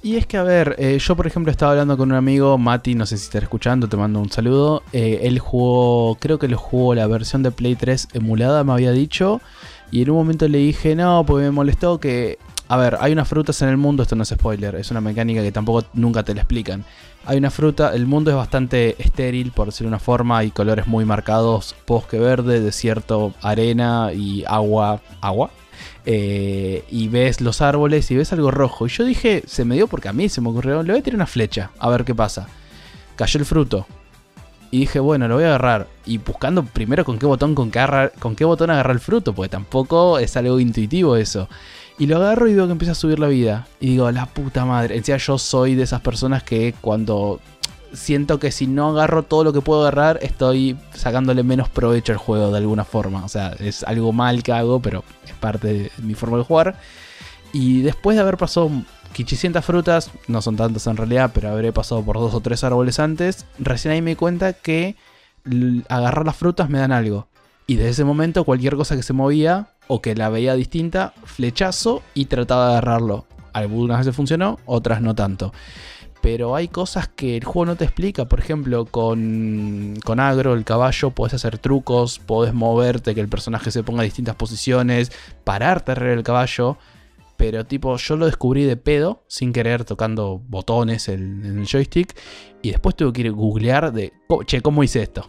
[0.00, 2.94] Y es que, a ver, eh, yo por ejemplo estaba hablando con un amigo, Mati,
[2.94, 4.82] no sé si está escuchando, te mando un saludo.
[4.92, 8.92] Eh, él jugó, creo que lo jugó la versión de Play 3 emulada, me había
[8.92, 9.40] dicho.
[9.90, 12.38] Y en un momento le dije, no, porque me molestó que...
[12.70, 15.40] A ver, hay unas frutas en el mundo, esto no es spoiler, es una mecánica
[15.40, 16.84] que tampoco nunca te la explican.
[17.24, 20.86] Hay una fruta, el mundo es bastante estéril, por decirlo de una forma, hay colores
[20.86, 25.00] muy marcados, bosque verde, desierto, arena y agua.
[25.22, 25.50] ¿Agua?
[26.04, 28.86] Eh, y ves los árboles y ves algo rojo.
[28.86, 31.02] Y yo dije, se me dio porque a mí se me ocurrió, le voy a
[31.02, 32.48] tirar una flecha, a ver qué pasa.
[33.16, 33.86] Cayó el fruto.
[34.70, 35.86] Y dije, bueno, lo voy a agarrar.
[36.04, 40.18] Y buscando primero con qué botón, con qué, agarrar- botón agarrar el fruto, porque tampoco
[40.18, 41.48] es algo intuitivo eso.
[41.98, 43.66] Y lo agarro y veo que empieza a subir la vida.
[43.80, 44.96] Y digo, la puta madre.
[44.96, 47.40] Encima yo soy de esas personas que cuando
[47.92, 52.18] siento que si no agarro todo lo que puedo agarrar, estoy sacándole menos provecho al
[52.18, 53.24] juego de alguna forma.
[53.24, 56.76] O sea, es algo mal que hago, pero es parte de mi forma de jugar.
[57.52, 58.70] Y después de haber pasado
[59.12, 62.98] 500 frutas, no son tantas en realidad, pero habré pasado por dos o tres árboles
[62.98, 64.96] antes, recién ahí me di cuenta que
[65.88, 67.28] agarrar las frutas me dan algo.
[67.66, 72.02] Y desde ese momento cualquier cosa que se movía o que la veía distinta, flechazo
[72.14, 73.26] y trataba de agarrarlo.
[73.52, 75.52] Algunas veces funcionó, otras no tanto.
[76.20, 78.26] Pero hay cosas que el juego no te explica.
[78.26, 83.70] Por ejemplo, con, con agro, el caballo, puedes hacer trucos, puedes moverte, que el personaje
[83.70, 85.12] se ponga en distintas posiciones,
[85.44, 86.76] pararte arriba del caballo.
[87.38, 92.12] Pero tipo, yo lo descubrí de pedo, sin querer, tocando botones en, el joystick.
[92.62, 94.12] Y después tuve que ir a googlear de,
[94.44, 95.24] che, ¿cómo hice esto?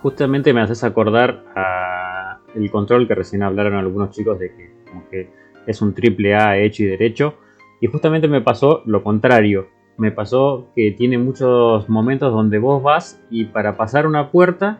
[0.00, 5.06] Justamente me haces acordar a el control que recién hablaron algunos chicos de que, como
[5.10, 5.28] que
[5.66, 7.34] es un triple A hecho y derecho.
[7.82, 9.68] Y justamente me pasó lo contrario.
[9.98, 14.78] Me pasó que tiene muchos momentos donde vos vas y para pasar una puerta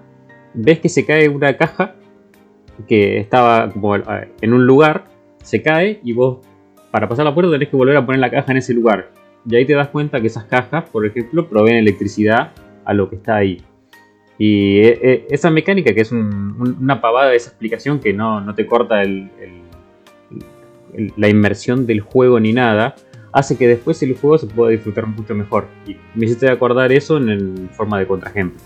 [0.54, 1.96] ves que se cae una caja
[2.84, 4.02] que estaba como eh,
[4.40, 5.04] en un lugar,
[5.42, 6.38] se cae y vos
[6.90, 9.10] para pasar la puerta tenés que volver a poner la caja en ese lugar.
[9.48, 12.52] Y ahí te das cuenta que esas cajas, por ejemplo, proveen electricidad
[12.84, 13.62] a lo que está ahí.
[14.38, 18.66] Y eh, eh, esa mecánica, que es una pavada de esa explicación que no, te
[18.66, 19.02] corta
[21.16, 22.94] la inmersión del juego ni nada,
[23.32, 25.66] hace que después el juego se pueda disfrutar mucho mejor.
[25.86, 28.60] Y me hiciste acordar eso en forma de contraejemplo.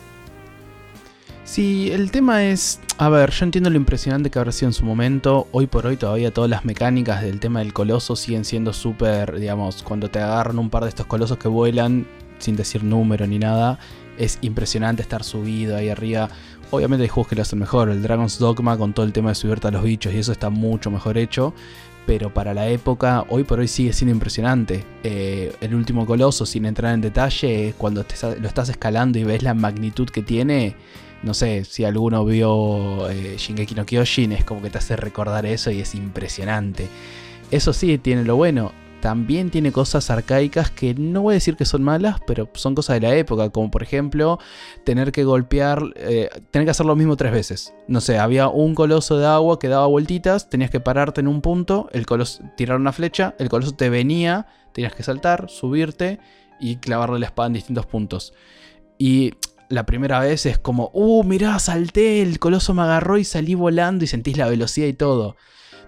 [1.51, 4.85] Sí, el tema es, a ver, yo entiendo lo impresionante que habrá sido en su
[4.85, 5.49] momento.
[5.51, 9.83] Hoy por hoy todavía todas las mecánicas del tema del coloso siguen siendo súper, digamos,
[9.83, 12.07] cuando te agarran un par de estos colosos que vuelan,
[12.39, 13.81] sin decir número ni nada,
[14.17, 16.29] es impresionante estar subido ahí arriba.
[16.71, 19.35] Obviamente hay juegos que lo hacen mejor, el Dragon's Dogma con todo el tema de
[19.35, 21.53] subirte a los bichos y eso está mucho mejor hecho.
[22.07, 24.85] Pero para la época, hoy por hoy sigue siendo impresionante.
[25.03, 28.07] Eh, el último coloso, sin entrar en detalle, cuando
[28.41, 30.77] lo estás escalando y ves la magnitud que tiene,
[31.23, 35.47] no sé, si alguno vio eh, Shingeki no Kyojin, es como que te hace recordar
[35.47, 36.89] eso y es impresionante.
[37.51, 38.73] Eso sí, tiene lo bueno.
[39.01, 43.01] También tiene cosas arcaicas que no voy a decir que son malas, pero son cosas
[43.01, 44.39] de la época, como por ejemplo
[44.85, 47.75] tener que golpear, eh, tener que hacer lo mismo tres veces.
[47.89, 51.41] No sé, había un coloso de agua que daba vueltitas, tenías que pararte en un
[51.41, 56.21] punto, el coloso, tirar una flecha, el coloso te venía, tenías que saltar, subirte
[56.61, 58.35] y clavarle la espada en distintos puntos.
[58.99, 59.33] Y
[59.71, 64.05] la primera vez es como, uh, mirá, salté, el coloso me agarró y salí volando
[64.05, 65.37] y sentís la velocidad y todo.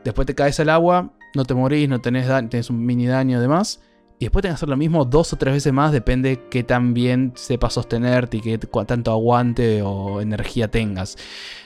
[0.04, 3.82] Después te caes al agua, no te morís, no tenés, tenés un mini daño además.
[4.20, 6.94] Y después tenés que hacer lo mismo dos o tres veces más, depende qué tan
[6.94, 11.16] bien sepa sostenerte y qué tanto aguante o energía tengas.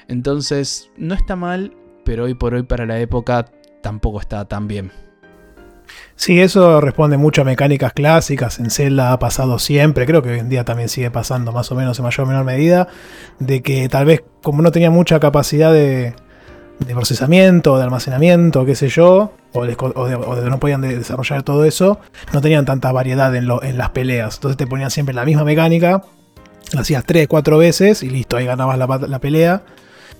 [0.08, 1.76] Entonces, no está mal,
[2.06, 3.44] pero hoy por hoy para la época
[3.82, 4.90] tampoco está tan bien.
[6.14, 8.58] Sí, eso responde mucho a mecánicas clásicas.
[8.58, 11.74] En Zelda ha pasado siempre, creo que hoy en día también sigue pasando más o
[11.74, 12.88] menos en mayor o menor medida,
[13.38, 16.14] de que tal vez como no tenía mucha capacidad de,
[16.88, 22.00] procesamiento, de almacenamiento, qué sé yo, o no podían desarrollar todo eso,
[22.32, 24.36] no tenían tanta variedad en, las peleas.
[24.36, 26.02] Entonces te ponían siempre la misma mecánica,
[26.72, 29.62] lo hacías 3, 4 veces y listo, ahí ganabas la, la pelea.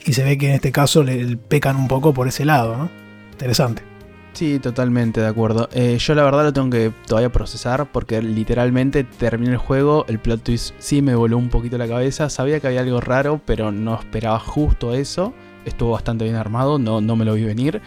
[0.04, 2.88] Y se ve que en este caso le pecan un poco por ese lado, ¿no?
[3.32, 3.95] Interesante.
[4.36, 5.70] Sí, totalmente de acuerdo.
[5.72, 10.18] Eh, yo la verdad lo tengo que todavía procesar porque literalmente terminé el juego, el
[10.18, 13.72] plot twist sí me voló un poquito la cabeza, sabía que había algo raro, pero
[13.72, 15.32] no esperaba justo eso.
[15.64, 17.80] Estuvo bastante bien armado, no, no me lo vi venir.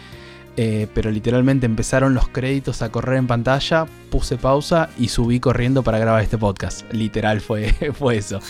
[0.56, 5.84] Eh, pero literalmente empezaron los créditos a correr en pantalla, puse pausa y subí corriendo
[5.84, 6.82] para grabar este podcast.
[6.92, 8.40] Literal fue, fue eso.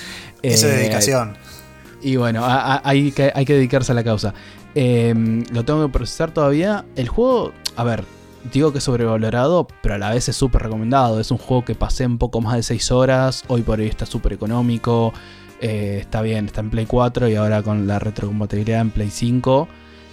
[0.40, 1.36] Esa eh, dedicación.
[2.00, 4.32] Y bueno, hay que, hay que dedicarse a la causa.
[4.74, 6.86] lo tengo que procesar todavía.
[6.96, 8.04] El juego a ver,
[8.52, 11.18] digo que es sobrevalorado, pero a la vez es súper recomendado.
[11.18, 14.04] Es un juego que pasé en poco más de 6 horas, hoy por hoy está
[14.04, 15.14] súper económico,
[15.60, 19.68] eh, está bien, está en Play 4 y ahora con la retrocompatibilidad en Play 5.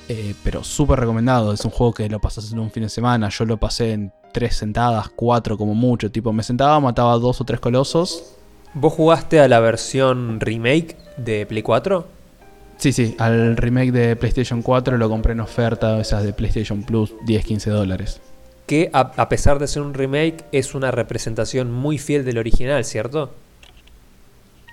[0.09, 3.27] Eh, pero súper recomendado, es un juego que lo pasas en un fin de semana,
[3.27, 7.43] yo lo pasé en 3 sentadas, 4 como mucho, tipo me sentaba, mataba dos o
[7.43, 8.35] tres colosos.
[8.73, 12.16] ¿Vos jugaste a la versión remake de Play 4?
[12.77, 17.13] Sí, sí, al remake de PlayStation 4 lo compré en oferta, esas de PlayStation Plus,
[17.25, 18.21] 10-15 dólares.
[18.67, 23.33] Que a, pesar de ser un remake, es una representación muy fiel del original, ¿cierto?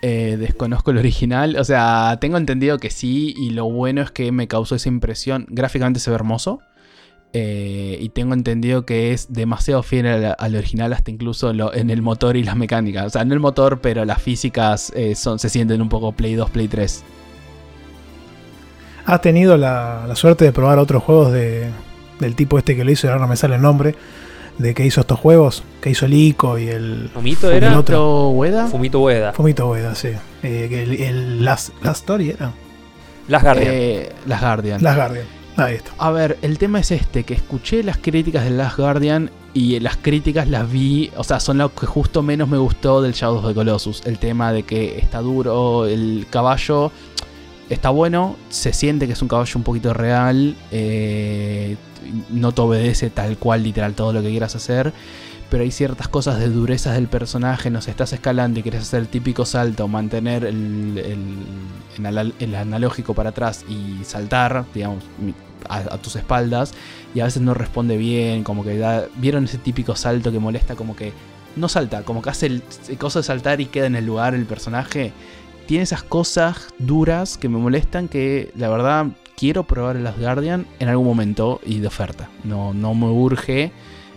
[0.02, 4.32] Eh, desconozco el original, o sea, tengo entendido que sí, y lo bueno es que
[4.32, 5.46] me causó esa impresión.
[5.48, 6.60] Gráficamente se ve hermoso,
[7.32, 12.36] eh, y tengo entendido que es demasiado fiel al, original, hasta incluso en el motor
[12.36, 13.06] y las mecánicas.
[13.06, 16.34] O sea, no el motor, pero las físicas eh, son, se sienten un poco Play
[16.34, 17.02] 2, Play 3.
[19.06, 21.68] ¿Has tenido la, la suerte de probar otros juegos de,
[22.20, 23.06] del tipo este que lo hizo?
[23.06, 23.94] Y ahora no me sale el nombre.
[24.58, 25.64] De que hizo estos juegos.
[25.80, 27.10] Que hizo el ICO y el.
[27.12, 27.78] Fumito el era.
[27.78, 27.80] otro.
[27.80, 28.66] ¿Otro Ueda?
[28.68, 29.32] Fumito Ueda.
[29.32, 30.10] Fumito Ueda, sí.
[30.42, 32.52] Eh, que el, el Last, Last Story era.
[33.28, 33.68] Las Guardian.
[33.74, 34.82] Eh, Las Guardian.
[34.82, 35.26] Last Guardian.
[35.56, 35.92] Ahí está.
[35.98, 39.96] A ver, el tema es este, que escuché las críticas de Last Guardian y las
[39.96, 43.48] críticas las vi, o sea, son lo que justo menos me gustó del Shadows of
[43.50, 44.02] the Colossus.
[44.04, 46.90] El tema de que está duro, el caballo
[47.74, 51.76] está bueno, se siente que es un caballo un poquito real, eh,
[52.30, 54.92] no te obedece tal cual literal todo lo que quieras hacer.
[55.50, 59.00] Pero hay ciertas cosas de durezas del personaje, no sé, estás escalando y quieres hacer
[59.00, 61.38] el típico salto, mantener el, el-
[61.98, 65.04] el anal- el analógico para atrás y saltar, digamos,
[65.68, 66.72] a, tus espaldas,
[67.14, 70.74] y a veces no responde bien, como que da, vieron ese típico salto que molesta,
[70.74, 71.12] como que
[71.56, 72.62] no salta, como que hace el,
[72.98, 75.12] coso de saltar y queda en el lugar el personaje.
[75.66, 80.66] Tiene esas cosas duras que me molestan que la verdad quiero probar el Last Guardian
[80.78, 82.28] en algún momento y de oferta.
[82.44, 83.72] No, no me urge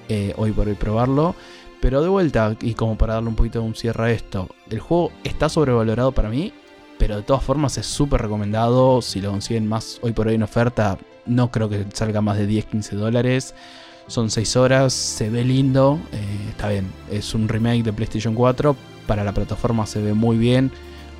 [0.10, 1.36] eh, hoy por hoy probarlo.
[1.80, 4.80] Pero de vuelta, y como para darle un poquito de un cierre a esto, el
[4.80, 6.52] juego está sobrevalorado para mí,
[6.98, 9.02] pero de todas formas es súper recomendado.
[9.02, 10.98] Si lo consiguen más hoy por hoy en oferta,
[11.28, 13.54] no creo que salga más de 10-15 dólares.
[14.08, 16.92] Son 6 horas, se ve lindo, eh, está bien.
[17.12, 18.76] Es un remake de PlayStation 4,
[19.06, 20.72] para la plataforma se ve muy bien.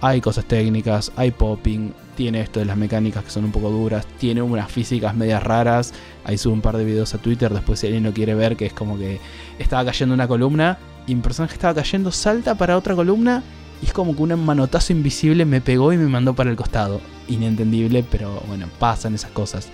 [0.02, 4.06] Hay cosas técnicas, hay popping, tiene esto de las mecánicas que son un poco duras,
[4.20, 5.94] tiene unas físicas medias raras.
[6.24, 8.66] Ahí subo un par de videos a Twitter, después si alguien lo quiere ver, que
[8.66, 9.20] es como que
[9.60, 13.44] estaba cayendo una columna y mi personaje estaba cayendo, salta para otra columna
[13.82, 17.00] y es como que un manotazo invisible me pegó y me mandó para el costado.
[17.28, 19.70] Inentendible, pero bueno, pasan esas cosas.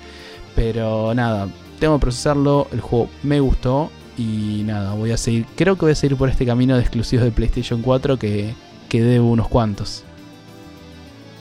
[0.56, 1.48] Pero nada,
[1.80, 5.92] tengo que procesarlo, el juego me gustó y nada, voy a seguir, creo que voy
[5.94, 8.54] a seguir por este camino de exclusivos de PlayStation 4 que,
[8.90, 10.04] que debo unos cuantos.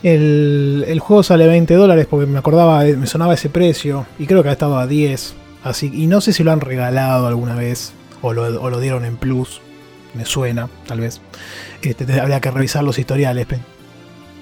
[0.03, 4.05] El, juego sale 20 dólares porque me acordaba, me sonaba ese precio.
[4.19, 5.33] Y creo que ha estado a 10.
[5.63, 7.93] Así, y no sé si lo han regalado alguna vez.
[8.21, 9.61] O lo, dieron en plus.
[10.13, 11.21] Me suena, tal vez.
[11.81, 13.45] Este, te- habría que revisar los historiales.
[13.45, 13.59] pe-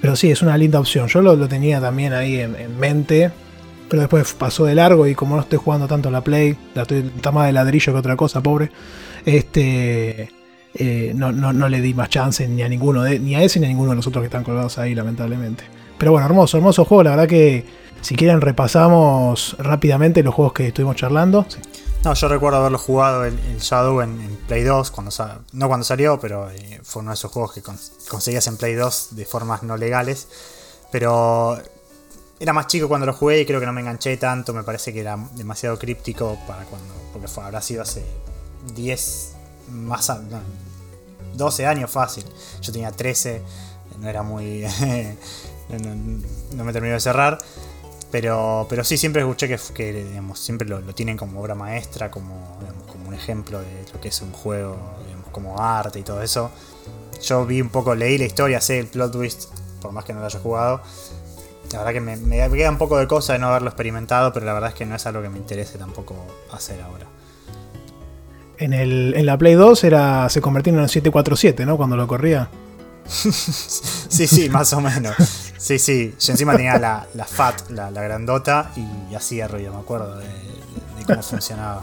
[0.01, 1.07] Pero sí, es una linda opción.
[1.07, 3.31] Yo lo, tenía también ahí en, en mente.
[3.87, 6.83] Pero después pasó de largo y como no estoy jugando tanto a la Play, la
[6.83, 8.71] estoy está más de ladrillo que otra cosa, pobre.
[9.25, 10.29] Este.
[10.73, 13.59] Eh, no, no, no le di más chance ni a ninguno de, ni a ese
[13.59, 15.63] ni a ninguno de los otros que están colgados ahí, lamentablemente.
[15.97, 17.03] Pero bueno, hermoso, hermoso juego.
[17.03, 17.65] La verdad que
[18.01, 21.45] si quieren repasamos rápidamente los juegos que estuvimos charlando.
[22.03, 24.17] No, yo recuerdo haberlo jugado el, el Shadow en,
[24.47, 25.11] Play 2, cuando
[25.53, 27.77] no cuando salió, pero eh, fue uno de esos juegos que con-
[28.09, 30.27] conseguías en Play 2 de formas no legales.
[30.91, 31.59] Pero
[32.39, 34.91] era más chico cuando lo jugué y creo que no me enganché tanto, me parece
[34.91, 38.03] que era demasiado críptico para cuando, porque fue, habrá sido hace
[38.73, 39.30] 10,
[39.71, 40.39] más, a- no,
[41.35, 42.25] 12 años fácil.
[42.61, 43.41] Yo tenía 13,
[43.99, 44.65] no era muy...
[45.69, 45.95] no,
[46.55, 47.37] no- me terminó de cerrar.
[48.11, 52.59] Pero, pero sí, siempre escuché que, que, siempre lo, lo tienen como obra maestra, como,
[52.91, 54.77] como un ejemplo de lo que es un juego,
[55.31, 56.51] como arte y todo eso.
[57.23, 59.49] Yo vi un poco, leí la historia, sé el plot twist,
[59.81, 60.81] por más que no lo haya jugado.
[61.71, 64.45] La verdad que me, me queda un poco de cosa de no haberlo experimentado, pero
[64.45, 66.15] la verdad es que no es algo que me interese tampoco
[66.51, 67.05] hacer ahora.
[68.61, 71.77] En, el, en la Play 2 era, se convertía en un 747, ¿no?
[71.77, 72.47] Cuando lo corría.
[74.11, 75.15] Sí, sí, más o menos.
[75.57, 76.13] Sí, sí.
[76.19, 80.25] Yo encima tenía la, la FAT, la, la grandota, y hacía ruido, me acuerdo de,
[80.27, 81.81] de cómo funcionaba.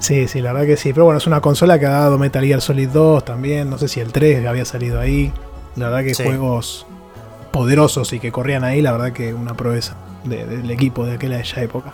[0.00, 0.92] Sí, sí, la verdad que sí.
[0.92, 3.70] Pero bueno, es una consola que ha dado Metal Gear Solid 2 también.
[3.70, 5.32] No sé si el 3 había salido ahí.
[5.76, 6.24] La verdad que Sí.
[6.24, 6.86] juegos
[7.52, 9.94] poderosos y que corrían ahí, la verdad que una proeza
[10.24, 11.92] de- del equipo de aquella época.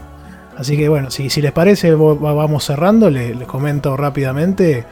[0.59, 3.09] Así que bueno, si, si les parece, vamos cerrando.
[3.09, 4.85] Le- Les, comento rápidamente.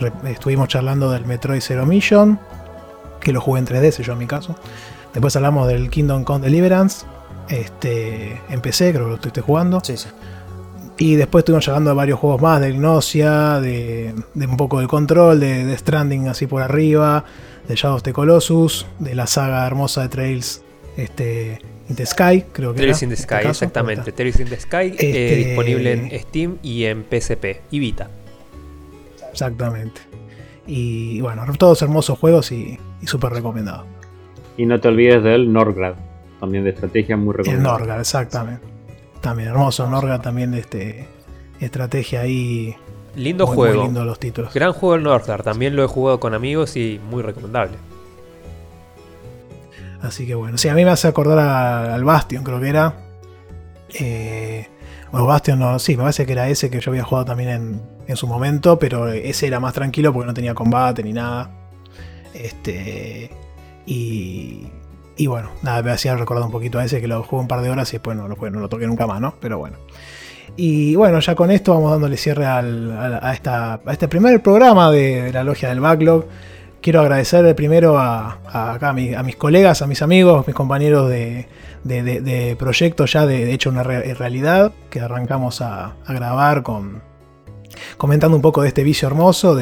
[0.00, 2.38] Re- estuvimos charlando del Metroid Zero Mission,
[3.20, 4.56] que lo jugué en 3DS, yo en mi caso.
[5.12, 7.06] Después hablamos del Kingdom Come Deliverance.
[7.48, 9.80] Este, empecé, creo que lo estoy, estoy jugando.
[9.84, 10.08] Sí, sí.
[10.98, 14.86] Y después estuvimos hablando de varios juegos más, de Gnosia, de, de un poco de
[14.88, 17.24] control, de, de Stranding así por arriba,
[17.68, 20.62] de Shadow of the Colossus, de la saga hermosa de Trails
[20.96, 23.48] este, in the Sky, creo que Tales era, in the Sky, este caso.
[23.50, 24.12] exactamente.
[24.12, 28.08] Tales in the Sky, eh, Este- disponible en Steam y en PSP y Vita.
[29.30, 30.00] Exactamente.
[30.66, 33.86] Y bueno, todos hermosos juegos y, y súper recomendados.
[34.56, 35.94] Y no te olvides del Norgrad,
[36.40, 37.78] también de estrategia muy El recomendado.
[37.78, 38.66] Norga, exactamente.
[39.20, 41.08] También hermoso Norga, también de este
[41.60, 42.76] estrategia ahí.
[43.16, 43.74] Lindo muy, juego.
[43.76, 44.52] Muy lindo los títulos.
[44.54, 47.76] Gran juego el Northgard, también lo he jugado con amigos y muy recomendable.
[50.04, 52.94] Así que bueno, sí, a mí me hace acordar al Bastion, creo que era.
[53.98, 54.68] Eh,
[55.10, 57.82] bueno, Bastion no, sí, me parece que era ese que yo había jugado también en,
[58.06, 61.50] en su momento, pero ese era más tranquilo porque no tenía combate ni nada.
[62.34, 63.30] Este.
[63.86, 64.68] Y.
[65.16, 67.62] Y bueno, nada, me hacía recordar un poquito a ese que lo jugué un par
[67.62, 69.36] de horas y después no, no, lo toqué nunca más, ¿no?
[69.40, 69.76] Pero bueno.
[70.56, 75.44] Y bueno, ya con esto vamos dándole cierre a, esta, este primer programa de, la
[75.44, 76.26] Logia del Backlog.
[76.84, 83.24] Quiero agradecer primero a, a, mis colegas, a mis amigos, mis compañeros de, proyecto ya
[83.24, 86.62] de, hecho una realidad que arrancamos a, grabar
[87.96, 89.56] comentando un poco de este vicio hermoso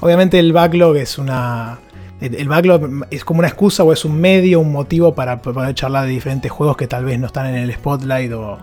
[0.00, 1.78] obviamente el backlog es una
[2.20, 6.04] el backlog es como una excusa o es un medio, un motivo para poder charlar
[6.04, 8.58] de diferentes juegos que tal vez no están en el spotlight o,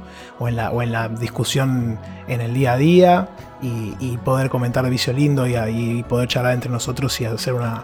[0.47, 1.97] en, la, o en, la, discusión
[2.27, 3.29] en el día a día
[3.61, 7.83] y, poder comentar de vicio lindo y, poder charlar entre nosotros y hacer una,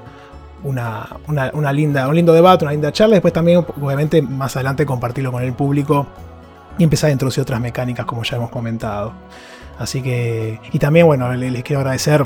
[0.64, 3.16] una, linda, un lindo debate, una linda charla.
[3.16, 6.08] Después también, obviamente, más adelante compartirlo con el público
[6.78, 9.14] y empezar a introducir otras mecánicas como ya hemos comentado.
[9.78, 12.26] Así que, y también, bueno, les quiero agradecer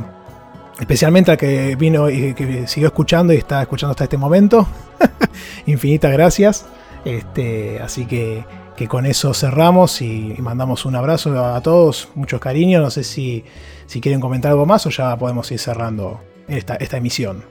[0.80, 4.67] especialmente al que vino y que siguió escuchando y está escuchando hasta este momento.
[5.65, 6.65] Infinitas gracias.
[7.05, 8.45] Este, así que,
[8.80, 12.81] que, con eso cerramos y, mandamos un abrazo a todos, muchos cariños.
[12.81, 13.43] No sé si,
[13.85, 17.43] si quieren comentar algo más o ya podemos ir cerrando esta, esta emisión.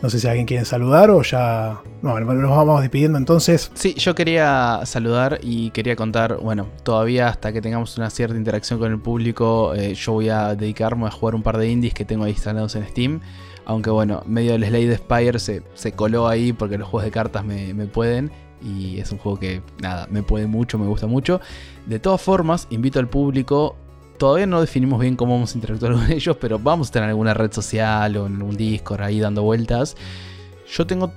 [0.00, 1.80] No sé si alguien quiere saludar o ya.
[2.00, 3.70] No, nos vamos despidiendo entonces.
[3.74, 6.38] Sí, yo quería saludar y quería contar.
[6.38, 10.56] Bueno, todavía hasta que tengamos una cierta interacción con el público, eh, yo voy a
[10.56, 13.20] dedicarme a jugar un par de indies que tengo ahí instalados en Steam.
[13.64, 17.44] Aunque bueno, medio del Slade Spire se, se coló ahí porque los juegos de cartas
[17.44, 18.32] me, me pueden
[18.62, 21.40] y es un juego que, nada, me puede mucho, me gusta mucho.
[21.86, 23.76] De todas formas, invito al público
[24.22, 27.34] todavía no definimos bien cómo vamos a interactuar con ellos, pero vamos a en alguna
[27.34, 29.96] red social o en un Discord ahí dando vueltas.
[30.72, 31.12] Yo tengo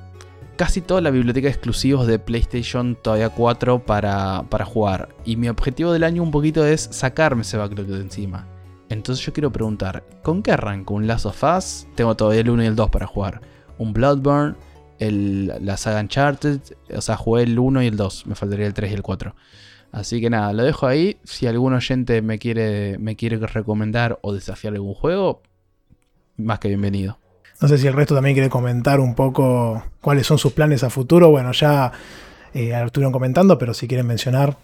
[0.55, 5.09] casi toda la biblioteca de exclusivos de PlayStation todavía 4 para, para jugar.
[5.23, 8.47] Y mi objetivo del año un poquito es sacarme ese backlog de encima.
[8.89, 10.95] Entonces yo quiero preguntar, ¿con qué arranco?
[10.95, 11.85] ¿Un Last of Us?
[11.93, 13.41] Tengo todavía el 1 y el 2 para jugar.
[13.77, 14.55] ¿Un Bloodborne?
[14.99, 16.59] El, la saga Uncharted?
[16.95, 18.27] O sea, jugué el 1 y el 2.
[18.27, 19.35] Me faltaría el 3 y el 4.
[19.91, 21.17] Así que nada, lo dejo ahí.
[21.23, 25.41] Si algún oyente me quiere, me quiere recomendar o desafiar algún juego,
[26.38, 27.17] más que bienvenido.
[27.61, 30.89] No sé si el resto también quiere comentar un poco cuáles son sus planes a
[30.89, 31.30] futuro.
[31.30, 31.93] Bueno, ya
[32.53, 34.57] eh, lo estuvieron comentando, pero si quieren mencionar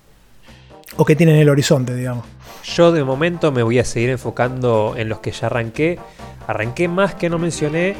[0.97, 2.25] o qué tienen en el horizonte, digamos.
[2.63, 5.97] Yo de momento me voy a seguir enfocando en los que ya arranqué.
[6.47, 7.95] Arranqué más que no mencioné,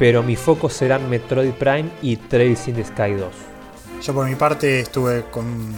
[0.00, 3.34] pero mi foco serán Metroid Prime y Trails in the Sky 2.
[4.02, 5.74] Yo por mi parte estuve con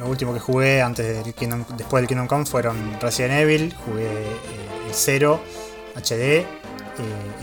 [0.00, 4.06] lo último que jugué antes del Kingdom, después del Kingdom Come fueron Resident Evil, jugué
[4.06, 5.38] eh, el 0
[5.96, 6.46] HD, eh,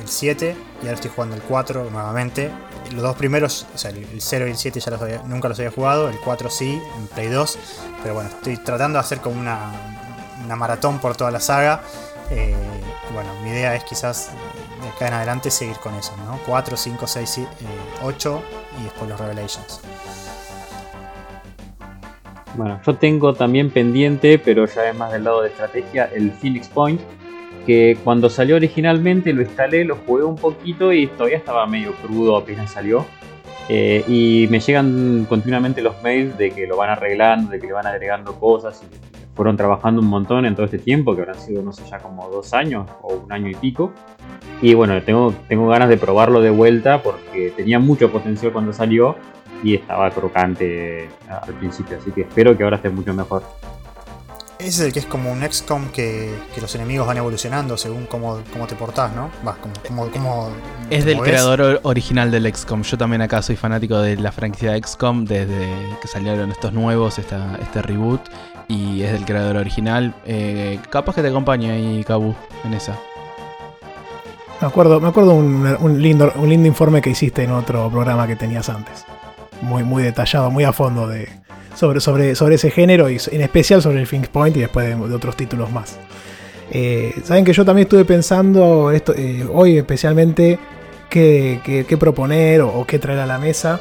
[0.01, 2.49] el 7 y ahora estoy jugando el 4 nuevamente.
[2.91, 6.09] Los dos primeros, o sea, el 0 y el 7 ya nunca los había jugado,
[6.09, 7.59] el 4 sí, en Play 2,
[8.01, 9.71] pero bueno, estoy tratando de hacer como una,
[10.43, 11.83] una maratón por toda la saga.
[12.31, 12.55] Eh,
[13.13, 14.31] bueno, mi idea es quizás
[14.83, 16.39] de acá en adelante seguir con eso, ¿no?
[16.45, 17.41] 4, 5, 6,
[18.03, 18.43] 8
[18.79, 19.81] y después los Revelations.
[22.55, 26.67] Bueno, yo tengo también pendiente, pero ya es más del lado de estrategia, el Phoenix
[26.69, 27.01] Point,
[27.65, 32.37] que cuando salió originalmente lo instalé, lo jugué un poquito y todavía estaba medio crudo
[32.37, 33.05] apenas salió.
[33.69, 37.73] Eh, y me llegan continuamente los mails de que lo van arreglando, de que le
[37.73, 41.63] van agregando cosas y fueron trabajando un montón en todo este tiempo, que habrán sido,
[41.63, 43.91] no sé, ya como dos años o un año y pico.
[44.61, 49.15] Y bueno, tengo, tengo ganas de probarlo de vuelta porque tenía mucho potencial cuando salió
[49.63, 53.43] y estaba crocante al principio, así que espero que ahora esté mucho mejor.
[54.59, 58.05] Ese es el que es como un XCOM que, que los enemigos van evolucionando según
[58.05, 59.29] cómo, cómo te portás, ¿no?
[59.85, 60.49] como,
[60.89, 62.83] es del creador original del XCOM.
[62.83, 65.67] Yo también acá soy fanático de la franquicia XCOM desde
[66.01, 68.21] que salieron estos nuevos, esta, este reboot.
[68.67, 70.15] Y es del creador original.
[70.25, 72.33] Eh, capaz que te acompañe ahí, Kabu,
[72.63, 72.97] en esa.
[74.61, 78.35] Me acuerdo, me acuerdo un, lindo, un lindo informe que hiciste en otro programa que
[78.35, 79.05] tenías antes
[79.63, 81.27] muy, muy detallado, muy a fondo de,
[81.75, 85.15] sobre, sobre, sobre ese género y en especial sobre el Phoenix Point y después de,
[85.15, 85.97] otros títulos más.
[86.71, 90.59] Eh, Saben que yo también estuve pensando esto, eh, hoy especialmente
[91.09, 93.79] qué, qué, proponer o, qué traer a la mesa.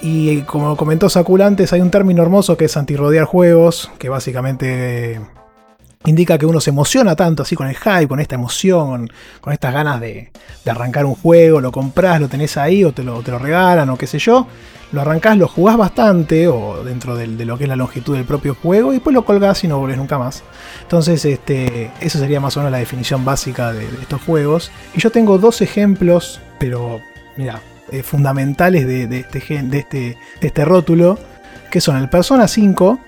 [0.00, 5.20] Y como comentó Sakul antes, hay un término hermoso que es antirrodear juegos, que básicamente
[6.04, 9.10] indica que uno se emociona tanto así con el hype, con esta emoción,
[9.40, 10.30] con, estas ganas de,
[10.66, 13.96] arrancar un juego, lo compras, lo tenés ahí o te lo, te lo regalan o
[13.96, 14.46] qué sé yo,
[14.92, 18.54] lo arrancás, lo jugás bastante o dentro de, lo que es la longitud del propio
[18.54, 20.42] juego y después lo colgás y no volvés nunca más.
[20.82, 24.70] Entonces, este, eso sería más o menos la definición básica de, estos juegos.
[24.94, 27.00] Y yo tengo dos ejemplos, pero
[27.36, 27.60] mira,
[27.92, 29.98] eh, fundamentales de, este, de, este,
[30.40, 31.18] de este rótulo,
[31.70, 32.98] que son el Persona 5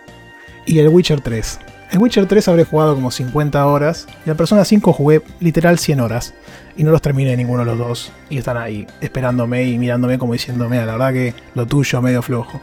[0.67, 1.61] y el Witcher 3.
[1.91, 6.01] El Witcher 3 habré jugado como 50 horas y la Persona 5 jugué literal 100
[6.01, 6.35] horas
[6.77, 10.35] y no los terminé ninguno de los dos y están ahí esperándome y mirándome como
[10.35, 12.61] diciéndome, la verdad que lo tuyo medio flojo.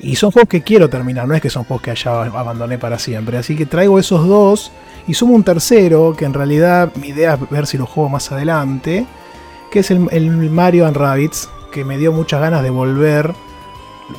[0.00, 2.98] Y son juegos que quiero terminar, no es que son juegos que allá abandoné para
[2.98, 3.38] siempre.
[3.38, 4.72] Así que traigo esos dos
[5.06, 8.30] y sumo un tercero, que en realidad mi idea es ver si lo juego más
[8.32, 9.06] adelante,
[9.70, 13.34] que es el, el Mario and Rabbids, que me dio muchas ganas de volver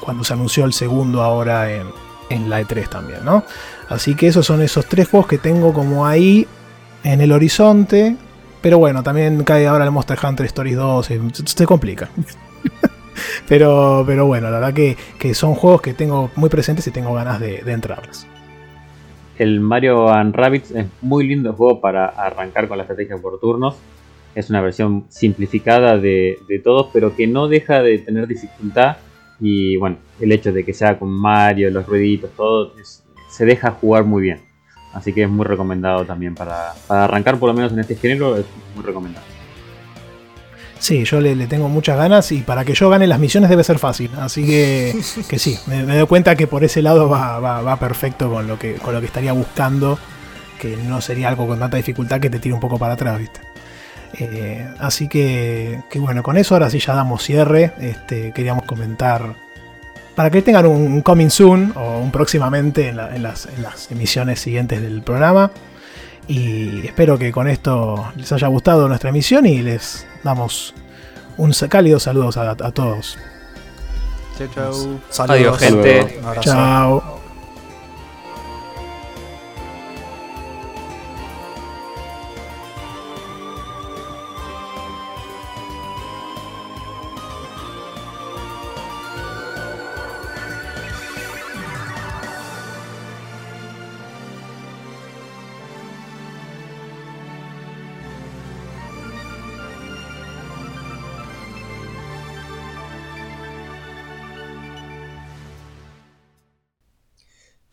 [0.02, 1.88] cuando se anunció el segundo ahora en,
[2.30, 3.46] en la E3 también, ¿no?
[3.88, 6.46] Así que esos son esos tres juegos que tengo como ahí
[7.06, 8.18] en el horizonte.
[8.62, 12.10] Pero bueno, también cae ahora el Monster Hunter Stories 2, y se complica.
[13.48, 17.14] pero, pero bueno, la verdad que, que, son juegos que tengo muy presentes y tengo
[17.14, 18.28] ganas de, de entrarles.
[19.38, 23.78] El Mario and Rabbids es muy lindo juego para arrancar con la estrategia por turnos.
[24.36, 28.98] Es una versión simplificada de, de todos, pero que no deja de tener dificultad.
[29.40, 33.72] Y bueno, el hecho de que sea con Mario, los ruiditos, todo, es, se deja
[33.72, 34.42] jugar muy bien.
[34.94, 38.38] Así que es muy recomendado también para, para arrancar, por lo menos en este género,
[38.38, 38.46] es
[38.76, 39.26] muy recomendado.
[40.80, 43.64] Sí, yo le, le, tengo muchas ganas y para que yo gane las misiones debe
[43.64, 44.12] ser fácil.
[44.20, 44.96] Así que,
[45.30, 48.48] que sí, me, me, doy cuenta que por ese lado va, va, va, perfecto con
[48.48, 49.98] lo, que, con lo que estaría buscando,
[50.60, 53.42] que no sería algo con tanta dificultad que te tire un poco para atrás, ¿viste?
[54.18, 57.74] Eh, así que, que, bueno, con eso ahora sí ya damos cierre.
[57.80, 59.36] Este, queríamos comentar
[60.16, 63.92] para que tengan un coming soon o un próximamente en, la, en, las, en, las,
[63.92, 65.52] emisiones siguientes del programa.
[66.28, 70.74] Y espero que con esto les haya gustado nuestra emisión y les damos
[71.38, 73.18] un cálido saludos a, a todos.
[74.38, 75.00] Chau, chau.
[75.10, 76.20] Saludos, Adiós, gente.
[76.42, 77.25] Chao.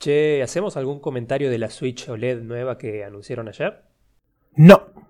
[0.03, 3.85] Che, ¿hacemos algún comentario de la Switch OLED nueva que anunciaron ayer?
[4.57, 5.03] No.